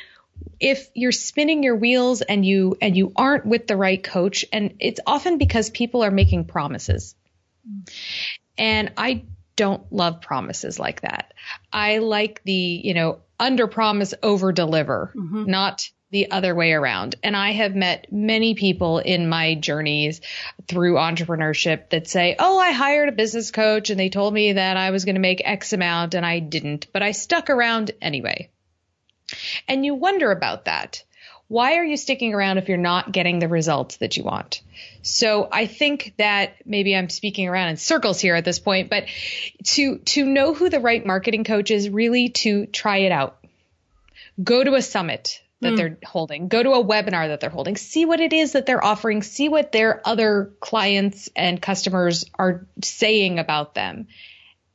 if 0.60 0.88
you're 0.94 1.12
spinning 1.12 1.62
your 1.62 1.76
wheels 1.76 2.22
and 2.22 2.44
you 2.44 2.76
and 2.80 2.96
you 2.96 3.12
aren't 3.16 3.46
with 3.46 3.66
the 3.66 3.76
right 3.76 4.02
coach 4.02 4.44
and 4.52 4.74
it's 4.80 5.00
often 5.06 5.38
because 5.38 5.70
people 5.70 6.02
are 6.04 6.10
making 6.10 6.44
promises. 6.46 7.14
Mm-hmm. 7.68 7.80
And 8.56 8.92
I 8.96 9.24
don't 9.56 9.92
love 9.92 10.20
promises 10.20 10.78
like 10.78 11.02
that. 11.02 11.32
I 11.72 11.98
like 11.98 12.42
the, 12.44 12.52
you 12.52 12.94
know, 12.94 13.20
under 13.38 13.66
promise 13.66 14.14
over 14.22 14.52
deliver, 14.52 15.12
mm-hmm. 15.14 15.44
not 15.44 15.90
the 16.14 16.30
other 16.30 16.54
way 16.54 16.72
around. 16.72 17.16
And 17.24 17.36
I 17.36 17.50
have 17.50 17.74
met 17.74 18.06
many 18.12 18.54
people 18.54 19.00
in 19.00 19.28
my 19.28 19.56
journeys 19.56 20.20
through 20.68 20.94
entrepreneurship 20.94 21.90
that 21.90 22.06
say, 22.06 22.36
Oh, 22.38 22.56
I 22.56 22.70
hired 22.70 23.08
a 23.08 23.12
business 23.12 23.50
coach 23.50 23.90
and 23.90 23.98
they 23.98 24.10
told 24.10 24.32
me 24.32 24.52
that 24.52 24.76
I 24.76 24.92
was 24.92 25.04
going 25.04 25.16
to 25.16 25.20
make 25.20 25.42
X 25.44 25.72
amount 25.72 26.14
and 26.14 26.24
I 26.24 26.38
didn't, 26.38 26.86
but 26.92 27.02
I 27.02 27.10
stuck 27.10 27.50
around 27.50 27.90
anyway. 28.00 28.48
And 29.66 29.84
you 29.84 29.96
wonder 29.96 30.30
about 30.30 30.66
that. 30.66 31.02
Why 31.48 31.78
are 31.78 31.84
you 31.84 31.96
sticking 31.96 32.32
around 32.32 32.58
if 32.58 32.68
you're 32.68 32.78
not 32.78 33.10
getting 33.10 33.40
the 33.40 33.48
results 33.48 33.96
that 33.96 34.16
you 34.16 34.22
want? 34.22 34.62
So 35.02 35.48
I 35.50 35.66
think 35.66 36.14
that 36.18 36.54
maybe 36.64 36.94
I'm 36.94 37.10
speaking 37.10 37.48
around 37.48 37.70
in 37.70 37.76
circles 37.76 38.20
here 38.20 38.36
at 38.36 38.44
this 38.44 38.60
point, 38.60 38.88
but 38.88 39.06
to, 39.64 39.98
to 39.98 40.24
know 40.24 40.54
who 40.54 40.70
the 40.70 40.78
right 40.78 41.04
marketing 41.04 41.42
coach 41.42 41.72
is, 41.72 41.90
really 41.90 42.28
to 42.44 42.66
try 42.66 42.98
it 42.98 43.10
out. 43.10 43.36
Go 44.42 44.62
to 44.62 44.74
a 44.74 44.82
summit 44.82 45.40
that 45.64 45.74
mm. 45.74 45.76
they're 45.76 45.98
holding. 46.04 46.48
Go 46.48 46.62
to 46.62 46.70
a 46.72 46.84
webinar 46.84 47.28
that 47.28 47.40
they're 47.40 47.50
holding. 47.50 47.76
See 47.76 48.04
what 48.04 48.20
it 48.20 48.32
is 48.32 48.52
that 48.52 48.66
they're 48.66 48.84
offering. 48.84 49.22
See 49.22 49.48
what 49.48 49.72
their 49.72 50.00
other 50.06 50.52
clients 50.60 51.28
and 51.34 51.60
customers 51.60 52.24
are 52.34 52.66
saying 52.82 53.38
about 53.38 53.74
them. 53.74 54.06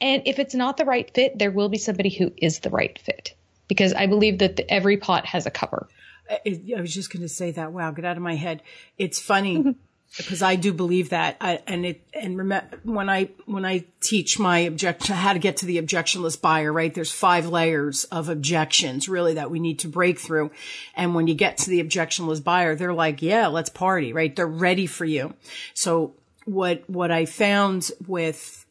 And 0.02 0.24
if 0.26 0.40
it's 0.40 0.56
not 0.56 0.78
the 0.78 0.86
right 0.86 1.10
fit, 1.14 1.38
there 1.38 1.52
will 1.52 1.70
be 1.70 1.78
somebody 1.78 2.10
who 2.10 2.32
is 2.38 2.60
the 2.60 2.70
right 2.70 2.98
fit 3.00 3.36
because 3.68 3.94
I 3.94 4.08
believe 4.08 4.40
that 4.40 4.56
the, 4.58 4.72
every 4.72 4.98
pot 4.98 5.26
has 5.26 5.46
a 5.46 5.52
cover. 5.52 5.88
I, 6.30 6.62
I 6.78 6.82
was 6.82 6.94
just 6.94 7.12
going 7.12 7.22
to 7.22 7.30
say 7.30 7.52
that. 7.52 7.72
Wow, 7.72 7.92
get 7.92 8.06
out 8.06 8.18
of 8.18 8.24
my 8.24 8.36
head. 8.36 8.62
It's 8.98 9.20
funny. 9.20 9.76
because 10.18 10.42
I 10.42 10.56
do 10.56 10.74
believe 10.74 11.10
that. 11.10 11.38
I, 11.40 11.62
and 11.68 11.86
it, 11.86 12.02
and 12.14 12.38
remember 12.38 12.80
when 12.84 13.10
I, 13.10 13.30
when 13.46 13.66
I 13.66 13.86
teach 14.02 14.40
my 14.40 14.60
objection, 14.60 15.16
how 15.16 15.34
to 15.34 15.40
get 15.40 15.58
to 15.58 15.66
the 15.66 15.78
objectionless 15.78 16.40
buyer, 16.40 16.74
right? 16.74 16.94
There's 16.94 17.12
five 17.12 17.48
layers 17.48 18.06
of 18.06 18.28
objections 18.28 19.08
really 19.08 19.36
that 19.36 19.52
we 19.52 19.60
need 19.60 19.80
to 19.80 19.88
break 19.88 20.20
through. 20.20 20.52
And 20.96 21.14
when 21.14 21.28
you 21.28 21.36
get 21.36 21.58
to 21.60 21.70
the 21.70 21.84
objectionless 21.84 22.44
buyer, 22.44 22.76
they're 22.76 22.94
like, 22.94 23.22
yeah, 23.22 23.48
let's 23.48 23.70
party, 23.70 24.14
right? 24.14 24.36
They're 24.36 24.48
ready 24.48 24.88
for 24.88 25.06
you. 25.06 25.36
So 25.74 26.16
what, 26.46 26.90
what 26.90 27.12
I 27.12 27.26
found 27.26 27.92
with, 28.08 28.66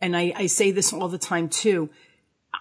and 0.00 0.16
I, 0.16 0.32
I 0.36 0.46
say 0.46 0.70
this 0.70 0.92
all 0.92 1.08
the 1.08 1.18
time 1.18 1.48
too, 1.48 1.90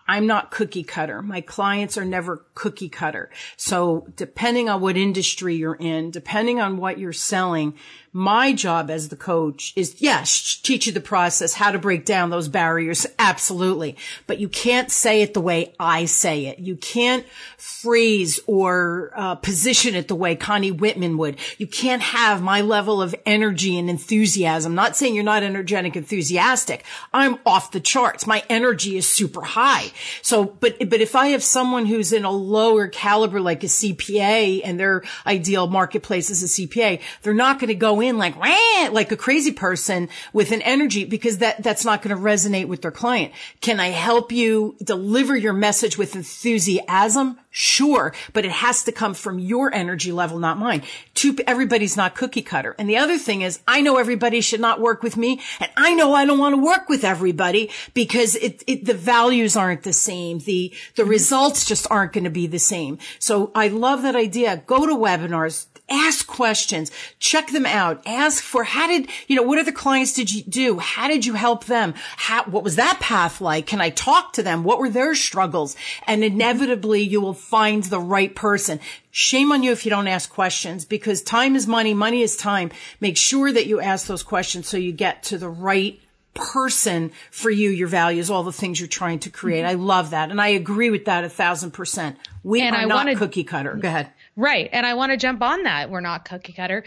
I'm 0.08 0.28
not 0.28 0.52
cookie 0.52 0.84
cutter. 0.84 1.22
My 1.22 1.42
clients 1.42 1.98
are 1.98 2.06
never 2.06 2.46
cookie 2.56 2.90
cutter. 2.90 3.30
So 3.58 4.08
depending 4.16 4.68
on 4.68 4.82
what 4.82 4.98
industry 4.98 5.56
you're 5.56 5.76
in, 5.76 6.12
depending 6.12 6.60
on 6.60 6.78
what 6.78 6.98
you're 6.98 7.14
selling, 7.14 7.76
my 8.16 8.54
job 8.54 8.92
as 8.92 9.10
the 9.10 9.16
coach 9.16 9.74
is, 9.76 10.00
yes, 10.00 10.60
teach 10.62 10.86
you 10.86 10.94
the 10.94 11.02
process, 11.02 11.54
how 11.54 11.72
to 11.72 11.80
break 11.80 12.06
down 12.06 12.30
those 12.30 12.48
barriers. 12.48 13.08
Absolutely. 13.18 13.98
But 14.28 14.40
you 14.40 14.48
can't 14.48 14.92
say 14.92 15.24
it 15.24 15.34
the 15.34 15.42
way 15.42 15.74
I 15.80 16.06
say 16.06 16.46
it. 16.46 16.60
You 16.60 16.76
can't 16.76 17.26
phrase 17.58 18.40
or 18.46 19.12
uh, 19.16 19.36
position 19.36 19.96
it 19.96 20.08
the 20.08 20.16
way 20.16 20.36
Connie 20.36 20.70
Whitman 20.70 21.18
would. 21.18 21.38
You 21.58 21.66
can't 21.66 22.04
have 22.04 22.40
my 22.40 22.62
level 22.62 23.02
of 23.02 23.16
energy 23.26 23.80
and 23.80 23.90
enthusiasm. 23.90 24.76
Not 24.76 24.96
saying 24.96 25.16
you're 25.16 25.24
not 25.24 25.42
energetic, 25.42 25.96
enthusiastic. 25.96 26.86
I'm 27.14 27.40
off 27.48 27.72
the 27.72 27.80
charts. 27.80 28.28
My 28.28 28.44
energy 28.48 28.96
is 28.96 29.10
super 29.10 29.42
high. 29.42 29.92
So, 30.22 30.46
but, 30.46 30.78
but 30.88 31.02
if 31.02 31.16
I 31.16 31.30
have 31.30 31.44
someone 31.44 31.88
who's 31.88 32.14
in 32.14 32.26
a 32.26 32.32
lower 32.32 32.88
caliber, 32.88 33.42
like 33.42 33.64
a 33.64 33.68
CPA 33.68 34.62
and 34.64 34.80
their 34.80 35.02
ideal 35.26 35.66
marketplace 35.66 36.30
is 36.30 36.44
a 36.44 36.62
CPA, 36.62 37.02
they're 37.24 37.34
not 37.34 37.58
going 37.58 37.70
to 37.70 37.76
go 37.76 38.03
in 38.04 38.18
like, 38.18 38.36
like 38.38 39.12
a 39.12 39.18
crazy 39.18 39.52
person 39.52 40.10
with 40.34 40.52
an 40.52 40.62
energy 40.62 41.06
because 41.06 41.40
that, 41.40 41.64
that's 41.64 41.86
not 41.86 42.02
going 42.02 42.16
to 42.16 42.22
resonate 42.22 42.68
with 42.68 42.82
their 42.82 42.92
client. 42.92 43.34
Can 43.62 43.80
I 43.80 43.88
help 43.88 44.32
you 44.32 44.76
deliver 44.84 45.36
your 45.36 45.54
message 45.54 45.98
with 45.98 46.16
enthusiasm? 46.16 47.40
Sure. 47.56 48.14
But 48.34 48.46
it 48.46 48.52
has 48.52 48.84
to 48.86 48.92
come 48.92 49.14
from 49.14 49.38
your 49.38 49.74
energy 49.74 50.12
level, 50.12 50.40
not 50.40 50.58
mine. 50.58 50.82
Two, 51.14 51.36
everybody's 51.46 51.96
not 51.96 52.16
cookie 52.16 52.42
cutter. 52.42 52.76
And 52.80 52.90
the 52.90 52.98
other 52.98 53.20
thing 53.20 53.44
is 53.44 53.60
I 53.68 53.82
know 53.82 53.98
everybody 53.98 54.42
should 54.42 54.60
not 54.60 54.82
work 54.82 55.04
with 55.04 55.18
me 55.18 55.40
and 55.60 55.72
I 55.78 55.94
know 55.94 56.14
I 56.14 56.26
don't 56.26 56.40
want 56.40 56.56
to 56.56 56.62
work 56.62 56.90
with 56.90 57.04
everybody 57.04 57.70
because 57.94 58.36
it, 58.36 58.64
it 58.66 58.86
the 58.86 58.96
values 58.96 59.56
aren't 59.56 59.84
the 59.84 59.94
same. 59.94 60.40
The, 60.40 60.74
the 60.96 61.06
results 61.06 61.66
just 61.66 61.86
aren't 61.92 62.14
going 62.14 62.24
to 62.24 62.32
be 62.32 62.48
the 62.48 62.60
same. 62.60 62.98
So 63.20 63.52
I 63.54 63.68
love 63.68 64.02
that 64.02 64.16
idea. 64.16 64.64
Go 64.66 64.88
to 64.88 64.96
webinars, 64.96 65.68
ask 65.94 66.26
questions, 66.26 66.92
check 67.20 67.52
them 67.52 67.66
out, 67.66 68.02
ask 68.06 68.44
for 68.44 68.64
how 68.64 68.88
did, 68.88 69.10
you 69.28 69.36
know, 69.36 69.44
what 69.44 69.60
other 69.60 69.72
clients 69.72 70.14
did 70.14 70.34
you 70.34 70.44
do? 70.44 70.80
How 70.80 71.08
did 71.08 71.26
you 71.26 71.34
help 71.34 71.66
them? 71.66 71.94
How, 72.18 72.44
what 72.46 72.64
was 72.64 72.76
that 72.76 73.00
path 73.00 73.40
like? 73.40 73.68
Can 73.68 73.80
I 73.80 73.92
talk 73.92 74.34
to 74.34 74.44
them? 74.44 74.64
What 74.64 74.80
were 74.80 74.90
their 74.90 75.16
struggles? 75.16 75.76
And 76.08 76.24
inevitably 76.24 77.02
you 77.02 77.22
will 77.22 77.34
find 77.34 77.84
the 77.84 78.00
right 78.00 78.34
person. 78.36 78.80
Shame 79.12 79.52
on 79.52 79.62
you 79.62 79.72
if 79.72 79.86
you 79.86 79.92
don't 79.92 80.08
ask 80.08 80.30
questions 80.30 80.86
because 80.86 81.22
time 81.22 81.56
is 81.56 81.68
money. 81.68 81.94
Money 81.94 82.24
is 82.24 82.36
time. 82.36 82.72
Make 83.00 83.16
sure 83.16 83.52
that 83.52 83.68
you 83.68 83.80
ask 83.80 84.08
those 84.08 84.24
questions 84.24 84.68
so 84.68 84.78
you 84.78 84.92
get 84.92 85.22
to 85.24 85.38
the 85.38 85.50
right 85.50 86.00
person 86.34 87.12
for 87.32 87.50
you, 87.50 87.70
your 87.70 87.88
values, 87.88 88.30
all 88.30 88.44
the 88.44 88.52
things 88.52 88.80
you're 88.80 88.88
trying 88.88 89.20
to 89.20 89.30
create. 89.30 89.64
I 89.66 89.74
love 89.74 90.12
that. 90.12 90.32
And 90.32 90.42
I 90.42 90.50
agree 90.50 90.90
with 90.90 91.06
that 91.06 91.24
a 91.24 91.30
thousand 91.30 91.72
percent. 91.72 92.18
We 92.44 92.62
and 92.62 92.76
are 92.76 92.82
I 92.82 92.86
not 92.86 92.96
wanted, 92.96 93.18
cookie 93.18 93.44
cutter. 93.44 93.76
Go 93.76 93.88
ahead. 93.88 94.10
Right. 94.36 94.70
And 94.72 94.86
I 94.86 94.96
want 94.96 95.12
to 95.12 95.18
jump 95.18 95.42
on 95.42 95.64
that. 95.64 95.90
We're 95.90 96.02
not 96.02 96.26
cookie 96.26 96.54
cutter. 96.54 96.86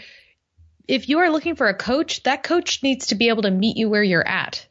If 0.87 1.09
you 1.09 1.19
are 1.19 1.29
looking 1.29 1.55
for 1.55 1.67
a 1.67 1.73
coach, 1.73 2.23
that 2.23 2.43
coach 2.43 2.83
needs 2.83 3.07
to 3.07 3.15
be 3.15 3.29
able 3.29 3.43
to 3.43 3.51
meet 3.51 3.77
you 3.77 3.89
where 3.89 4.03
you're 4.03 4.27
at. 4.27 4.65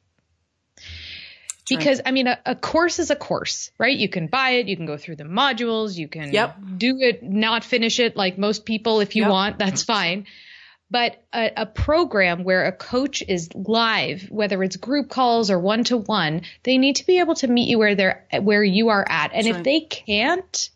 Because 1.68 1.98
right. 1.98 2.08
I 2.08 2.10
mean, 2.12 2.28
a, 2.28 2.38
a, 2.46 2.54
course 2.54 3.00
is 3.00 3.10
a 3.10 3.16
course, 3.16 3.72
right? 3.76 3.96
You 3.96 4.08
can 4.08 4.28
buy 4.28 4.50
it, 4.50 4.68
you 4.68 4.76
can 4.76 4.86
go 4.86 4.96
through 4.96 5.16
the 5.16 5.24
modules, 5.24 5.96
you 5.96 6.06
can 6.06 6.32
yep. 6.32 6.56
do 6.76 6.98
it, 7.00 7.24
not 7.24 7.64
finish 7.64 7.98
it 7.98 8.16
like 8.16 8.38
most 8.38 8.64
people 8.64 9.00
if 9.00 9.16
you 9.16 9.22
yep. 9.22 9.32
want, 9.32 9.58
that's 9.58 9.82
fine. 9.82 10.26
But 10.90 11.22
a, 11.34 11.50
a, 11.56 11.66
program 11.66 12.44
where 12.44 12.64
a 12.64 12.72
coach 12.72 13.22
is 13.26 13.48
live, 13.54 14.28
whether 14.30 14.62
it's 14.62 14.76
group 14.76 15.08
calls 15.08 15.50
or 15.50 15.58
one 15.58 15.82
to 15.84 15.96
one, 15.96 16.42
they 16.62 16.78
need 16.78 16.96
to 16.96 17.06
be 17.06 17.18
able 17.18 17.34
to 17.36 17.48
meet 17.48 17.68
you 17.68 17.78
where 17.78 17.96
they're 17.96 18.24
where 18.40 18.62
you 18.62 18.88
are 18.90 19.04
at. 19.08 19.32
And 19.32 19.46
that's 19.46 19.48
if 19.48 19.54
right. 19.56 19.64
they 19.64 19.80
can't, 19.80 20.70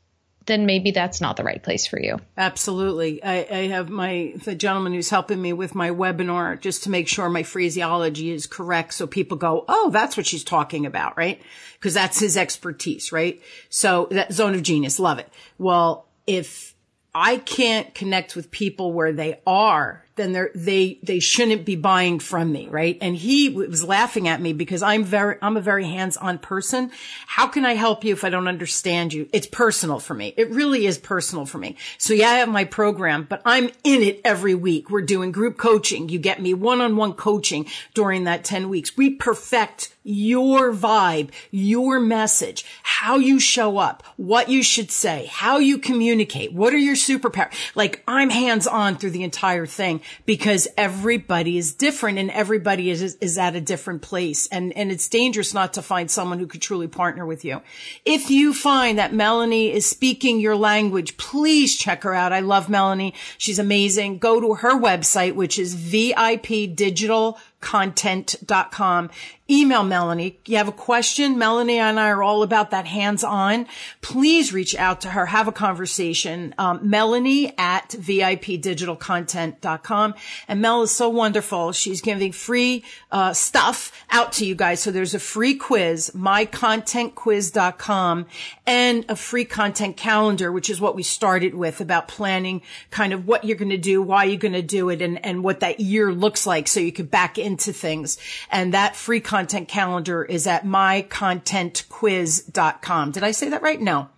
then 0.46 0.66
maybe 0.66 0.90
that's 0.90 1.20
not 1.20 1.36
the 1.36 1.44
right 1.44 1.62
place 1.62 1.86
for 1.86 2.00
you. 2.00 2.18
Absolutely. 2.36 3.22
I, 3.22 3.46
I, 3.48 3.68
have 3.68 3.88
my, 3.88 4.34
the 4.44 4.56
gentleman 4.56 4.92
who's 4.92 5.08
helping 5.08 5.40
me 5.40 5.52
with 5.52 5.76
my 5.76 5.90
webinar 5.90 6.60
just 6.60 6.84
to 6.84 6.90
make 6.90 7.06
sure 7.06 7.28
my 7.28 7.44
phraseology 7.44 8.30
is 8.30 8.48
correct. 8.48 8.94
So 8.94 9.06
people 9.06 9.36
go, 9.36 9.64
Oh, 9.68 9.90
that's 9.90 10.16
what 10.16 10.26
she's 10.26 10.42
talking 10.42 10.86
about, 10.86 11.16
right? 11.16 11.40
Cause 11.80 11.94
that's 11.94 12.18
his 12.18 12.36
expertise, 12.36 13.12
right? 13.12 13.40
So 13.68 14.08
that 14.10 14.32
zone 14.32 14.54
of 14.54 14.62
genius, 14.62 14.98
love 14.98 15.20
it. 15.20 15.28
Well, 15.56 16.06
if 16.26 16.74
I 17.14 17.38
can't 17.38 17.92
connect 17.94 18.36
with 18.36 18.50
people 18.50 18.92
where 18.92 19.12
they 19.12 19.40
are, 19.46 20.04
then 20.14 20.32
they 20.32 20.48
they 20.54 20.98
they 21.02 21.18
shouldn't 21.18 21.64
be 21.64 21.74
buying 21.76 22.20
from 22.20 22.52
me, 22.52 22.68
right? 22.68 22.96
And 23.00 23.16
he 23.16 23.48
was 23.48 23.82
laughing 23.82 24.28
at 24.28 24.40
me 24.40 24.52
because 24.52 24.82
I'm 24.82 25.02
very 25.02 25.36
I'm 25.42 25.56
a 25.56 25.60
very 25.60 25.86
hands-on 25.86 26.38
person. 26.38 26.92
How 27.26 27.48
can 27.48 27.64
I 27.64 27.74
help 27.74 28.04
you 28.04 28.12
if 28.12 28.22
I 28.22 28.30
don't 28.30 28.46
understand 28.46 29.12
you? 29.12 29.28
It's 29.32 29.46
personal 29.46 29.98
for 29.98 30.14
me. 30.14 30.34
It 30.36 30.50
really 30.50 30.86
is 30.86 30.98
personal 30.98 31.46
for 31.46 31.58
me. 31.58 31.76
So 31.98 32.14
yeah, 32.14 32.28
I 32.28 32.34
have 32.34 32.48
my 32.48 32.64
program, 32.64 33.26
but 33.28 33.42
I'm 33.44 33.70
in 33.82 34.02
it 34.02 34.20
every 34.24 34.54
week. 34.54 34.90
We're 34.90 35.02
doing 35.02 35.32
group 35.32 35.58
coaching. 35.58 36.08
You 36.08 36.18
get 36.18 36.40
me 36.40 36.54
one-on-one 36.54 37.14
coaching 37.14 37.66
during 37.94 38.24
that 38.24 38.44
10 38.44 38.68
weeks. 38.68 38.96
We 38.96 39.10
perfect 39.10 39.94
your 40.02 40.72
vibe, 40.72 41.30
your 41.50 42.00
message, 42.00 42.64
how 42.82 43.16
you 43.16 43.38
show 43.38 43.78
up, 43.78 44.02
what 44.16 44.48
you 44.48 44.62
should 44.62 44.90
say, 44.90 45.26
how 45.30 45.58
you 45.58 45.78
communicate, 45.78 46.52
what 46.52 46.72
are 46.72 46.78
your 46.78 46.94
superpowers. 46.94 47.52
Like 47.74 48.02
I'm 48.08 48.30
hands 48.30 48.66
on 48.66 48.96
through 48.96 49.10
the 49.10 49.24
entire 49.24 49.66
thing 49.66 50.00
because 50.26 50.68
everybody 50.76 51.58
is 51.58 51.74
different 51.74 52.18
and 52.18 52.30
everybody 52.30 52.90
is, 52.90 53.02
is 53.16 53.38
at 53.38 53.56
a 53.56 53.60
different 53.60 54.02
place. 54.02 54.46
And, 54.48 54.76
and 54.76 54.90
it's 54.90 55.08
dangerous 55.08 55.52
not 55.52 55.74
to 55.74 55.82
find 55.82 56.10
someone 56.10 56.38
who 56.38 56.46
could 56.46 56.62
truly 56.62 56.88
partner 56.88 57.26
with 57.26 57.44
you. 57.44 57.62
If 58.04 58.30
you 58.30 58.54
find 58.54 58.98
that 58.98 59.14
Melanie 59.14 59.72
is 59.72 59.86
speaking 59.86 60.40
your 60.40 60.56
language, 60.56 61.16
please 61.16 61.76
check 61.76 62.02
her 62.04 62.14
out. 62.14 62.32
I 62.32 62.40
love 62.40 62.68
Melanie. 62.68 63.14
She's 63.38 63.58
amazing. 63.58 64.18
Go 64.18 64.40
to 64.40 64.54
her 64.54 64.78
website, 64.78 65.34
which 65.34 65.58
is 65.58 65.74
VIP 65.74 66.74
Digital 66.74 67.38
content.com. 67.60 69.10
Email 69.50 69.82
Melanie. 69.82 70.38
You 70.46 70.58
have 70.58 70.68
a 70.68 70.72
question? 70.72 71.36
Melanie 71.36 71.78
and 71.78 71.98
I 71.98 72.10
are 72.10 72.22
all 72.22 72.44
about 72.44 72.70
that 72.70 72.86
hands 72.86 73.24
on. 73.24 73.66
Please 74.00 74.52
reach 74.52 74.76
out 74.76 75.00
to 75.00 75.10
her. 75.10 75.26
Have 75.26 75.48
a 75.48 75.52
conversation. 75.52 76.54
Um, 76.56 76.88
Melanie 76.88 77.52
at 77.58 77.88
VIPdigitalcontent.com. 77.90 80.14
And 80.46 80.62
Mel 80.62 80.82
is 80.82 80.92
so 80.92 81.08
wonderful. 81.08 81.72
She's 81.72 82.00
giving 82.00 82.30
free, 82.30 82.84
uh, 83.10 83.32
stuff 83.32 83.90
out 84.10 84.30
to 84.34 84.46
you 84.46 84.54
guys. 84.54 84.78
So 84.80 84.92
there's 84.92 85.14
a 85.14 85.18
free 85.18 85.56
quiz, 85.56 86.12
mycontentquiz.com 86.14 88.26
and 88.66 89.04
a 89.08 89.16
free 89.16 89.44
content 89.44 89.96
calendar, 89.96 90.52
which 90.52 90.70
is 90.70 90.80
what 90.80 90.94
we 90.94 91.02
started 91.02 91.56
with 91.56 91.80
about 91.80 92.06
planning 92.06 92.62
kind 92.90 93.12
of 93.12 93.26
what 93.26 93.42
you're 93.42 93.56
going 93.56 93.70
to 93.70 93.76
do, 93.76 94.00
why 94.00 94.22
you're 94.24 94.38
going 94.38 94.52
to 94.52 94.62
do 94.62 94.90
it 94.90 95.02
and, 95.02 95.26
and 95.26 95.42
what 95.42 95.58
that 95.58 95.80
year 95.80 96.12
looks 96.12 96.46
like. 96.46 96.68
So 96.68 96.78
you 96.78 96.92
could 96.92 97.10
back 97.10 97.36
into 97.36 97.72
things. 97.72 98.16
And 98.52 98.72
that 98.74 98.94
free 98.94 99.18
content 99.18 99.39
calendar 99.46 100.24
is 100.24 100.46
at 100.46 100.64
mycontentquiz.com. 100.64 103.10
Did 103.12 103.22
I 103.22 103.30
say 103.30 103.50
that 103.50 103.62
right? 103.62 103.80
No. 103.80 104.08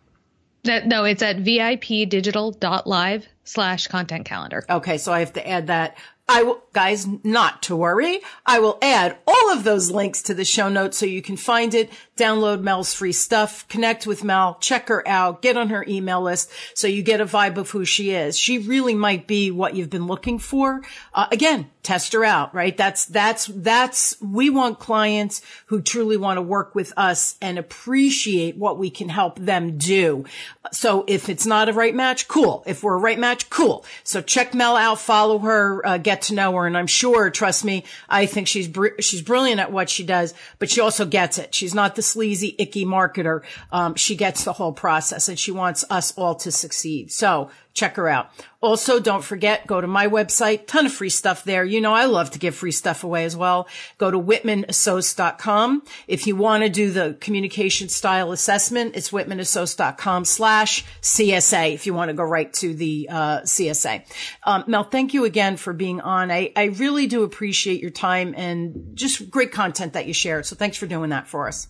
That, 0.64 0.86
no, 0.86 1.04
it's 1.04 1.22
at 1.22 1.38
vipdigital.live 1.38 3.26
slash 3.44 3.88
content 3.88 4.24
calendar. 4.24 4.64
Okay. 4.70 4.96
So 4.98 5.12
I 5.12 5.18
have 5.20 5.32
to 5.34 5.48
add 5.48 5.68
that. 5.68 5.96
I 6.28 6.44
will, 6.44 6.62
guys, 6.72 7.06
not 7.24 7.64
to 7.64 7.74
worry. 7.74 8.20
I 8.46 8.60
will 8.60 8.78
add 8.80 9.18
all 9.26 9.52
of 9.52 9.64
those 9.64 9.90
links 9.90 10.22
to 10.22 10.34
the 10.34 10.44
show 10.44 10.68
notes 10.68 10.96
so 10.96 11.04
you 11.04 11.20
can 11.20 11.36
find 11.36 11.74
it, 11.74 11.90
download 12.22 12.60
Mel's 12.60 12.94
free 12.94 13.12
stuff, 13.12 13.66
connect 13.68 14.06
with 14.06 14.22
Mel, 14.22 14.56
check 14.60 14.88
her 14.88 15.06
out, 15.08 15.42
get 15.42 15.56
on 15.56 15.70
her 15.70 15.84
email 15.88 16.22
list 16.22 16.50
so 16.74 16.86
you 16.86 17.02
get 17.02 17.20
a 17.20 17.26
vibe 17.26 17.56
of 17.56 17.70
who 17.70 17.84
she 17.84 18.12
is. 18.12 18.38
She 18.38 18.58
really 18.58 18.94
might 18.94 19.26
be 19.26 19.50
what 19.50 19.74
you've 19.74 19.90
been 19.90 20.06
looking 20.06 20.38
for. 20.38 20.82
Uh, 21.12 21.26
again, 21.32 21.70
test 21.82 22.12
her 22.12 22.24
out, 22.24 22.54
right? 22.54 22.76
That's, 22.76 23.06
that's, 23.06 23.46
that's, 23.46 24.20
we 24.20 24.50
want 24.50 24.78
clients 24.78 25.42
who 25.66 25.82
truly 25.82 26.16
want 26.16 26.36
to 26.36 26.42
work 26.42 26.74
with 26.74 26.92
us 26.96 27.36
and 27.42 27.58
appreciate 27.58 28.56
what 28.56 28.78
we 28.78 28.88
can 28.88 29.08
help 29.08 29.38
them 29.38 29.78
do. 29.78 30.24
So 30.70 31.04
if 31.08 31.28
it's 31.28 31.44
not 31.44 31.68
a 31.68 31.72
right 31.72 31.94
match, 31.94 32.28
cool. 32.28 32.62
If 32.66 32.84
we're 32.84 32.94
a 32.94 33.00
right 33.00 33.18
match, 33.18 33.50
cool. 33.50 33.84
So 34.04 34.22
check 34.22 34.54
Mel 34.54 34.76
out, 34.76 35.00
follow 35.00 35.40
her, 35.40 35.84
uh, 35.84 35.98
get 35.98 36.22
to 36.22 36.34
know 36.34 36.52
her. 36.52 36.66
And 36.66 36.78
I'm 36.78 36.86
sure, 36.86 37.30
trust 37.30 37.64
me, 37.64 37.84
I 38.08 38.26
think 38.26 38.46
she's, 38.46 38.68
br- 38.68 39.00
she's 39.00 39.22
brilliant 39.22 39.60
at 39.60 39.72
what 39.72 39.90
she 39.90 40.04
does, 40.04 40.34
but 40.60 40.70
she 40.70 40.80
also 40.80 41.04
gets 41.04 41.36
it. 41.36 41.52
She's 41.52 41.74
not 41.74 41.96
the 41.96 42.02
sleazy, 42.12 42.54
icky 42.58 42.84
marketer. 42.84 43.42
Um, 43.70 43.94
she 43.94 44.16
gets 44.16 44.44
the 44.44 44.52
whole 44.52 44.72
process 44.72 45.28
and 45.28 45.38
she 45.38 45.50
wants 45.50 45.84
us 45.90 46.12
all 46.16 46.34
to 46.36 46.52
succeed. 46.52 47.10
So 47.10 47.50
check 47.74 47.96
her 47.96 48.08
out. 48.08 48.30
Also, 48.60 49.00
don't 49.00 49.24
forget, 49.24 49.66
go 49.66 49.80
to 49.80 49.86
my 49.86 50.06
website, 50.06 50.66
ton 50.66 50.86
of 50.86 50.92
free 50.92 51.08
stuff 51.08 51.42
there. 51.44 51.64
You 51.64 51.80
know, 51.80 51.92
I 51.92 52.04
love 52.04 52.30
to 52.32 52.38
give 52.38 52.54
free 52.54 52.70
stuff 52.70 53.02
away 53.02 53.24
as 53.24 53.36
well. 53.36 53.66
Go 53.98 54.10
to 54.10 54.18
whitmanassoc.com. 54.18 55.82
If 56.06 56.26
you 56.26 56.36
want 56.36 56.62
to 56.62 56.68
do 56.68 56.90
the 56.90 57.16
communication 57.20 57.88
style 57.88 58.30
assessment, 58.30 58.94
it's 58.94 59.10
whitmanassoc.com 59.10 60.24
slash 60.24 60.84
CSA 61.00 61.74
if 61.74 61.86
you 61.86 61.94
want 61.94 62.10
to 62.10 62.14
go 62.14 62.22
right 62.22 62.52
to 62.54 62.74
the 62.74 63.08
uh, 63.10 63.40
CSA. 63.40 64.04
Um, 64.44 64.64
Mel, 64.66 64.84
thank 64.84 65.14
you 65.14 65.24
again 65.24 65.56
for 65.56 65.72
being 65.72 66.00
on. 66.00 66.30
I, 66.30 66.52
I 66.54 66.64
really 66.64 67.06
do 67.06 67.24
appreciate 67.24 67.80
your 67.80 67.90
time 67.90 68.34
and 68.36 68.92
just 68.94 69.30
great 69.30 69.50
content 69.50 69.94
that 69.94 70.06
you 70.06 70.14
shared. 70.14 70.46
So 70.46 70.56
thanks 70.56 70.76
for 70.76 70.86
doing 70.86 71.10
that 71.10 71.26
for 71.26 71.48
us. 71.48 71.68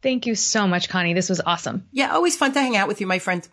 Thank 0.00 0.26
you 0.26 0.34
so 0.34 0.66
much, 0.66 0.88
Connie. 0.88 1.14
This 1.14 1.28
was 1.28 1.40
awesome. 1.44 1.86
Yeah, 1.92 2.12
always 2.12 2.36
fun 2.36 2.52
to 2.52 2.60
hang 2.60 2.76
out 2.76 2.88
with 2.88 3.00
you, 3.00 3.06
my 3.06 3.18
friend. 3.18 3.46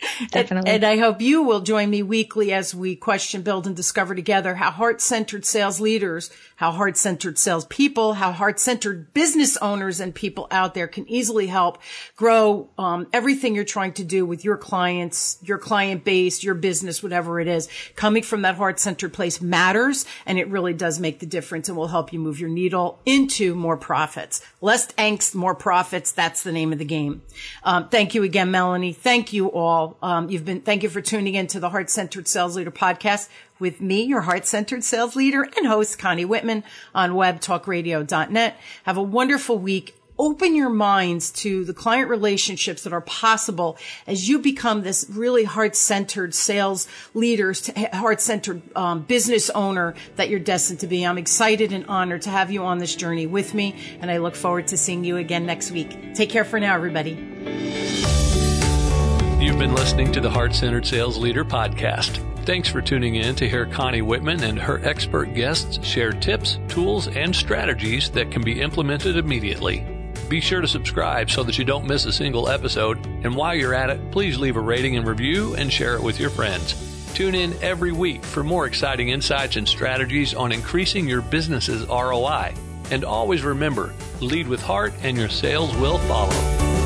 Definitely. 0.30 0.70
And, 0.70 0.84
and, 0.84 0.84
I 0.84 0.98
hope 0.98 1.20
you 1.20 1.42
will 1.42 1.60
join 1.60 1.90
me 1.90 2.02
weekly 2.02 2.52
as 2.52 2.74
we 2.74 2.96
question, 2.96 3.42
build, 3.42 3.66
and 3.66 3.76
discover 3.76 4.14
together 4.14 4.54
how 4.54 4.70
heart-centered 4.70 5.44
sales 5.44 5.80
leaders, 5.80 6.30
how 6.56 6.72
heart-centered 6.72 7.38
sales 7.38 7.66
people, 7.66 8.14
how 8.14 8.32
heart-centered 8.32 9.12
business 9.12 9.56
owners 9.58 10.00
and 10.00 10.14
people 10.14 10.46
out 10.50 10.74
there 10.74 10.86
can 10.86 11.08
easily 11.08 11.48
help 11.48 11.78
grow 12.16 12.70
um, 12.78 13.06
everything 13.12 13.54
you're 13.54 13.64
trying 13.64 13.92
to 13.94 14.04
do 14.04 14.24
with 14.24 14.44
your 14.44 14.56
clients, 14.56 15.38
your 15.42 15.58
client 15.58 16.04
base, 16.04 16.42
your 16.42 16.54
business, 16.54 17.02
whatever 17.02 17.40
it 17.40 17.48
is. 17.48 17.68
Coming 17.94 18.22
from 18.22 18.42
that 18.42 18.56
heart-centered 18.56 19.12
place 19.12 19.40
matters, 19.40 20.06
and 20.24 20.38
it 20.38 20.48
really 20.48 20.72
does 20.72 20.98
make 20.98 21.18
the 21.18 21.26
difference 21.26 21.68
and 21.68 21.76
will 21.76 21.88
help 21.88 22.12
you 22.12 22.18
move 22.18 22.40
your 22.40 22.50
needle 22.50 23.00
into 23.04 23.54
more 23.54 23.76
profits. 23.76 24.40
Less 24.60 24.86
angst, 24.92 25.34
more 25.34 25.54
profits. 25.54 26.12
That's 26.12 26.42
the 26.42 26.52
name 26.52 26.72
of 26.72 26.78
the 26.78 26.84
game. 26.84 27.22
Um, 27.64 27.88
thank 27.88 28.14
you 28.14 28.22
again, 28.22 28.50
Melanie. 28.50 28.92
Thank 28.92 29.32
you 29.32 29.50
all. 29.52 29.89
Um, 30.02 30.30
you've 30.30 30.44
been, 30.44 30.60
thank 30.60 30.82
you 30.82 30.88
for 30.88 31.00
tuning 31.00 31.34
in 31.34 31.46
to 31.48 31.60
the 31.60 31.70
Heart 31.70 31.90
Centered 31.90 32.28
Sales 32.28 32.56
Leader 32.56 32.70
podcast 32.70 33.28
with 33.58 33.80
me, 33.80 34.02
your 34.02 34.22
heart 34.22 34.46
centered 34.46 34.82
sales 34.82 35.14
leader 35.14 35.46
and 35.56 35.66
host, 35.66 35.98
Connie 35.98 36.24
Whitman 36.24 36.64
on 36.94 37.12
webtalkradio.net. 37.12 38.56
Have 38.84 38.96
a 38.96 39.02
wonderful 39.02 39.58
week. 39.58 39.96
Open 40.18 40.54
your 40.54 40.68
minds 40.68 41.30
to 41.30 41.64
the 41.64 41.72
client 41.72 42.10
relationships 42.10 42.82
that 42.82 42.92
are 42.92 43.00
possible 43.00 43.78
as 44.06 44.28
you 44.28 44.38
become 44.38 44.82
this 44.82 45.06
really 45.08 45.44
heart 45.44 45.74
centered 45.74 46.34
sales 46.34 46.86
leader, 47.14 47.54
heart 47.94 48.20
centered 48.20 48.60
um, 48.76 49.00
business 49.00 49.48
owner 49.50 49.94
that 50.16 50.28
you're 50.28 50.38
destined 50.38 50.80
to 50.80 50.86
be. 50.86 51.06
I'm 51.06 51.16
excited 51.16 51.72
and 51.72 51.86
honored 51.86 52.22
to 52.22 52.30
have 52.30 52.50
you 52.50 52.64
on 52.64 52.78
this 52.78 52.94
journey 52.94 53.26
with 53.26 53.54
me, 53.54 53.74
and 54.00 54.10
I 54.10 54.18
look 54.18 54.34
forward 54.34 54.66
to 54.68 54.76
seeing 54.76 55.04
you 55.04 55.16
again 55.16 55.46
next 55.46 55.70
week. 55.70 56.14
Take 56.14 56.28
care 56.28 56.44
for 56.44 56.60
now, 56.60 56.74
everybody. 56.74 58.09
You've 59.50 59.58
been 59.58 59.74
listening 59.74 60.12
to 60.12 60.20
the 60.20 60.30
Heart 60.30 60.54
Centered 60.54 60.86
Sales 60.86 61.18
Leader 61.18 61.44
podcast. 61.44 62.24
Thanks 62.44 62.68
for 62.68 62.80
tuning 62.80 63.16
in 63.16 63.34
to 63.34 63.48
hear 63.48 63.66
Connie 63.66 64.00
Whitman 64.00 64.44
and 64.44 64.56
her 64.56 64.80
expert 64.84 65.34
guests 65.34 65.84
share 65.84 66.12
tips, 66.12 66.60
tools, 66.68 67.08
and 67.08 67.34
strategies 67.34 68.12
that 68.12 68.30
can 68.30 68.42
be 68.42 68.60
implemented 68.60 69.16
immediately. 69.16 69.84
Be 70.28 70.40
sure 70.40 70.60
to 70.60 70.68
subscribe 70.68 71.30
so 71.30 71.42
that 71.42 71.58
you 71.58 71.64
don't 71.64 71.88
miss 71.88 72.04
a 72.04 72.12
single 72.12 72.48
episode. 72.48 73.04
And 73.24 73.34
while 73.34 73.56
you're 73.56 73.74
at 73.74 73.90
it, 73.90 74.12
please 74.12 74.38
leave 74.38 74.54
a 74.54 74.60
rating 74.60 74.96
and 74.96 75.04
review 75.04 75.56
and 75.56 75.72
share 75.72 75.96
it 75.96 76.02
with 76.02 76.20
your 76.20 76.30
friends. 76.30 77.12
Tune 77.14 77.34
in 77.34 77.60
every 77.60 77.90
week 77.90 78.24
for 78.24 78.44
more 78.44 78.66
exciting 78.66 79.08
insights 79.08 79.56
and 79.56 79.66
strategies 79.66 80.32
on 80.32 80.52
increasing 80.52 81.08
your 81.08 81.22
business's 81.22 81.84
ROI. 81.88 82.54
And 82.92 83.04
always 83.04 83.42
remember 83.42 83.94
lead 84.20 84.46
with 84.46 84.62
heart, 84.62 84.94
and 85.02 85.16
your 85.16 85.28
sales 85.28 85.74
will 85.74 85.98
follow. 85.98 86.79